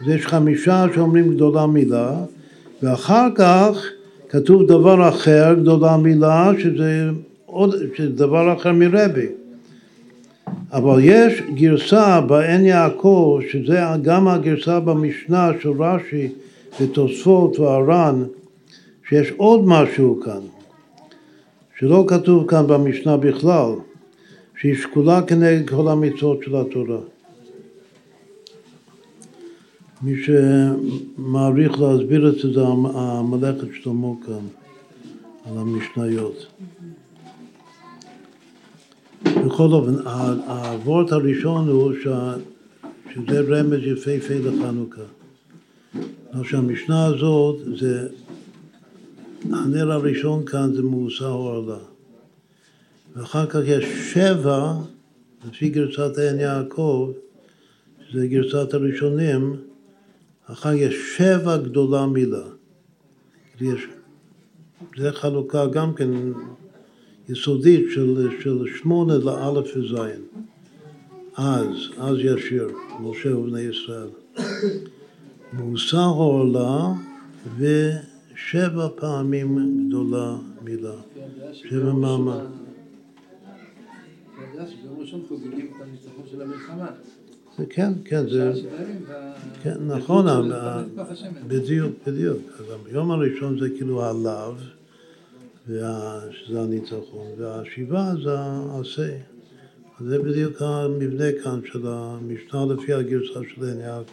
אז 0.00 0.08
יש 0.08 0.26
חמישה 0.26 0.86
שאומרים 0.94 1.34
גדולה 1.34 1.66
מילה, 1.66 2.12
ואחר 2.82 3.28
כך 3.34 3.86
כתוב 4.28 4.66
דבר 4.68 5.08
אחר, 5.08 5.54
גדולה 5.54 5.96
מילה, 5.96 6.50
שזה, 6.58 7.10
עוד, 7.46 7.74
שזה 7.96 8.08
דבר 8.08 8.52
אחר 8.52 8.72
מרבי. 8.72 9.26
אבל 10.74 10.98
יש 11.02 11.42
גרסה 11.54 12.20
בעין 12.20 12.64
יעקב, 12.64 13.40
שזה 13.50 13.80
גם 14.02 14.28
הגרסה 14.28 14.80
במשנה 14.80 15.50
של 15.62 15.82
רש"י 15.82 16.28
ותוספות 16.80 17.58
והר"ן, 17.58 18.24
שיש 19.08 19.30
עוד 19.36 19.60
משהו 19.64 20.20
כאן, 20.24 20.40
שלא 21.78 22.04
כתוב 22.08 22.50
כאן 22.50 22.66
במשנה 22.66 23.16
בכלל, 23.16 23.70
שהיא 24.60 24.74
שקולה 24.74 25.22
כנגד 25.22 25.70
כל 25.70 25.88
המצוות 25.88 26.38
של 26.44 26.56
התורה. 26.56 27.00
מי 30.02 30.14
שמעריך 30.22 31.80
להסביר 31.80 32.28
את 32.28 32.34
זה, 32.34 32.52
זה 32.52 32.60
המלאכת 32.94 33.68
שלמה 33.82 34.12
כאן, 34.26 34.46
על 35.46 35.58
המשניות. 35.58 36.46
בכל 39.24 39.68
אופן, 39.72 39.94
הוורט 40.46 41.12
הראשון 41.12 41.68
הוא 41.68 41.92
ש... 42.02 42.06
שזה 43.14 43.40
רמז 43.40 43.80
יפהפה 43.82 44.34
לחנוכה. 44.34 45.02
מה 46.32 46.44
שהמשנה 46.44 47.06
הזאת 47.06 47.56
זה, 47.78 48.08
הנר 49.50 49.92
הראשון 49.92 50.44
כאן 50.44 50.72
זה 50.74 50.82
מאוסה 50.82 51.26
עורלה. 51.26 51.78
ואחר 53.16 53.46
כך 53.46 53.60
יש 53.64 53.84
שבע, 54.12 54.72
לפי 55.48 55.68
גרסת 55.68 56.18
עין 56.18 56.40
יעקב, 56.40 57.12
שזה 58.08 58.26
גרסת 58.26 58.74
הראשונים, 58.74 59.56
אחר 60.46 60.72
יש 60.72 61.16
שבע 61.16 61.56
גדולה 61.56 62.06
מילה. 62.06 62.44
יש, 63.60 63.86
זה 64.98 65.12
חלוקה 65.12 65.66
גם 65.66 65.94
כן 65.94 66.10
יסודית 67.28 67.86
של, 67.90 68.28
של 68.42 68.64
שמונה 68.78 69.18
לאלף 69.18 69.76
וזין. 69.76 70.20
אז, 71.36 71.74
אז 71.98 72.16
ישיר, 72.18 72.68
משה 73.00 73.36
ובני 73.36 73.60
ישראל. 73.60 74.08
מוסר 75.52 75.98
העולה 75.98 76.92
ושבע 77.58 78.88
פעמים 78.96 79.58
גדולה 79.88 80.36
מילה. 80.64 80.94
שבע 81.52 81.92
מעמד. 81.92 82.44
זה 87.58 87.66
כן, 87.70 87.92
כן, 88.04 88.28
זה... 88.28 88.52
כן, 89.62 89.76
נכון, 89.86 90.26
בדיוק, 91.48 91.92
בדיוק. 92.06 92.38
אז 92.58 92.64
היום 92.86 93.10
הראשון 93.10 93.58
זה 93.58 93.70
כאילו 93.76 94.04
הלאו. 94.04 94.54
שזה 95.66 96.60
הניצחון, 96.60 97.26
והשיבה 97.38 98.12
זה 98.24 98.38
העשה. 98.38 99.16
זה 100.00 100.18
בדיוק 100.18 100.62
המבנה 100.62 101.24
כאן 101.44 101.60
של 101.72 101.86
המשנה 101.86 102.66
לפי 102.74 102.92
הגרסה 102.92 103.40
של 103.54 103.80
יעקב. 103.80 104.12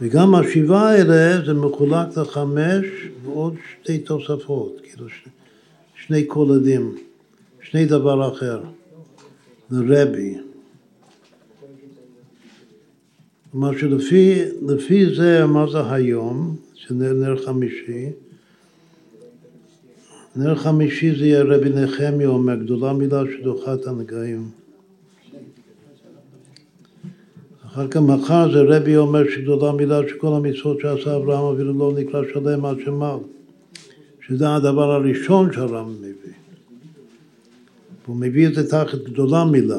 וגם 0.00 0.34
השבעה 0.34 0.90
האלה 0.90 1.44
זה 1.46 1.54
מחולק 1.54 2.16
לחמש 2.16 2.86
ועוד 3.24 3.54
שתי 3.72 3.98
תוספות, 3.98 4.76
כאילו 4.82 5.08
שני, 5.08 5.32
שני 6.06 6.24
קולדים, 6.24 6.96
שני 7.62 7.86
דבר 7.86 8.32
אחר, 8.32 8.62
לרבי. 9.70 10.38
כלומר 13.52 13.78
שלפי 13.78 15.14
זה, 15.16 15.46
מה 15.46 15.66
זה 15.72 15.92
היום, 15.92 16.56
שנר 16.74 17.44
חמישי, 17.44 18.10
נר 20.36 20.54
חמישי 20.54 21.18
זה 21.18 21.26
יהיה 21.26 21.42
רבי 21.42 21.70
נחמיה 21.70 22.28
אומר, 22.28 22.54
גדולה 22.54 22.92
מילה 22.92 23.22
שדוחת 23.32 23.86
הנגעים. 23.86 24.48
אחר 27.66 27.88
כך 27.88 28.00
מחר 28.00 28.52
זה 28.52 28.62
רבי 28.62 28.96
אומר 28.96 29.30
שגדולה 29.30 29.72
מילה 29.72 30.00
שכל 30.08 30.34
המצוות 30.34 30.80
שעשה 30.80 31.16
אברהם 31.16 31.44
אבינו 31.44 31.78
לא 31.78 31.92
נקרא 31.98 32.22
שלם 32.32 32.64
עד 32.64 32.76
שמל, 32.84 33.16
שזה 34.26 34.54
הדבר 34.54 34.92
הראשון 34.92 35.52
שהרם 35.52 35.92
מביא. 36.00 36.34
הוא 38.06 38.16
מביא 38.16 38.48
את 38.48 38.54
זה 38.54 38.70
תחת 38.70 38.98
גדולה 38.98 39.44
מילה, 39.44 39.76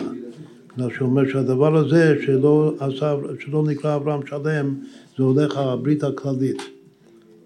בגלל 0.74 0.90
שהוא 0.94 1.08
אומר 1.08 1.30
שהדבר 1.30 1.78
הזה 1.78 2.16
שלא, 2.26 2.74
עשה, 2.80 3.16
שלא 3.40 3.64
נקרא 3.64 3.96
אברהם 3.96 4.26
שלם, 4.26 4.76
זה 5.18 5.24
הולך 5.24 5.58
הברית 5.58 6.04
הכללית. 6.04 6.75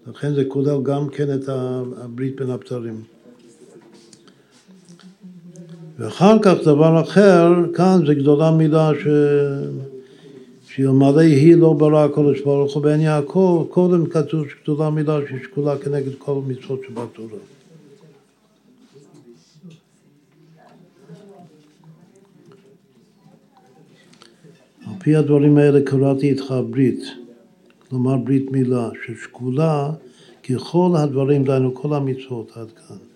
לכן 0.06 0.34
זה 0.34 0.44
כולל 0.48 0.82
גם 0.82 1.08
כן 1.08 1.34
את 1.34 1.48
הברית 1.48 2.40
בין 2.40 2.50
הבתרים. 2.50 3.02
ואחר 5.98 6.36
כך 6.42 6.54
דבר 6.64 7.00
אחר, 7.00 7.52
כאן 7.74 8.06
זה 8.06 8.14
גדולה 8.14 8.50
מילה 8.50 8.90
ש... 9.02 9.06
שאלמלא 10.68 11.20
היא 11.20 11.56
לא 11.56 11.72
ברא 11.72 12.04
הקודש 12.04 12.40
ברוך 12.40 12.74
הוא 12.74 12.82
בעין 12.82 13.00
יעקב, 13.00 13.66
קודם 13.70 14.06
כתוב 14.06 14.44
שגדולה 14.48 14.90
מילה 14.90 15.18
ששקולה 15.28 15.78
כנגד 15.78 16.14
כל 16.18 16.32
המצוות 16.32 16.80
שבתורה. 16.88 17.38
על 24.86 24.94
פי 24.98 25.16
הדברים 25.16 25.56
האלה 25.56 25.80
קראתי 25.84 26.30
איתך 26.30 26.54
ברית. 26.70 27.19
כלומר 27.90 28.16
ברית 28.16 28.50
מילה, 28.50 28.88
ששקולה 29.06 29.90
ככל 30.50 30.90
הדברים, 30.96 31.44
דהיינו 31.44 31.74
כל 31.74 31.94
המצוות 31.94 32.52
עד 32.56 32.70
כאן. 32.70 33.09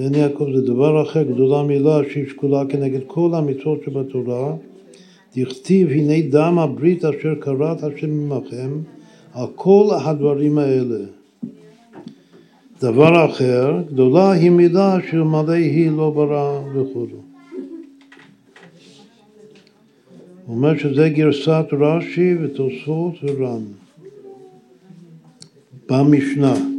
בעין 0.00 0.14
יעקב 0.14 0.46
זה 0.54 0.60
דבר 0.60 1.02
אחר, 1.02 1.22
גדולה 1.22 1.62
מילה 1.62 1.98
שהיא 2.12 2.28
שקולה 2.28 2.62
כנגד 2.68 3.00
כל 3.06 3.30
המצוות 3.34 3.80
שבתורה. 3.84 4.54
דכתיב 5.36 5.88
הנה 5.88 6.28
דם 6.30 6.58
הברית 6.58 7.04
אשר 7.04 7.34
קראת 7.40 7.82
השם 7.82 8.32
עמכם 8.32 8.70
על 9.34 9.46
כל 9.54 9.86
הדברים 10.04 10.58
האלה. 10.58 11.04
דבר 12.80 13.30
אחר, 13.30 13.82
גדולה 13.92 14.32
היא 14.32 14.50
מילה 14.50 14.96
שאלמלא 15.10 15.52
היא 15.52 15.90
לא 15.90 16.10
ברא 16.10 16.60
וכו'. 16.74 17.06
הוא 20.46 20.56
אומר 20.56 20.78
שזה 20.78 21.08
גרסת 21.08 21.66
רש"י 21.72 22.34
ותוספות 22.42 23.14
ור"ן 23.22 23.62
במשנה. 25.88 26.69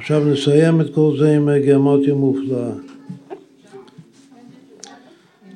עכשיו 0.00 0.24
נסיים 0.24 0.80
את 0.80 0.94
כל 0.94 1.16
זה 1.18 1.36
עם 1.36 1.48
גרמטיה 1.66 2.14
מופלאה. 2.14 2.70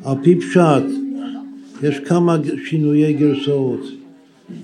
על 0.05 0.17
פי 0.23 0.41
פשט, 0.41 0.85
יש 1.83 1.99
כמה 1.99 2.37
שינויי 2.65 3.13
גרסאות, 3.13 3.81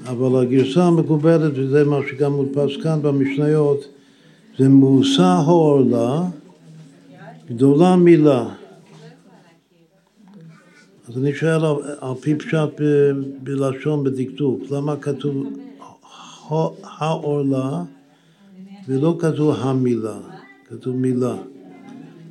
אבל 0.06 0.42
הגרסה 0.42 0.84
המקובלת, 0.84 1.52
וזה 1.54 1.84
מה 1.84 1.96
שגם 2.10 2.32
מודפס 2.32 2.82
כאן 2.82 3.02
במשניות, 3.02 3.84
זה 4.58 4.68
מושא 4.68 5.22
העורלה, 5.22 6.22
גדולה 7.50 7.96
מילה. 7.96 8.48
אז 11.08 11.18
אני 11.18 11.34
שואל 11.34 11.64
על, 12.00 12.14
פי 12.20 12.34
פשט 12.34 12.80
בלשון 13.42 14.04
בדקדוק, 14.04 14.60
למה 14.70 14.96
כתוב 14.96 15.46
העורלה 16.82 17.82
ולא 18.90 19.16
כתוב 19.18 19.54
המילה, 19.58 20.18
כתוב 20.68 20.96
מילה. 20.96 21.36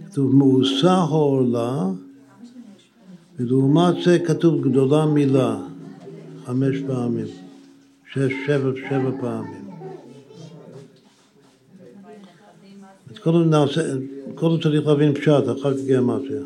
כתוב 0.05 0.36
מאוסה 0.36 0.91
העורלה 0.93 1.89
ולעומת 3.39 3.95
זה 4.05 4.20
כתוב 4.20 4.62
גדולה 4.62 5.05
מילה, 5.05 5.57
חמש 6.45 6.76
פעמים, 6.88 7.26
שש, 8.14 8.32
שבע, 8.45 8.72
שבע 8.89 9.12
פעמים. 9.22 9.70
אז 13.12 13.20
קודם, 13.20 13.49
נעשה, 13.49 13.82
קודם 14.36 14.62
צריך 14.62 14.88
להבין 14.88 15.14
פשט, 15.14 15.43
אחר 15.60 15.74
כך 15.74 15.84
גימטריה. 15.86 16.41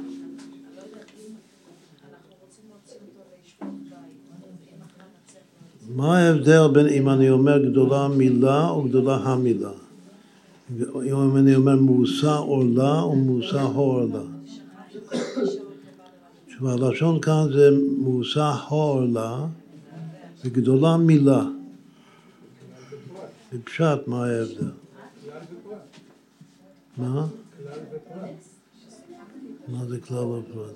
מה 5.96 6.18
ההבדל 6.18 6.68
בין 6.74 6.88
אם 6.88 7.10
אני 7.10 7.30
אומר 7.30 7.66
גדולה 7.70 8.08
מילה 8.08 8.70
או 8.70 8.84
גדולה 8.84 9.16
המילה? 9.16 9.83
אם 10.82 11.38
אני 11.38 11.56
אומר 11.56 11.76
מושא 11.76 12.38
עורלה 12.38 13.02
או 13.02 13.16
מושא 13.16 13.60
העורלה? 13.60 14.22
תשמע, 16.48 16.72
הלשון 16.72 17.22
כאן 17.22 17.54
זה 17.54 17.70
מושא 17.98 18.40
העורלה 18.40 19.46
וגדולה 20.46 20.98
מילה. 20.98 21.44
בפשט 23.54 24.08
מה 24.08 24.26
ההבדל? 24.26 24.72
מה? 26.98 27.28
מה 29.68 29.86
זה 29.86 30.02
כלל 30.02 30.18
ופרט? 30.18 30.76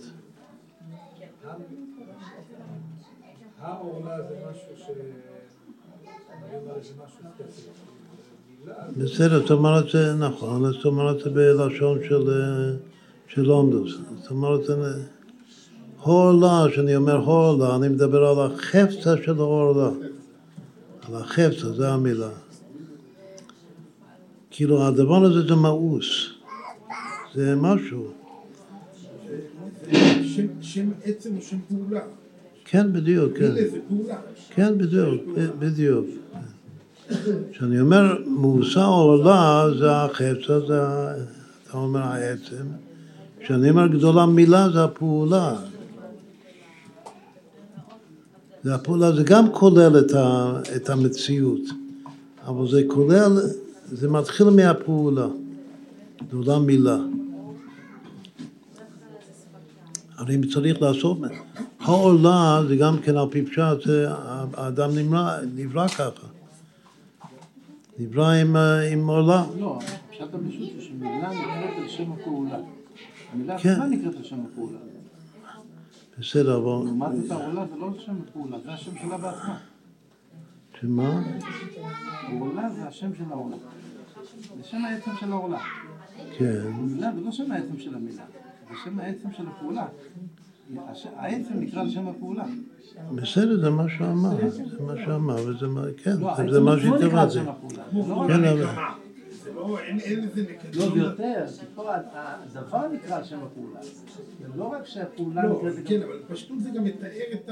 העורלה 3.60 4.18
זה 4.30 4.36
משהו 4.52 4.78
ש... 4.78 4.90
אני 6.32 6.58
אומר 6.58 6.82
שזה 6.84 6.94
משהו 7.06 7.30
ספציפי. 7.38 7.70
בסדר, 8.98 9.40
זאת 9.42 9.52
אומרת 9.52 9.86
זה 9.90 10.14
נכון, 10.14 10.72
זאת 10.72 10.86
אומרת 10.86 11.20
זה 11.20 11.30
בלשון 11.30 12.00
של, 12.10 12.42
של 13.28 13.42
לונדוס. 13.42 13.98
זאת 14.22 14.32
אומרת, 14.32 14.62
הורלה, 16.02 16.66
כשאני 16.72 16.96
אומר 16.96 17.16
הורלה, 17.16 17.76
אני 17.76 17.90
מדבר 17.90 18.26
על 18.26 18.52
החפצה 18.52 19.16
של 19.26 19.40
ההורלה. 19.40 19.90
על 21.08 21.16
החפצה, 21.16 21.74
זו 21.74 21.86
המילה. 21.86 22.30
כאילו 24.52 24.88
הדבר 24.88 25.24
הזה 25.24 25.48
זה 25.48 25.56
מאוס. 25.56 26.30
זה 27.36 27.56
משהו. 27.56 28.08
שם, 30.62 30.90
עצם 31.04 31.36
או 31.38 31.42
שם 31.42 31.58
פעולה. 31.68 32.02
כן, 32.66 32.94
בדיוק, 32.94 33.38
כן. 33.38 33.52
זה 33.54 33.80
פעולה. 33.88 34.18
כן, 34.50 34.78
בדיוק, 34.78 35.22
בדיוק. 35.60 36.06
כשאני 37.52 37.82
אומר 37.82 38.16
מושא 38.26 38.86
עורלה, 38.86 39.66
זה 39.80 39.92
החפצה, 39.92 40.60
זה, 40.60 40.82
אתה 41.64 41.78
אומר 41.78 42.00
העצם. 42.00 42.66
כשאני 43.40 43.70
אומר 43.70 43.88
גדולה 43.88 44.26
מילה, 44.26 44.70
זה 44.74 44.84
הפעולה. 44.84 45.56
זה 48.64 48.76
הפעולה, 48.76 49.12
זה 49.12 49.24
גם 49.24 49.52
כולל 49.52 50.00
את, 50.00 50.12
ה, 50.12 50.54
את 50.76 50.90
המציאות, 50.90 51.62
אבל 52.48 52.68
זה 52.68 52.82
כולל, 52.88 53.38
זה 53.92 54.10
מתחיל 54.10 54.50
מהפעולה. 54.50 55.28
גדולה 56.28 56.60
מילה. 56.60 56.98
הרי 60.18 60.38
צריך 60.54 60.82
לעשות, 60.82 61.18
העולה 61.80 62.62
זה 62.68 62.76
גם 62.76 62.98
כן 63.00 63.18
על 63.18 63.28
פי 63.32 63.46
פשט, 63.46 63.90
האדם 64.54 64.90
נברא, 64.96 65.38
נברא 65.56 65.88
ככה. 65.88 66.27
נברא 68.00 68.32
עם, 68.32 68.56
אה, 68.56 68.92
עם 68.92 69.08
עולה. 69.08 69.46
לא, 69.60 69.80
פשט 70.10 70.22
הפשוט 70.34 70.74
הוא 70.74 70.82
שמילה 70.82 71.30
נקראת 71.30 71.78
על 71.78 71.88
שם 71.88 72.12
הפעולה. 72.12 72.58
המילה 73.34 73.60
כן. 73.60 73.70
עצמה 73.70 73.86
נקראת 73.86 74.16
על 74.16 74.24
שם 74.24 74.40
הפעולה. 74.52 74.80
בסדר, 76.20 76.58
אבל... 76.58 76.86
לעומת 76.86 77.16
זאת 77.16 77.32
העולה 77.32 77.66
זה 77.66 77.76
לא 77.76 77.90
שם 78.00 78.16
הפעולה, 78.28 78.58
זה 78.60 78.72
השם 78.72 78.92
שלה 79.02 79.18
בעצמה. 79.18 79.58
שמה? 80.82 81.24
העולה 82.28 82.70
זה 82.70 82.88
השם 82.88 83.16
של 83.16 83.24
העולה. 83.30 83.58
זה 84.58 84.64
שם 84.64 84.86
העצם 84.86 85.12
של 85.20 85.32
העולה. 85.32 85.60
כן. 86.38 86.62
המילה 86.74 87.12
זה 87.16 87.22
לא 87.22 87.32
שם 87.32 87.52
העצם 87.52 87.80
של 87.80 87.96
המילה, 87.96 88.24
זה 88.70 88.76
שם 88.84 89.00
העצם 89.00 89.30
של 89.38 89.48
הפעולה. 89.48 89.88
העצם 91.16 91.54
נקרא 91.54 91.82
על 91.82 91.90
שם 91.90 92.08
הפעולה. 92.08 92.44
בסדר, 93.16 93.62
זה 93.62 93.70
מה 93.70 93.84
שאמר, 93.98 94.50
זה 94.52 94.64
מה 94.80 94.94
שאמר, 95.06 95.36
וזה 95.36 95.68
מה, 95.68 95.82
כן, 96.04 96.12
לא, 96.20 96.52
זה 96.52 96.60
מה 96.60 96.76
נקרא 96.76 97.22
על 97.22 97.30
שהתכוונתי. 97.30 97.34
שם 97.34 97.50
הפעולה. 97.50 97.84
לא 97.94 98.28
כן, 98.28 98.44
אבל... 98.44 98.66
זה 99.44 99.54
לא, 99.54 99.78
לא. 100.74 100.94
ויותר, 100.94 101.46
כי 101.60 101.66
פה 101.76 101.96
הדבר 101.96 102.88
נקרא 102.88 103.24
שם 103.24 103.40
הפעולה. 103.44 103.80
זה 104.42 104.58
לא 104.58 104.64
רק 104.64 104.86
שהפעולה 104.86 105.46
לא, 105.46 105.58
נקראת... 105.58 105.74
זה 105.74 105.82
כן, 105.84 106.02
אבל 106.04 106.20
פשטות 106.28 106.60
זה 106.60 106.70
גם 106.70 106.84
מתאר 106.84 107.10
את 107.34 107.50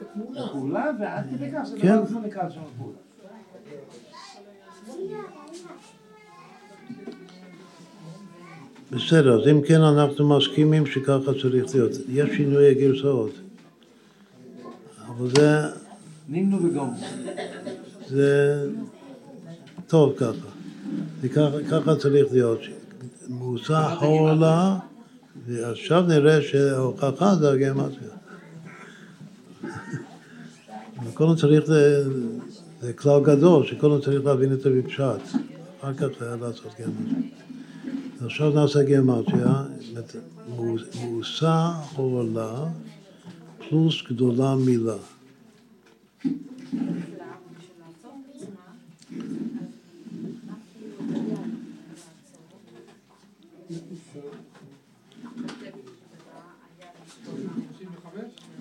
הפעולה. 0.00 0.44
הפעולה, 0.44 0.90
ועד 1.00 1.24
כדי 1.30 1.50
כך 1.52 1.58
כן. 1.58 1.80
שהדבר 1.80 2.02
עצמו 2.02 2.20
נקרא 2.20 2.42
על 2.42 2.50
שם 2.50 2.60
הפעולה. 2.74 2.98
בסדר, 8.94 9.42
אז 9.42 9.48
אם 9.48 9.60
כן 9.62 9.80
אנחנו 9.80 10.36
מסכימים 10.36 10.86
שככה 10.86 11.32
צריך 11.42 11.74
להיות. 11.74 11.92
יש 12.08 12.36
שינויי 12.36 12.74
גרסאות, 12.74 13.30
אבל 15.08 15.28
זה, 15.36 15.60
נימנו 16.28 16.56
וגומו. 16.64 16.96
זה 18.08 18.64
טוב 19.86 20.14
ככה. 20.16 20.48
זה 21.22 21.28
ככה, 21.28 21.56
ככה 21.70 21.96
צריך 21.96 22.26
להיות. 22.32 22.60
מושא 23.28 23.74
העולה, 23.74 24.78
ועכשיו 25.46 26.02
נראה 26.02 26.42
שההוכחה 26.42 27.34
זה 27.34 27.50
הגימטריה. 27.50 28.14
קודם 31.14 31.36
צריך, 31.36 31.66
זה, 31.66 32.04
זה 32.80 32.92
כלל 32.92 33.20
גדול, 33.24 33.66
שקודם 33.66 34.00
צריך 34.00 34.24
להבין 34.24 34.52
את 34.52 34.60
זה 34.60 34.70
בפשט, 34.70 35.38
אחר 35.80 35.94
כך 35.94 36.08
לעשות 36.40 36.72
גימטריה. 36.76 37.43
עכשיו 38.20 38.50
נעשה 38.50 38.82
אומרת, 39.88 40.16
מושא 41.04 41.70
עולה 41.96 42.64
פלוס 43.68 44.02
גדולה 44.10 44.54
מילה. 44.56 44.96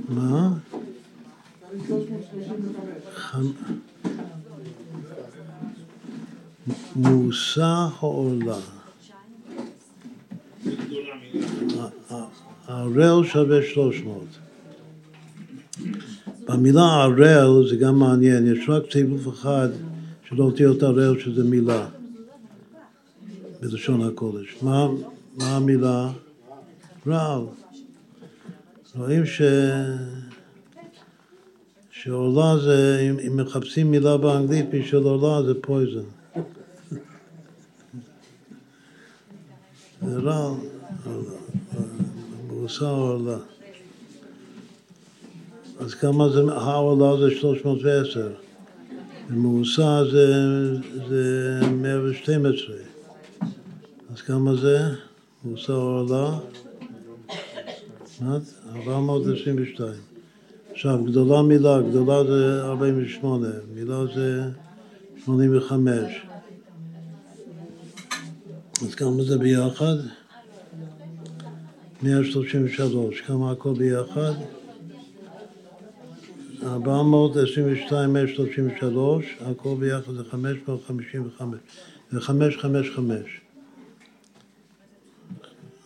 מה? 0.09 0.53
מושא 6.95 7.61
העולה. 7.99 8.82
הרל 12.95 13.25
שווה 13.25 13.59
300. 13.73 14.23
במילה 16.47 17.03
הרל 17.03 17.67
זה 17.69 17.75
גם 17.75 17.99
מעניין, 17.99 18.47
יש 18.47 18.69
רק 18.69 18.83
צירוף 18.91 19.27
אחד 19.27 19.69
של 20.29 20.41
אותיות 20.41 20.83
הרל 20.83 21.19
שזה 21.19 21.43
מילה 21.43 21.87
בלשון 23.61 24.01
הקודש. 24.01 24.57
מה, 24.61 24.87
מה 25.37 25.55
המילה? 25.55 26.11
רעל. 27.07 27.41
רואים 28.95 29.25
ש... 29.25 29.41
שעולה 31.91 32.57
זה, 32.63 33.09
אם, 33.27 33.37
מחפשים 33.37 33.91
מילה 33.91 34.17
באנגלית 34.17 34.65
בשביל 34.69 35.03
עולה 35.03 35.43
זה 35.47 35.61
פויזן. 35.61 35.99
זה 40.09 40.17
רע, 40.19 40.55
מושא 42.63 42.85
העולה. 42.85 43.37
אז 45.79 45.93
כמה 45.93 46.29
זה, 46.29 46.41
העולה 46.51 47.17
זה 47.17 47.35
310, 47.35 48.31
ומושא 49.29 50.03
זה, 50.11 50.27
זה 51.09 51.59
112. 51.71 52.75
אז 54.13 54.21
כמה 54.21 54.55
זה? 54.55 54.79
מושא 55.45 55.73
העולה? 55.73 56.39
מה? 58.21 58.37
422. 58.75 59.93
עכשיו, 60.71 61.03
גדולה 61.03 61.41
מילה, 61.41 61.81
גדולה 61.81 62.23
זה 62.23 62.61
48, 62.63 63.47
מילה 63.75 64.05
זה 64.15 64.43
85. 65.25 66.25
אז 68.81 68.95
כמה 68.95 69.23
זה 69.23 69.37
ביחד? 69.37 69.95
133, 72.03 73.21
כמה 73.21 73.51
הכל 73.51 73.73
ביחד? 73.73 74.31
422, 76.63 78.13
133, 78.13 79.25
הכל 79.41 79.75
ביחד 79.79 80.13
זה 80.13 80.23
555, 80.23 81.59
זה 82.11 82.21
555. 82.21 83.41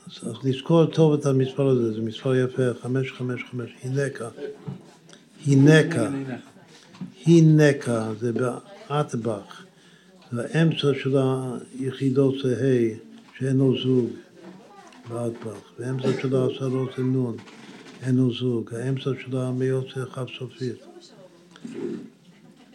אז, 0.07 0.30
אז 0.30 0.36
לזכור 0.43 0.86
טוב 0.86 1.13
את 1.13 1.26
המספר 1.26 1.68
הזה, 1.68 1.93
זה 1.93 2.01
מספר 2.01 2.36
יפה, 2.36 2.74
555, 2.82 3.72
הינקה. 3.84 4.30
הינקה. 5.45 6.09
הינקה, 7.26 8.11
זה 8.20 8.32
באטבח. 8.34 9.65
זה 10.32 10.45
האמצע 10.53 10.88
של 11.03 11.18
היחידות 11.80 12.36
זה 12.43 12.55
ה', 12.55 12.97
שאין 13.38 13.57
לו 13.57 13.78
זוג 13.84 14.09
באטבח, 15.10 15.72
והאמצע 15.80 16.08
של 16.22 16.36
העשרות 16.36 16.89
זה 16.97 17.03
נון, 17.03 17.38
אין 18.03 18.16
לו 18.16 18.34
זוג, 18.34 18.74
האמצע 18.74 19.10
של 19.26 19.38
המאות 19.38 19.86
זה 19.95 20.05
חד 20.05 20.26
סופית. 20.38 20.76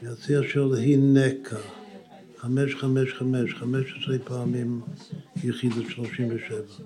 יציע 0.02 0.40
של 0.48 0.74
הינקה, 0.74 1.56
חמש, 2.38 2.74
חמש, 2.74 3.12
חמש, 3.12 3.54
חמש 3.54 3.94
עשרה 4.02 4.18
פעמים 4.18 4.80
יחידת 5.44 5.90
שלושים 5.90 6.28
ושבע. 6.30 6.84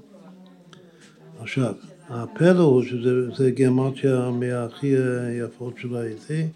עכשיו, 1.41 1.75
הפלא 2.09 2.63
הוא 2.63 2.83
שזה 2.83 3.51
גיאומטיה 3.51 4.31
מהכי 4.31 4.95
יפות 5.41 5.75
שראיתי. 5.79 6.47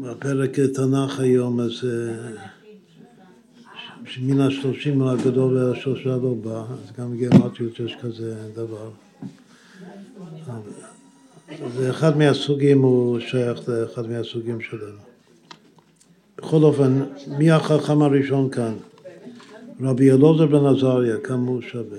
בפרק 0.00 0.60
תנ"ך 0.60 1.20
היום, 1.20 1.60
אז 1.60 1.86
שמן 4.08 4.40
השלושים 4.40 5.02
הגדול 5.02 5.56
והשלושה 5.56 6.08
לא 6.08 6.34
בא, 6.44 6.58
אז 6.58 6.92
גם 6.98 7.16
גיאומטיות 7.16 7.80
יש 7.80 7.96
כזה 8.02 8.36
דבר. 8.54 8.90
זה 11.76 11.90
אחד 11.90 12.18
מהסוגים, 12.18 12.82
הוא 12.82 13.20
שייך 13.20 13.68
לאחד 13.68 14.06
מהסוגים 14.10 14.60
שלנו. 14.60 14.98
בכל 16.38 16.62
אופן, 16.62 17.02
מי 17.38 17.50
החכם 17.50 18.02
הראשון 18.02 18.50
כאן? 18.50 18.74
רבי 19.80 20.10
אלעזר 20.10 20.46
בן 20.46 20.66
עזריה, 20.66 21.16
כמה 21.18 21.48
הוא 21.48 21.62
שווה? 21.62 21.98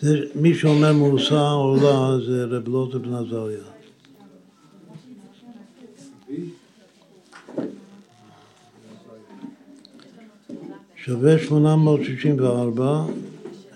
זה, 0.00 0.18
מי 0.34 0.54
שאומר 0.54 0.92
מוסר 0.92 1.52
עולה 1.52 2.18
זה 2.26 2.44
רב 2.44 2.68
אלעזר 2.68 2.98
בן 2.98 3.14
עזריה. 3.14 3.69
שווה 11.04 11.38
864, 11.38 13.04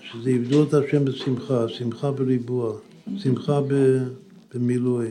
שזה 0.01 0.29
עבדו 0.29 0.63
את 0.63 0.73
השם 0.73 1.05
בשמחה, 1.05 1.67
שמחה 1.67 2.11
בריבוע, 2.11 2.73
שמחה 3.17 3.59
במילוי. 4.53 5.07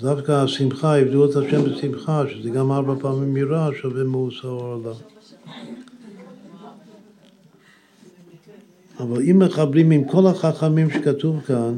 דווקא 0.00 0.32
השמחה, 0.32 0.96
עבדו 0.96 1.30
את 1.30 1.36
השם 1.36 1.64
בשמחה, 1.64 2.22
שזה 2.28 2.50
גם 2.50 2.72
ארבע 2.72 2.94
פעמים 3.00 3.34
מירה, 3.34 3.70
שווה 3.80 4.04
מאוסה 4.04 4.48
עורלה. 4.48 4.92
אבל 9.00 9.22
אם 9.30 9.38
מחברים 9.38 9.90
עם 9.90 10.04
כל 10.04 10.26
החכמים 10.26 10.90
שכתוב 10.90 11.40
כאן, 11.40 11.74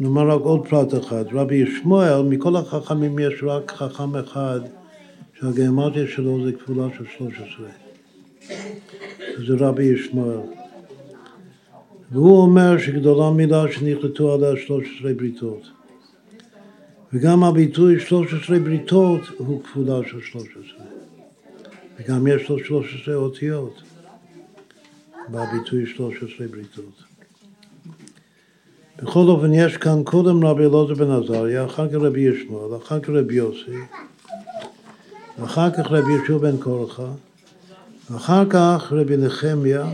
נאמר 0.00 0.28
רק 0.28 0.40
עוד 0.40 0.66
פרט 0.68 0.94
אחד, 0.94 1.24
רבי 1.32 1.54
ישמעאל, 1.54 2.22
מכל 2.22 2.56
החכמים 2.56 3.18
יש 3.18 3.34
רק 3.42 3.70
חכם 3.70 4.16
אחד 4.16 4.60
שהגיאומטיה 5.42 6.06
שלו 6.06 6.44
זה 6.44 6.52
כפולה 6.52 6.86
של 6.98 7.04
13. 7.18 7.66
זה 9.46 9.54
רבי 9.58 9.84
ישמעאל. 9.84 10.40
והוא 12.12 12.42
אומר 12.42 12.78
שגדולה 12.78 13.30
מילה 13.30 13.72
שנכלתו 13.72 14.34
עליה 14.34 14.56
13 14.66 15.14
בריתות. 15.14 15.62
וגם 17.12 17.44
הביטוי 17.44 18.00
13 18.00 18.58
בריתות 18.58 19.20
הוא 19.38 19.62
כפולה 19.62 19.98
של 20.10 20.20
13. 20.20 20.84
וגם 21.98 22.26
יש 22.26 22.48
לו 22.48 22.58
13 22.58 23.14
אותיות 23.14 23.82
בביטוי 25.28 25.86
13 25.86 26.46
בריתות. 26.48 27.02
בכל 29.02 29.24
אופן, 29.28 29.52
יש 29.54 29.76
כאן 29.76 30.02
קודם 30.04 30.44
רבי 30.44 30.62
אלעזר 30.62 30.94
בן 30.94 31.10
עזריה, 31.10 31.64
אחר 31.64 31.88
כך 31.88 31.94
רבי 31.94 32.20
ישמעאל, 32.20 32.76
אחר 32.76 33.00
כך 33.00 33.08
רבי 33.08 33.34
יוסי, 33.34 33.76
ואחר 35.38 35.70
כך 35.70 35.90
רבי 35.90 36.12
ישוע 36.12 36.38
בן 36.38 36.56
קורחה, 36.56 37.06
ואחר 38.10 38.44
כך 38.50 38.92
רבי 38.92 39.16
נחמיה, 39.16 39.86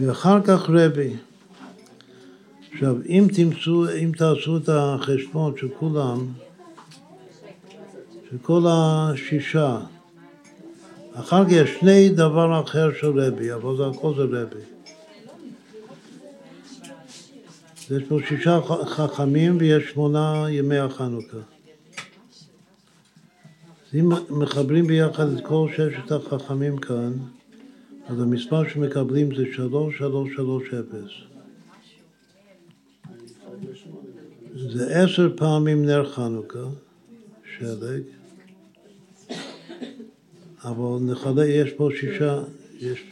ואחר 0.00 0.42
כך 0.42 0.70
רבי. 0.70 1.16
עכשיו, 2.72 2.96
אם 3.08 3.26
תמצאו, 3.34 3.88
אם 3.90 4.12
תעשו 4.16 4.56
את 4.56 4.68
החשבון 4.72 5.54
של 5.56 5.68
כולם, 5.78 6.26
של 8.30 8.36
כל 8.42 8.62
השישה, 8.68 9.78
אחר 11.14 11.44
כך 11.44 11.52
יש 11.52 11.70
שני 11.80 12.08
דבר 12.08 12.60
אחר 12.60 12.90
של 13.00 13.20
רבי, 13.20 13.52
אבל 13.54 13.76
זה 13.76 13.86
הכל 13.86 14.14
זה 14.16 14.22
רבי. 14.22 14.60
יש 17.90 18.02
פה 18.08 18.18
שישה 18.28 18.60
חכמים 18.86 19.56
ויש 19.60 19.90
שמונה 19.90 20.44
ימי 20.48 20.78
החנוכה. 20.78 21.57
אם 23.94 24.08
מחברים 24.30 24.86
ביחד 24.86 25.28
את 25.28 25.46
כל 25.46 25.68
ששת 25.76 26.12
החכמים 26.12 26.76
כאן, 26.76 27.12
אז 28.06 28.20
המספר 28.20 28.68
שמקבלים 28.68 29.36
זה 29.36 29.44
שלוש, 29.52 29.98
שלוש, 29.98 30.30
שלוש, 30.36 30.74
אפס. 30.74 31.10
זה 34.70 35.02
עשר 35.02 35.32
פעמים 35.36 35.84
נר 35.84 36.10
חנוכה, 36.12 36.58
שלג, 37.58 38.02
אבל 40.64 40.98
נחלה, 41.00 41.46
יש 41.46 41.72
פה 41.72 41.88
שישה, 42.00 42.42
יש... 42.80 43.04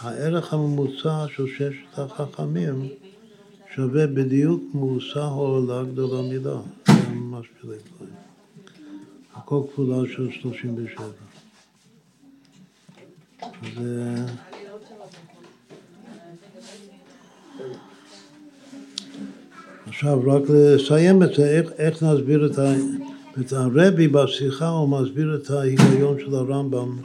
הערך 0.00 0.54
הממוצע 0.54 1.26
של 1.36 1.46
ששת 1.46 1.98
החכמים 1.98 2.88
שווה 3.74 4.06
בדיוק 4.06 4.62
מושא 4.74 5.20
העולה 5.20 5.84
גדולה 5.84 6.22
מידה. 6.28 6.58
זה 6.86 6.92
ממש 7.14 7.46
פלא 7.60 7.74
דברים. 7.96 8.25
הכל 9.46 9.60
כפולה 9.72 10.08
של 10.16 10.30
37. 10.30 11.06
זה... 13.76 14.14
עכשיו 19.86 20.20
רק 20.26 20.42
לסיים 20.48 21.22
את 21.22 21.34
זה, 21.34 21.50
איך, 21.50 21.72
איך 21.78 22.02
נסביר 22.02 22.46
את 22.46 22.58
ה... 22.58 22.74
את 23.40 23.52
הרבי 23.52 24.08
בשיחה 24.08 24.68
הוא 24.68 24.88
מסביר 24.88 25.34
את 25.34 25.50
ההיגיון 25.50 26.18
של 26.18 26.34
הרמב"ם 26.34 26.98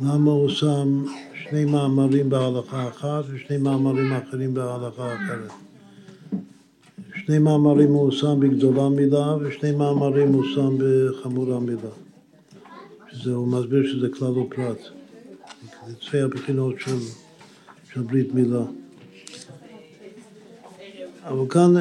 למה 0.00 0.30
הוא 0.30 0.48
שם 0.48 1.04
שני 1.42 1.64
מאמרים 1.64 2.30
בהלכה 2.30 2.88
אחת 2.88 3.24
ושני 3.30 3.56
מאמרים 3.56 4.12
אחרים 4.12 4.54
בהלכה 4.54 5.14
אחרת. 5.14 5.50
שני 7.26 7.38
מאמרים 7.38 7.92
הוא 7.92 8.10
שם 8.10 8.40
בגדולה 8.40 8.88
מידה 8.88 9.36
ושני 9.40 9.72
מאמרים 9.72 10.32
הוא 10.32 10.44
שם 10.54 10.76
בחמורה 10.78 11.60
מידה. 11.60 11.88
שזה, 13.12 13.32
הוא 13.32 13.48
מסביר 13.48 13.92
שזה 13.92 14.08
כלל 14.08 14.38
ופרט. 14.38 14.78
זה 15.86 15.92
שתי 16.00 16.20
הבחינות 16.20 16.74
של, 16.78 16.96
של 17.92 18.02
ברית 18.02 18.34
מילה. 18.34 18.62
אבל 21.24 21.48
כאן 21.48 21.74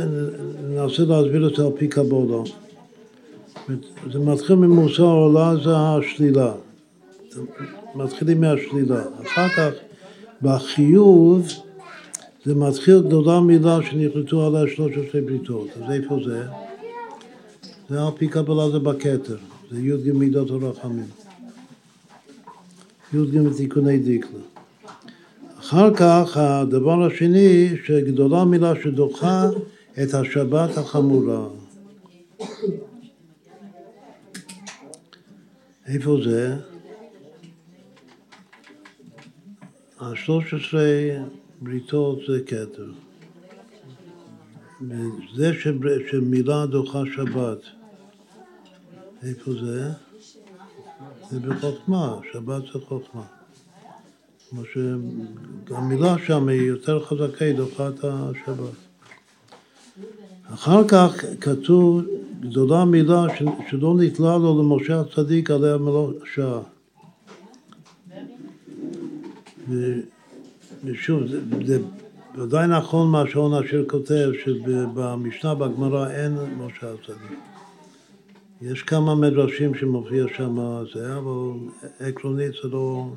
ננסה 0.64 1.04
להסביר 1.04 1.48
את 1.48 1.56
זה 1.56 1.66
על 1.66 1.72
פי 1.78 1.88
קבולה. 1.88 2.50
זה 4.12 4.20
מתחיל 4.20 4.56
ממוסר 4.56 5.04
עולה 5.04 5.54
זה 5.64 5.78
השלילה. 5.78 6.54
מתחילים 7.96 8.42
מהשלילה. 8.42 9.04
אחר 9.24 9.50
כך 9.50 9.72
בחיוב 10.42 11.48
זה 12.46 12.56
מתחיל 12.56 13.00
גדולה 13.00 13.40
מילה 13.40 13.80
שנכנסו 13.84 14.46
עליה 14.46 14.76
13 14.76 15.22
בריתות. 15.22 15.68
אז 15.76 15.92
איפה 15.92 16.18
זה? 16.26 16.44
זה 17.90 18.02
על 18.02 18.12
פי 18.18 18.28
קבלה 18.28 18.70
זה 18.70 18.80
בכתר. 18.80 19.38
זה 19.72 19.80
י"ג 19.80 20.12
מידות 20.12 20.50
הרחמים. 20.64 21.08
י"ג 23.14 23.54
תיקוני 23.58 23.98
דיקלה. 23.98 24.40
אחר 25.60 25.94
כך 25.94 26.38
הדבר 26.38 27.06
השני 27.06 27.70
שגדולה 27.86 28.46
מילה 28.46 28.74
שדוחה 28.84 29.50
את 30.04 30.14
השבת 30.14 30.78
החמורה. 30.78 31.48
איפה 35.88 36.18
זה? 36.24 36.56
השלוש 40.00 40.54
עשרה 40.54 40.84
בריתות 41.64 42.20
זה 42.28 42.40
כתר. 42.46 42.92
זה 45.36 45.52
שמילה 46.12 46.66
דוחה 46.66 47.02
שבת, 47.16 47.60
איפה 49.24 49.52
זה? 49.52 49.92
זה 51.30 51.40
בחוכמה, 51.40 52.20
שבת 52.34 52.64
זה 52.74 52.80
חוכמה. 52.80 53.24
כמו 54.50 54.62
שהמילה 54.66 56.16
שם 56.28 56.48
היא 56.48 56.62
יותר 56.62 57.06
חזקה, 57.06 57.46
היא 57.46 57.56
דוחה 57.56 57.90
את 57.90 58.04
השבת. 58.04 58.76
אחר 60.54 60.88
כך 60.88 61.26
כתוב, 61.42 62.02
גדולה 62.40 62.86
מילה 62.86 63.26
שלא 63.70 63.96
נתלה 64.00 64.38
לו 64.38 64.62
למשה 64.64 65.00
הצדיק 65.00 65.52
עליה 65.52 65.78
מלוא 65.78 66.14
שעה. 66.34 66.62
ושוב, 70.84 71.28
זה, 71.28 71.40
זה 71.66 71.80
ודאי 72.36 72.68
נכון 72.68 73.12
מה 73.12 73.24
שעון 73.32 73.54
השיר 73.54 73.86
כותב, 73.90 74.30
שבמשנה 74.46 75.56
בגמרא 75.56 76.10
אין 76.10 76.38
משה 76.58 76.94
הצדיק. 76.94 77.40
יש 78.62 78.84
כמה 78.84 79.16
מדרשים 79.16 79.76
שמופיע 79.76 80.26
שם 80.38 80.84
זה, 80.94 81.18
אבל 81.18 81.52
עקרונית 82.00 82.52
זה 82.64 82.70
לא, 82.70 83.14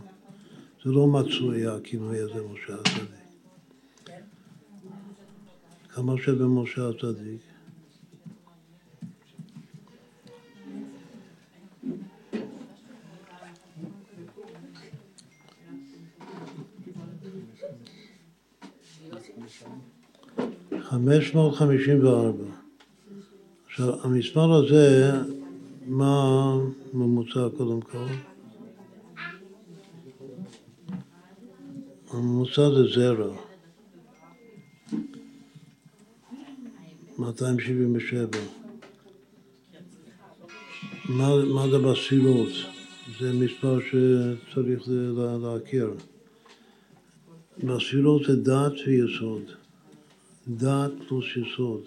זה 0.84 0.90
לא 0.90 1.06
מצוי 1.06 1.66
הכינוי 1.66 2.18
הזה 2.18 2.40
משה 2.52 2.74
הצדיק. 2.74 3.26
כמה 5.94 6.12
שבמשה 6.24 6.88
הצדיק. 6.88 7.45
חמש 20.88 21.34
מאות 21.34 21.54
חמישים 21.54 22.04
וארבע. 22.04 22.44
עכשיו, 23.66 24.04
המספר 24.04 24.52
הזה, 24.52 25.12
מה 25.86 26.54
הממוצע 26.92 27.48
קודם 27.56 27.80
כל? 27.80 28.06
הממוצע 32.10 32.70
זה 32.70 32.84
זרע. 32.94 33.36
277. 37.18 38.38
מה, 41.08 41.44
מה 41.44 41.68
זה 41.70 41.78
בסילות? 41.78 42.48
זה 43.20 43.32
מספר 43.32 43.78
שצריך 43.80 44.88
להכיר. 45.42 45.94
בסילות 47.64 48.22
זה 48.24 48.36
דת 48.36 48.72
ויסוד. 48.86 49.55
דת 50.48 50.90
פלוס 51.09 51.24
יסוד. 51.36 51.82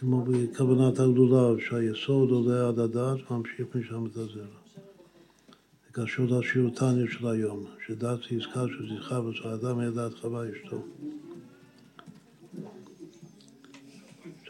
כמו 0.00 0.24
בכוונת 0.24 1.00
הגדולה, 1.00 1.60
שהיסוד 1.68 2.30
עולה 2.30 2.68
עד 2.68 2.78
הדת 2.78 3.30
וממשיך 3.30 3.66
משם 3.74 4.06
את 4.06 4.16
הזרע. 4.16 4.44
זה 5.86 5.92
קשור 5.92 6.26
לשיעור 6.26 6.70
תניא 6.70 7.06
של 7.10 7.26
היום, 7.26 7.64
שדת 7.86 8.18
היא 8.30 8.40
עסקה 8.40 8.64
של 8.68 8.96
זכרה 8.96 9.26
ושל 9.26 9.48
אדם 9.48 9.80
ידעת 9.80 10.14
חווה 10.14 10.44
אשתו. 10.50 10.82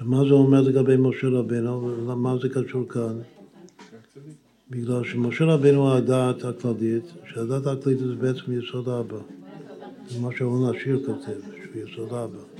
מה 0.00 0.24
זה 0.28 0.34
אומר 0.34 0.60
לגבי 0.60 0.96
משה 0.98 1.28
רבנו, 1.28 2.16
מה 2.16 2.36
זה 2.42 2.48
קשור 2.48 2.88
כאן? 2.88 3.18
בגלל 4.70 5.04
שמשה 5.04 5.44
רבנו 5.44 5.94
הדעת 5.94 6.44
הכללית, 6.44 7.04
שהדעת 7.26 7.66
הכללית 7.66 7.98
זה 7.98 8.14
בעצם 8.14 8.52
יסוד 8.52 8.88
אבא. 8.88 9.18
זה 10.08 10.20
מה 10.20 10.28
שאורן 10.36 10.76
השיר 10.76 11.00
כותב, 11.06 11.40
שהוא 11.40 11.82
יסוד 11.82 12.12
אבא. 12.12 12.57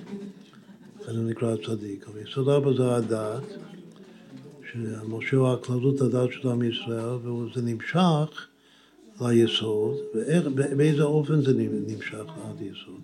לכן 1.01 1.27
נקרא 1.27 1.57
צדיק. 1.67 2.09
אבל 2.09 2.21
יסוד 2.21 2.49
אבא 2.49 2.73
זה 2.77 2.95
הדעת, 2.97 3.43
שמשה 4.73 5.37
הוא 5.37 5.49
הכללות 5.49 6.01
הדעת 6.01 6.29
של 6.33 6.49
עם 6.49 6.63
ישראל, 6.63 7.15
וזה 7.15 7.63
נמשך 7.63 8.49
ליסוד, 9.21 9.97
ובאיזה 10.15 11.03
אופן 11.03 11.43
זה 11.43 11.53
נמשך 11.87 12.25
עד 12.45 12.61
יסוד. 12.61 13.03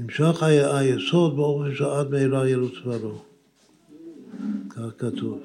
נמשך 0.00 0.42
היסוד 0.42 1.36
באופן 1.36 1.74
שעד 1.74 2.10
מהרה 2.10 2.48
ירוץ 2.48 2.72
דברו. 2.84 3.18
כך 4.70 4.80
כתוב. 4.98 5.40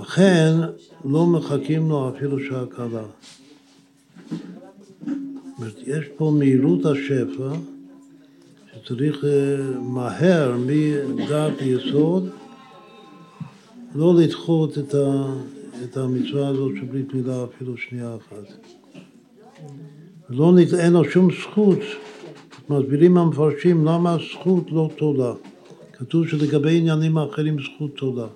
לכן 0.00 0.52
לא 1.04 1.26
מחכים 1.26 1.88
לו 1.88 2.10
אפילו 2.16 2.40
שעה 2.40 2.66
קלה. 2.66 3.04
יש 5.86 6.04
פה 6.16 6.32
מהירות 6.38 6.86
השפע 6.86 7.52
שצריך 8.84 9.24
אה, 9.24 9.80
מהר 9.80 10.56
מדעת 11.14 11.52
יסוד 11.60 12.28
לא 13.94 14.14
לדחות 14.14 14.78
את, 14.78 14.94
ה, 14.94 15.34
את 15.84 15.96
המצווה 15.96 16.48
הזאת 16.48 16.72
של 16.80 16.86
ברית 16.86 17.14
מילה 17.14 17.44
אפילו 17.44 17.76
שנייה 17.76 18.16
אחת. 18.16 18.54
לא, 20.30 20.52
אין 20.78 20.92
לו 20.92 21.04
שום 21.04 21.28
זכות 21.42 21.78
מסבירים 22.68 23.16
המפרשים 23.16 23.84
למה 23.84 24.16
זכות 24.32 24.64
לא 24.70 24.90
תולה. 24.96 25.32
כתוב 25.92 26.28
שלגבי 26.28 26.78
עניינים 26.78 27.18
אחרים 27.18 27.56
זכות 27.62 27.96
תולה. 27.96 28.26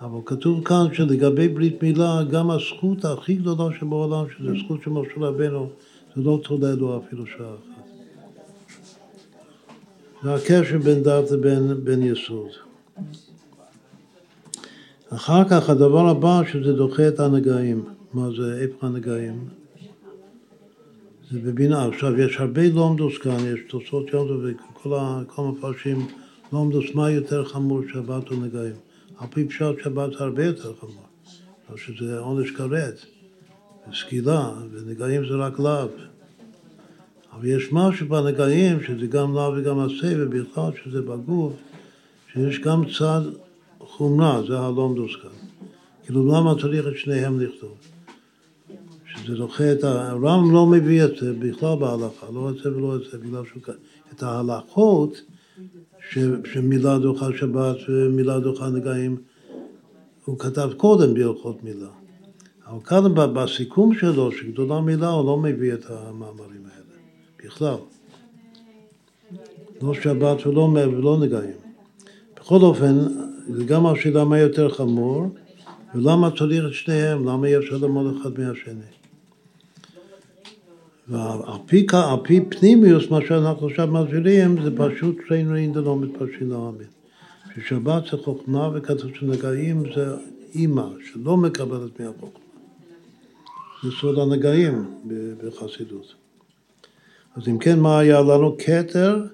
אבל 0.00 0.18
כתוב 0.24 0.64
כאן 0.64 0.86
שלגבי 0.92 1.48
ברית 1.48 1.82
מילה, 1.82 2.22
גם 2.30 2.50
הזכות 2.50 3.04
הכי 3.04 3.34
גדולה 3.34 3.78
שבעולם, 3.80 4.24
שזה 4.38 4.52
זכות 4.64 4.82
של 4.84 4.90
משה 4.90 5.12
רבנו, 5.16 5.68
זה 6.16 6.22
לא 6.22 6.40
תולה 6.44 6.74
לו 6.74 6.98
אפילו 6.98 7.26
שעה 7.26 7.54
אחת. 7.54 7.69
זה 10.22 10.34
הקשר 10.34 10.78
בין 10.78 11.02
דת 11.02 11.30
לבין 11.30 12.02
יסוד. 12.02 12.48
אחר 15.10 15.48
כך 15.48 15.70
הדבר 15.70 16.08
הבא 16.08 16.40
שזה 16.52 16.72
דוחה 16.72 17.08
את 17.08 17.20
הנגעים. 17.20 17.84
מה 18.14 18.28
זה, 18.36 18.58
איפה 18.60 18.86
הנגעים? 18.86 19.48
זה 21.30 21.38
בבינה. 21.40 21.86
עכשיו, 21.86 22.20
יש 22.20 22.36
הרבה 22.36 22.68
לומדוס 22.68 23.18
כאן, 23.18 23.36
יש 23.54 23.60
תוצאות 23.68 24.12
יום 24.12 24.28
וכל 24.42 24.94
המפרשים 25.36 26.06
לומדוס 26.52 26.84
מה 26.94 27.10
יותר 27.10 27.44
חמור 27.44 27.80
שבת 27.92 28.30
או 28.30 28.36
נגעים. 28.36 28.74
על 29.18 29.26
פי 29.30 29.44
פשט 29.44 29.84
שבת 29.84 30.10
זה 30.18 30.24
הרבה 30.24 30.44
יותר 30.44 30.72
חמור, 30.80 31.76
שזה 31.76 32.18
עונש 32.18 32.50
כרת, 32.50 33.04
וסקילה, 33.90 34.50
ונגעים 34.72 35.22
זה 35.28 35.34
רק 35.34 35.58
לאו. 35.58 35.88
אבל 37.32 37.46
יש 37.46 37.72
משהו 37.72 38.08
בנגעים, 38.08 38.82
שזה 38.82 39.06
גם 39.06 39.34
לאו 39.34 39.52
וגם 39.56 39.78
עשה, 39.80 40.14
ובכלל 40.18 40.70
שזה 40.84 41.02
בגוף, 41.02 41.52
שיש 42.32 42.60
גם 42.60 42.82
צד 42.98 43.20
חומרה, 43.80 44.42
זה 44.48 44.58
הלומדוס 44.58 45.16
כאן. 45.22 45.30
כאילו 46.04 46.26
למה 46.26 46.54
צריך 46.60 46.86
את 46.86 46.96
שניהם 46.96 47.40
לכתוב? 47.40 47.74
שזה 49.06 49.34
דוחה 49.34 49.72
את 49.72 49.84
ה... 49.84 50.10
הרמב"ם 50.10 50.52
לא 50.52 50.66
מביא 50.66 51.04
את 51.04 51.10
זה 51.20 51.32
בכלל 51.32 51.76
בהלכה, 51.78 52.26
לא 52.34 52.50
את 52.50 52.54
זה 52.62 52.76
ולא 52.76 52.96
את 52.96 53.00
זה, 53.12 53.18
בגלל 53.18 53.42
שהוא... 53.44 53.62
את 54.14 54.22
ההלכות 54.22 55.20
ש... 56.10 56.18
שמילה 56.52 56.98
דוחה 56.98 57.26
שבת 57.38 57.76
ומילה 57.88 58.40
דוחה 58.40 58.70
נגעים, 58.70 59.16
הוא 60.24 60.38
כתב 60.38 60.70
קודם 60.76 61.14
בהלכות 61.14 61.64
מילה. 61.64 61.88
אבל 62.66 62.80
כאן 62.84 63.14
בסיכום 63.14 63.94
שלו, 63.94 64.32
שגדולה 64.32 64.80
מילה, 64.80 65.08
הוא 65.08 65.26
לא 65.26 65.36
מביא 65.36 65.74
את 65.74 65.84
המאמרים 65.88 66.62
האלה, 66.72 66.79
בכלל. 67.44 67.76
לא 69.82 69.94
שבת 69.94 70.46
ולא, 70.46 70.60
ולא 70.60 71.18
נגעים. 71.20 71.56
בכל 72.36 72.60
אופן, 72.60 72.98
זה 73.48 73.64
גם 73.64 73.86
השאלה 73.86 74.24
מה 74.24 74.38
יותר 74.38 74.68
חמור, 74.68 75.26
ולמה 75.94 76.30
צריך 76.38 76.64
את 76.66 76.72
שניהם, 76.72 77.28
למה 77.28 77.46
אי 77.46 77.58
אפשר 77.58 77.76
ללמוד 77.76 78.16
אחד 78.20 78.30
מהשני. 78.40 78.90
ועל 81.08 81.58
פי, 82.22 82.40
פנימיוס, 82.48 83.10
מה 83.10 83.18
שאנחנו 83.28 83.68
עכשיו 83.68 83.86
מסבירים, 83.86 84.62
זה 84.62 84.70
פשוט 84.76 85.16
שאין 85.28 85.52
רעים 85.52 85.72
דלא 85.72 85.96
מתפרשים 85.96 86.50
לעמי. 86.50 86.84
ששבת 87.54 88.02
זה 88.10 88.16
חוכמה 88.16 88.70
וכתוב 88.74 89.10
שנגעים 89.14 89.82
זה 89.94 90.14
אימא, 90.54 90.86
שלא 91.12 91.36
מקבלת 91.36 92.00
מהחוכמה. 92.00 92.40
זה 93.82 93.90
סוד 94.00 94.18
הנגעים 94.18 94.84
בחסידות. 95.44 96.14
אז 97.36 97.48
אם 97.48 97.58
כן, 97.58 97.80
מה 97.80 97.98
היה 97.98 98.20
לנו? 98.20 98.56
כתר 98.58 99.24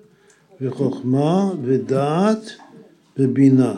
וחוכמה 0.60 1.50
ודעת 1.62 2.50
ובינה. 3.18 3.74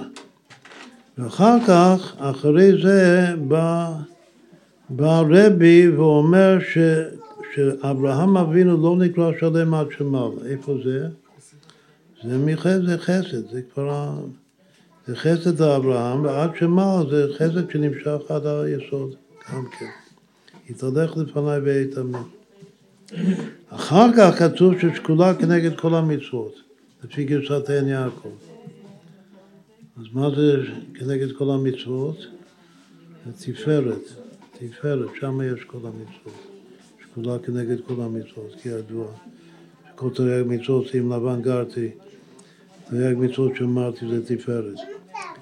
ואחר 1.19 1.57
כך, 1.67 2.15
אחרי 2.19 2.83
זה, 2.83 3.27
בא, 3.49 3.93
בא 4.91 5.23
רבי 5.31 5.89
ואומר 5.89 6.59
ש... 6.61 6.79
שאברהם 7.55 8.37
אבינו 8.37 8.83
לא 8.83 8.97
נקרא 8.97 9.31
שלם 9.41 9.75
עד 9.75 9.87
שמעלה. 9.99 10.47
איפה 10.47 10.75
זה? 10.85 11.09
זה 12.25 12.39
מחסד, 12.39 12.87
זה 12.87 12.99
חסד, 12.99 13.51
זה 13.51 13.61
כבר... 13.75 14.13
זה 15.07 15.17
חסד 15.17 15.61
לאברהם, 15.61 16.25
ועד 16.25 16.51
שמעלה 16.59 17.11
זה 17.11 17.27
חסד 17.37 17.71
שנמשך 17.71 18.31
עד 18.31 18.47
היסוד, 18.47 19.15
גם 19.53 19.65
כן. 19.79 19.87
התהלך 20.71 21.17
לפניי 21.17 21.59
ואיתמר. 21.61 22.23
אחר 23.69 24.07
כך 24.17 24.39
כתוב 24.39 24.75
ששקולה 24.81 25.35
כנגד 25.35 25.77
כל 25.77 25.95
המצוות, 25.95 26.55
לפי 27.05 27.25
גרסת 27.25 27.71
עין 27.71 27.89
יעקב. 27.89 28.29
אז 29.97 30.05
מה 30.13 30.31
זה 30.31 30.57
כנגד 30.95 31.33
כל 31.33 31.51
המצוות? 31.51 32.17
זה 33.27 33.53
תפארת, 33.53 34.03
תפארת, 34.59 35.09
שם 35.21 35.41
יש 35.55 35.65
כל 35.65 35.79
המצוות. 35.79 36.47
שקולה 37.03 37.39
כנגד 37.39 37.77
כל 37.87 37.95
המצוות, 38.03 38.55
כידוע. 38.63 39.07
שכל 39.93 40.11
תרי"ג 40.11 40.45
מצוות, 40.47 40.95
אם 40.95 41.13
לבן 41.13 41.43
גרתי, 41.43 41.89
תרי"ג 42.91 43.17
מצוות 43.19 43.57
שאמרתי 43.57 44.07
זה 44.09 44.27
תפארת. 44.27 44.79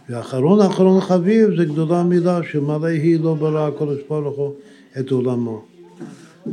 ואחרון 0.08 0.60
אחרון 0.60 1.00
חביב 1.00 1.56
זה 1.56 1.64
גדולה 1.64 2.02
מילה 2.02 2.40
שמלא 2.52 2.86
היא 2.86 3.20
לא 3.20 3.34
ברא 3.34 3.68
הקדוש 3.68 3.98
ברוך 4.08 4.36
הוא 4.36 4.54
את 4.98 5.10
עולמו. 5.10 5.75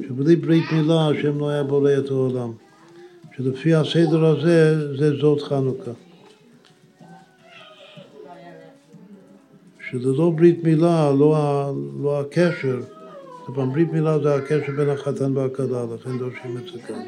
שבלי 0.01 0.35
ברית 0.35 0.71
מילה 0.71 1.07
השם 1.07 1.39
לא 1.39 1.49
היה 1.49 1.63
בורא 1.63 1.91
את 1.97 2.09
העולם. 2.09 2.51
שלפי 3.37 3.73
הסדר 3.73 4.25
הזה 4.25 4.97
זה 4.97 5.15
זאת 5.21 5.41
חנוכה. 5.41 5.91
שללא 9.89 10.31
ברית 10.35 10.63
מילה, 10.63 11.11
לא, 11.11 11.35
לא 12.01 12.19
הקשר, 12.19 12.79
זאת 13.47 13.57
אומרת, 13.57 13.73
ברית 13.73 13.93
מילה 13.93 14.19
זה 14.19 14.35
הקשר 14.35 14.71
בין 14.77 14.89
החתן 14.89 15.37
והכלה, 15.37 15.85
לכן 15.95 16.17
דורשים 16.17 16.57
את 16.57 16.63
זה 16.73 16.79
כאן. 16.87 17.01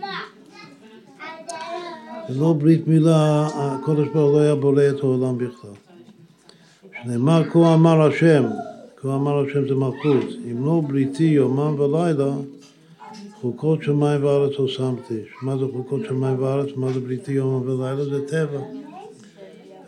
ללא 2.29 2.53
ברית 2.53 2.87
מילה, 2.87 3.47
הקודש 3.55 4.07
ברוך 4.13 4.33
לא 4.33 4.39
היה 4.39 4.55
בורא 4.55 4.83
את 4.89 4.99
העולם 4.99 5.37
בכלל. 5.37 5.71
שנאמר, 7.03 7.43
כה 7.49 7.73
אמר 7.73 8.01
השם, 8.01 8.43
כה 8.95 9.15
אמר 9.15 9.45
השם 9.45 9.67
זה 9.67 9.75
מלכות, 9.75 10.29
אם 10.51 10.65
לא 10.65 10.81
בריתי 10.87 11.23
יומם 11.23 11.79
ולילה, 11.79 12.31
חוקות 13.45 13.83
שמיים 13.83 14.23
וארץ 14.23 14.59
לא 14.59 14.67
שמתי. 14.67 15.21
מה 15.41 15.57
זה 15.57 15.65
חוקות 15.73 16.01
שמיים 16.07 16.39
וארץ? 16.39 16.69
מה 16.75 16.93
זה 16.93 16.99
בריתי 16.99 17.31
יומם 17.31 17.69
ולילה? 17.69 18.05
זה 18.05 18.27
טבע. 18.27 18.59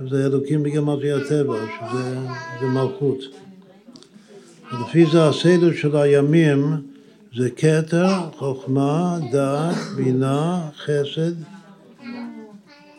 זה 0.09 0.25
אלוקים 0.25 0.63
בגמרי 0.63 1.11
הטבע, 1.11 1.55
שזה 1.79 2.15
זה 2.59 2.65
מלכות. 2.65 3.19
ולפי 4.71 5.05
זה 5.11 5.27
הסדר 5.27 5.73
של 5.73 5.95
הימים 5.95 6.73
זה 7.35 7.49
כתר, 7.49 8.31
חוכמה, 8.37 9.19
דעת, 9.31 9.75
בינה, 9.95 10.69
חסד, 10.75 11.33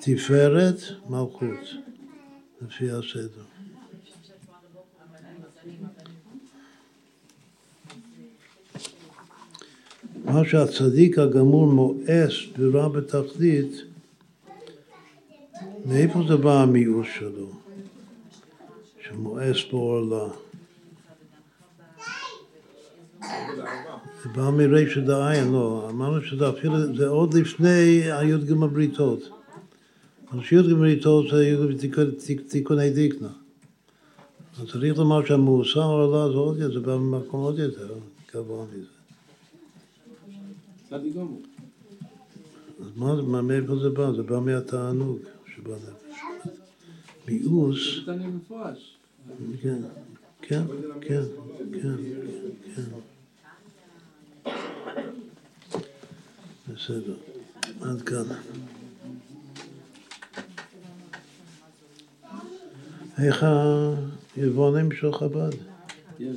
תפארת, 0.00 0.80
מלכות. 1.08 1.64
לפי 2.62 2.90
הסדר. 2.90 3.47
מה 10.32 10.44
שהצדיק 10.44 11.18
הגמור 11.18 11.66
מואס 11.66 12.32
ברע 12.58 12.88
בתכלית, 12.88 13.82
מאיפה 15.86 16.20
זה 16.28 16.36
בא 16.36 16.62
המיאוס 16.62 17.06
שלו? 17.18 17.50
שמואס 19.00 19.56
בעורלה. 19.70 20.28
זה 24.22 24.28
בא 24.36 24.50
מרישא 24.50 25.00
דעין, 25.00 25.52
לא, 25.52 25.86
אמרנו 25.90 26.22
שזה 26.22 26.48
אפילו, 26.48 26.96
זה 26.96 27.08
עוד 27.08 27.34
לפני 27.34 28.02
הי"ג 28.12 28.52
בריתות. 28.52 29.30
אז 30.32 30.38
שי"ג 30.42 30.72
בריתות 30.72 31.26
זה 31.30 31.46
י"ג 31.46 32.40
תיקוני 32.48 32.90
דיקנה. 32.90 33.28
אז 34.60 34.68
צריך 34.72 34.98
לומר 34.98 35.24
שהמאוסר 35.24 35.82
עורלה 35.82 36.32
זה 36.32 36.38
עוד 36.38 36.58
יותר, 36.58 36.80
זה 36.80 36.86
בא 36.86 36.96
ממקום 36.96 37.40
עוד 37.40 37.58
יותר 37.58 37.94
גבוה 38.34 38.64
מזה. 38.72 38.97
צדיק 40.90 41.14
גמור. 41.14 41.42
אז 42.80 42.86
מה, 42.96 43.22
מה, 43.22 43.42
מאיפה 43.42 43.76
זה 43.76 43.90
בא? 43.90 44.12
זה 44.12 44.22
בא 44.22 44.40
מהתענוג 44.40 45.18
שבנפש. 45.54 46.20
מיאוס, 47.28 47.78
זה 48.06 48.16
מפורש. 48.16 48.96
כן, 49.62 49.82
כן, 50.42 50.62
כן, 51.00 51.22
כן, 51.72 51.96
כן. 52.74 52.82
בסדר, 56.74 57.16
עד 57.80 58.02
כאן. 58.02 58.24
איך 63.18 63.46
היבואנים 64.36 64.92
של 64.92 65.12
חב"ד? 65.12 65.50
יש 66.20 66.36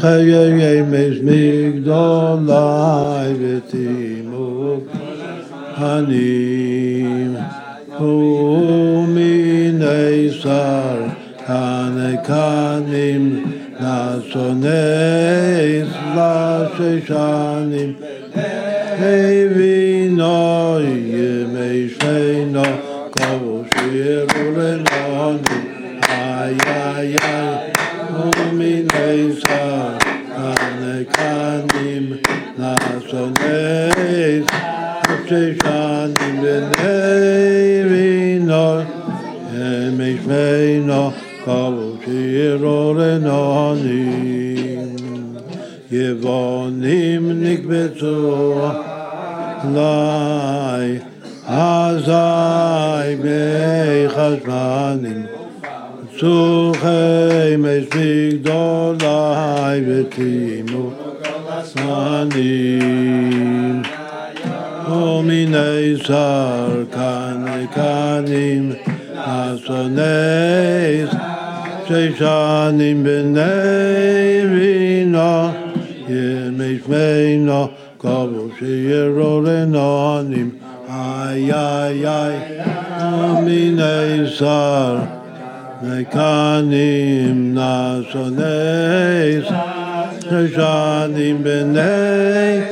חיי 0.00 0.80
אמש 0.80 1.16
מגדולי 1.22 2.54
ותימוק 3.40 4.84
הנים 5.76 7.36
ומיני 8.00 9.50
שר 10.30 10.98
הנקנים 11.46 13.44
נשונס 13.80 14.68
לששנים 16.16 17.92
הבינו 18.98 19.67
נשונס 33.27 34.47
ששנים 35.25 36.41
בני 36.41 37.83
וינו 37.89 38.79
ימי 39.53 40.17
שבינו 40.23 41.11
קבו 41.45 41.97
שירו 42.05 42.93
לנונים 42.93 44.55
יבונים 45.91 47.43
נקבצו 47.43 48.55
לי 49.73 50.99
אזי 51.47 53.15
בחשמנים 54.13 55.25
צוחי 56.19 57.55
מספיק 57.57 58.41
גדולי 58.41 59.81
ותימו 59.87 60.96
זמנים 61.74 63.02
ומיני 64.90 65.96
שר 65.96 66.84
כנקנים 66.92 68.72
אסונס 69.16 71.10
ששנים 71.88 73.04
בני 73.04 73.42
וינו 74.52 75.48
ימי 76.08 76.78
שמינו 76.86 77.68
קבו 77.98 78.48
שירו 78.58 79.40
לנונים 79.40 80.50
איי 80.90 81.52
איי 81.52 82.08
איי 82.08 82.36
ומיני 83.12 84.26
שר 84.26 84.96
מקנים 85.82 87.54
Schnuschan 90.28 91.16
im 91.16 91.42
Benei, 91.42 92.62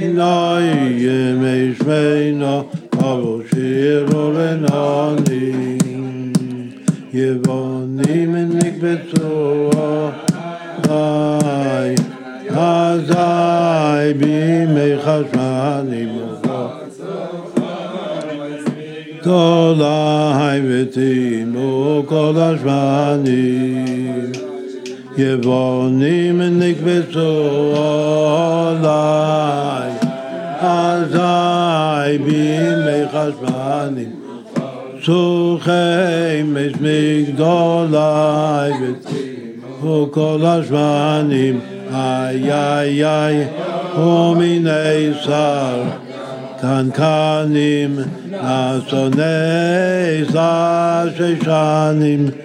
in 0.00 0.18
Ai, 0.18 0.96
je 0.96 1.34
mei 1.34 1.74
Schweina, 1.76 2.64
abo 2.96 3.42
schier 3.46 4.08
ole 4.14 4.56
nani. 4.56 5.78
Je 7.12 7.38
wann 7.44 8.00
im 8.08 8.32
Nik 8.56 8.80
Betoa, 8.80 10.14
Ai, 10.88 11.94
azai, 12.48 14.14
bi 14.14 14.66
mei 14.74 14.96
Chaschan 15.04 15.92
im 15.92 16.12
Benei, 16.40 16.64
Kol. 19.22 19.84
יבונים 25.18 26.42
נקבצו 26.42 27.74
עליי 28.66 29.92
אזי 30.60 32.18
בימי 32.18 33.08
חשמנים 33.08 34.10
צורכי 35.04 36.42
מש 36.44 36.72
מגדולי 36.80 38.72
וכל 39.82 40.40
השבנים 40.44 41.60
איי 41.94 42.52
איי 42.52 43.04
איי 43.04 43.46
ומיני 43.98 45.14
שר 45.22 45.82
קנקנים 46.60 47.98
אסוני 48.40 50.24
שר 50.32 51.08
ששנים. 51.16 52.26
הבינו 52.26 52.43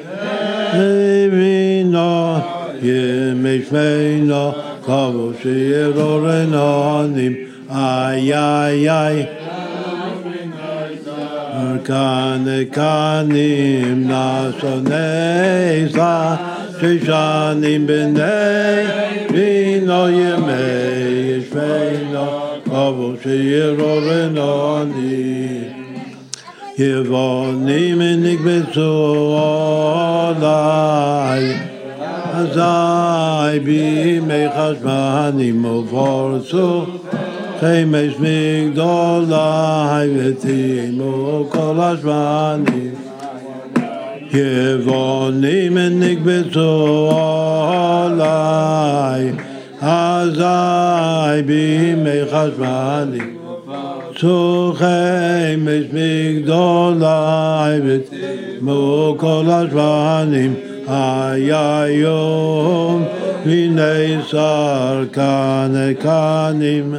ye 2.82 3.34
mayn 3.34 3.62
fein 3.62 4.32
עונים 6.54 7.36
איי 7.70 8.34
איי 8.34 8.90
איי 8.90 8.90
ay. 8.90 8.90
Ay 8.90 8.90
ay 8.90 9.40
gar 11.60 11.78
gon 11.90 12.46
de 12.46 12.66
konim 12.66 14.06
nasonayza 14.10 16.14
tishon 16.80 17.64
im 17.64 17.86
ben 17.86 18.14
day 18.14 18.86
vinoy 19.34 20.20
mayn 20.48 21.42
fein 21.52 22.04
no 22.14 22.28
אזי 32.40 33.60
בימי 33.60 34.46
חשבנים 34.58 35.66
ופורצו 35.66 36.86
חמש 37.60 38.14
מגדולי 38.20 40.10
ותימו 40.18 41.46
כל 41.50 41.76
השבנים 41.78 42.94
יבונים 44.34 45.78
נקבצו 45.78 47.12
עליי 48.06 49.32
אזי 49.82 51.42
בימי 51.46 52.26
חשבנים 52.32 53.38
צורכי 54.20 54.86
מש 55.58 55.86
מגדולי 55.94 57.80
ותמו 57.84 59.16
כל 59.18 59.46
השבנים 59.48 60.69
היה 60.90 61.84
יום 61.88 63.06
שר 64.28 65.04
כנקנים 65.14 66.96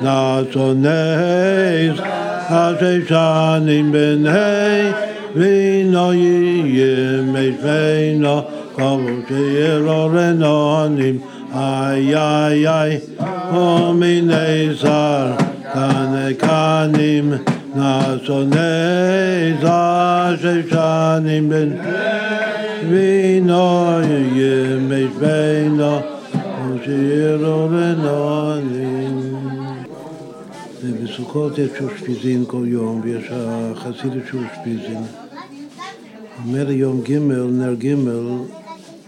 נצונס 0.00 2.00
הששנים 2.48 3.92
בני 3.92 4.90
וינו 5.36 6.14
יהיה 6.14 7.22
משפנו 7.22 8.42
כמו 8.76 8.98
שירורנונים 9.28 11.18
איי 11.54 12.16
איי 12.16 12.68
איי 12.68 12.98
ומיני 13.52 14.74
שר 14.74 15.32
כנקנים 15.74 17.32
נצונס 17.76 19.60
הששנים 19.62 21.48
בני 21.48 22.53
וינו 22.90 24.00
יהיה 24.02 24.78
משפנו 24.78 25.98
כמו 26.32 26.74
שירורנונים 26.84 28.44
בסוכות 31.04 31.58
יש 31.58 31.70
אושפיזין 31.80 32.44
כל 32.46 32.64
יום, 32.66 33.00
ויש 33.04 33.24
החסידת 33.30 34.22
של 34.30 34.38
אושפיזין. 34.38 35.02
אומר 36.44 36.70
יום 36.70 37.00
ג', 37.02 37.18
נר 37.52 37.74
ג', 37.74 37.94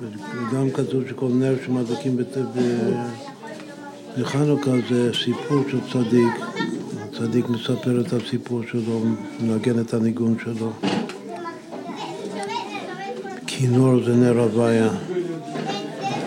וגם 0.00 0.70
כתוב 0.70 1.02
שכל 1.08 1.28
נר 1.28 1.54
שמדליקים 1.66 2.16
בחנוכה 4.18 4.70
זה 4.88 5.10
סיפור 5.24 5.62
של 5.70 5.78
צדיק. 5.92 6.34
הצדיק 7.02 7.48
מספר 7.48 8.00
את 8.00 8.12
הסיפור 8.12 8.62
שלו, 8.70 9.00
מנגן 9.40 9.80
את 9.80 9.94
הניגון 9.94 10.36
שלו. 10.44 10.72
כינור 13.58 14.04
זה 14.04 14.14
נר 14.14 14.40
הוויה. 14.40 14.88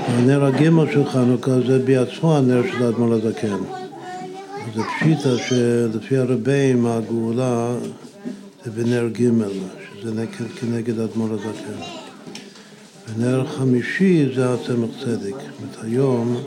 הנר 0.08 0.46
הג' 0.46 0.92
של 0.94 1.06
חנוכה 1.06 1.52
זה 1.68 1.80
בעצמו 1.80 2.38
הנר 2.38 2.62
של 2.72 2.86
האדמו"ר 2.86 3.14
הזקן. 3.14 3.58
זה 4.76 4.82
פשיטה 4.84 5.38
שלפי 5.38 6.18
הרבים 6.18 6.86
הגאולה 6.86 7.76
זה 8.66 8.72
בנר 8.72 9.08
ג' 9.08 9.30
שזה 10.02 10.14
נגד, 10.14 10.52
כנגד 10.60 11.00
אדמו"ר 11.00 11.34
הזקן. 11.34 11.82
ונר 13.08 13.46
חמישי 13.48 14.26
זה 14.36 14.54
הצמח 14.54 14.90
צדק. 15.04 15.36
זאת 15.60 15.84
היום 15.84 16.38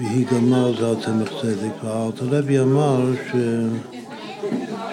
ויהי 0.00 0.24
גמר 0.24 0.80
זה 0.80 0.92
הצמח 0.92 1.28
צדק. 1.42 1.84
והארתולבי 1.84 2.60
אמר 2.60 3.12
ש... 3.14 3.36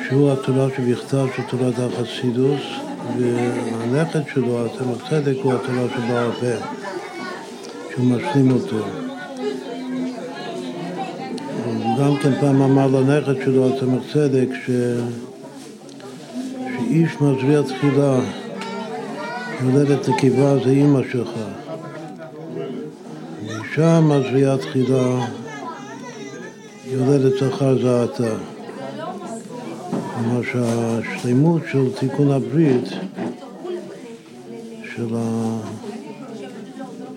שהוא 0.08 0.32
התורה 0.32 0.68
שבכתב 0.78 1.26
של 1.36 1.44
תורת 1.50 1.74
החסידוס 1.80 2.79
והנכד 3.18 4.20
שלו, 4.34 4.66
הצמח 4.66 5.10
צדק, 5.10 5.36
הוא 5.44 5.54
התורה 5.54 5.88
שבעל 5.96 6.32
פה, 6.32 6.66
שהוא 7.92 8.06
משלים 8.06 8.52
אותו. 8.52 8.86
גם 12.00 12.18
כן 12.22 12.40
פעם 12.40 12.62
אמר 12.62 12.88
לנכד 12.88 13.44
שלו, 13.46 13.76
הצמח 13.76 14.04
צדק, 14.14 14.48
ש... 14.66 14.70
שאיש 16.78 17.22
מזריע 17.22 17.62
תחילה, 17.62 18.20
יולדת 19.64 20.10
נקבה 20.10 20.54
זה 20.64 20.70
אימא 20.70 21.00
שלך. 21.12 21.30
ואישה 23.46 24.00
מזריעה 24.00 24.58
תחילה, 24.58 25.26
יולדת 26.86 27.34
זכר 27.34 27.82
זה 27.82 28.04
אתה. 28.04 28.59
שהשלמות 30.44 31.62
של 31.72 31.94
תיקון 32.00 32.32
הברית, 32.32 32.90
של, 34.96 35.16
ה... 35.16 35.58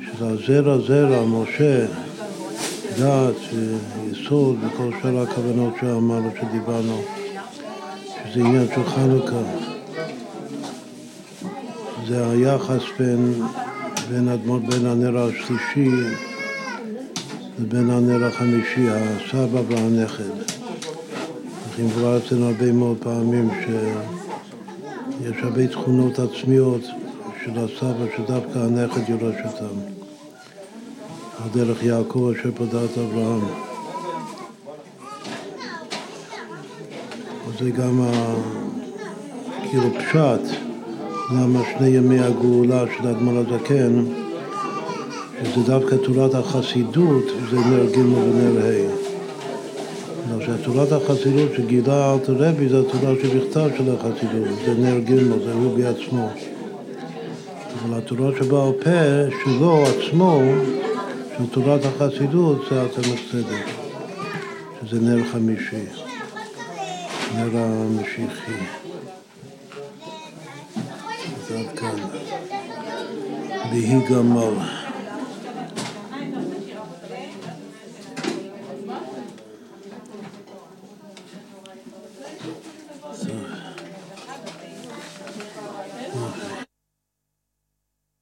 של 0.01 0.25
הזרע 0.25 0.79
זרע, 0.79 1.25
משה, 1.25 1.87
דת, 2.99 3.35
יסוד 4.11 4.57
וכל 4.67 4.91
שאר 5.03 5.23
הכוונות 5.23 5.75
שאמרנו, 5.81 6.31
שדיברנו, 6.41 7.03
שזה 8.33 8.41
עניין 8.41 8.67
של 8.75 8.85
חנוכה. 8.85 9.43
זה 12.09 12.31
היחס 12.31 12.83
בין, 12.99 13.43
בין 14.11 14.29
אדמות, 14.29 14.63
בין 14.63 14.87
הנר 14.87 15.19
השלישי 15.19 15.91
לבין 17.59 17.91
הנר 17.91 18.25
החמישי, 18.25 18.87
הסבא 18.91 19.61
והנכד. 19.69 20.62
אנחנו 21.73 21.91
כבר 21.91 22.19
אצלנו 22.19 22.47
הרבה 22.47 22.73
מאוד 22.73 22.97
פעמים 23.01 23.51
שיש 23.65 25.37
הרבה 25.43 25.67
תכונות 25.67 26.19
עצמיות 26.19 26.81
של 27.45 27.51
הסבא, 27.51 28.05
שדווקא 28.17 28.59
הנכד 28.59 29.09
יורש 29.09 29.37
אותם. 29.45 29.75
על 31.43 31.49
דרך 31.55 31.83
יעקב 31.83 32.33
אשר 32.33 32.51
פדת 32.55 32.99
אברהם. 32.99 33.41
זה 37.59 37.71
גם 37.71 38.01
ה... 38.03 38.35
כאילו 39.71 39.89
פשט, 39.95 40.57
למה 41.31 41.61
שני 41.73 41.89
ימי 41.89 42.21
הגאולה 42.21 42.85
של 42.97 43.09
האדמו"ר 43.09 43.39
הזקן, 43.39 44.05
שזה 45.43 45.67
דווקא 45.67 45.95
תורת 45.95 46.35
החסידות, 46.35 47.25
זה 47.51 47.57
נר 47.57 47.87
ג' 47.93 47.99
ונר 47.99 48.67
ה'. 48.67 49.02
תורת 50.65 50.93
החסידות 50.93 51.51
שגילה 51.57 52.15
אלתר 52.15 52.35
רבי 52.37 52.69
זה 52.69 52.81
התורה 52.81 53.15
שבכתב 53.23 53.69
של 53.79 53.95
החסידות, 53.95 54.59
זה 54.67 54.75
נר 54.75 54.99
ג', 54.99 55.45
זה 55.45 55.53
הוא 55.53 55.79
בעצמו. 55.79 56.29
אבל 57.83 57.99
התורה 57.99 58.31
שבעל 58.39 58.73
פה 58.73 58.91
שלו 59.45 59.85
עצמו 59.85 60.41
של 61.39 61.47
תורת 61.51 61.81
החסידות 61.85 62.65
זה 62.71 62.83
הצמח 62.83 63.21
צדק, 63.33 63.67
שזה 64.83 65.01
נר 65.01 65.25
חמישי, 65.33 65.85
נר 67.37 67.59
המשיחי. 67.59 68.53
עד 71.59 71.79
כאן. 71.79 71.97
ויהי 73.73 74.09
גמר. 74.11 74.82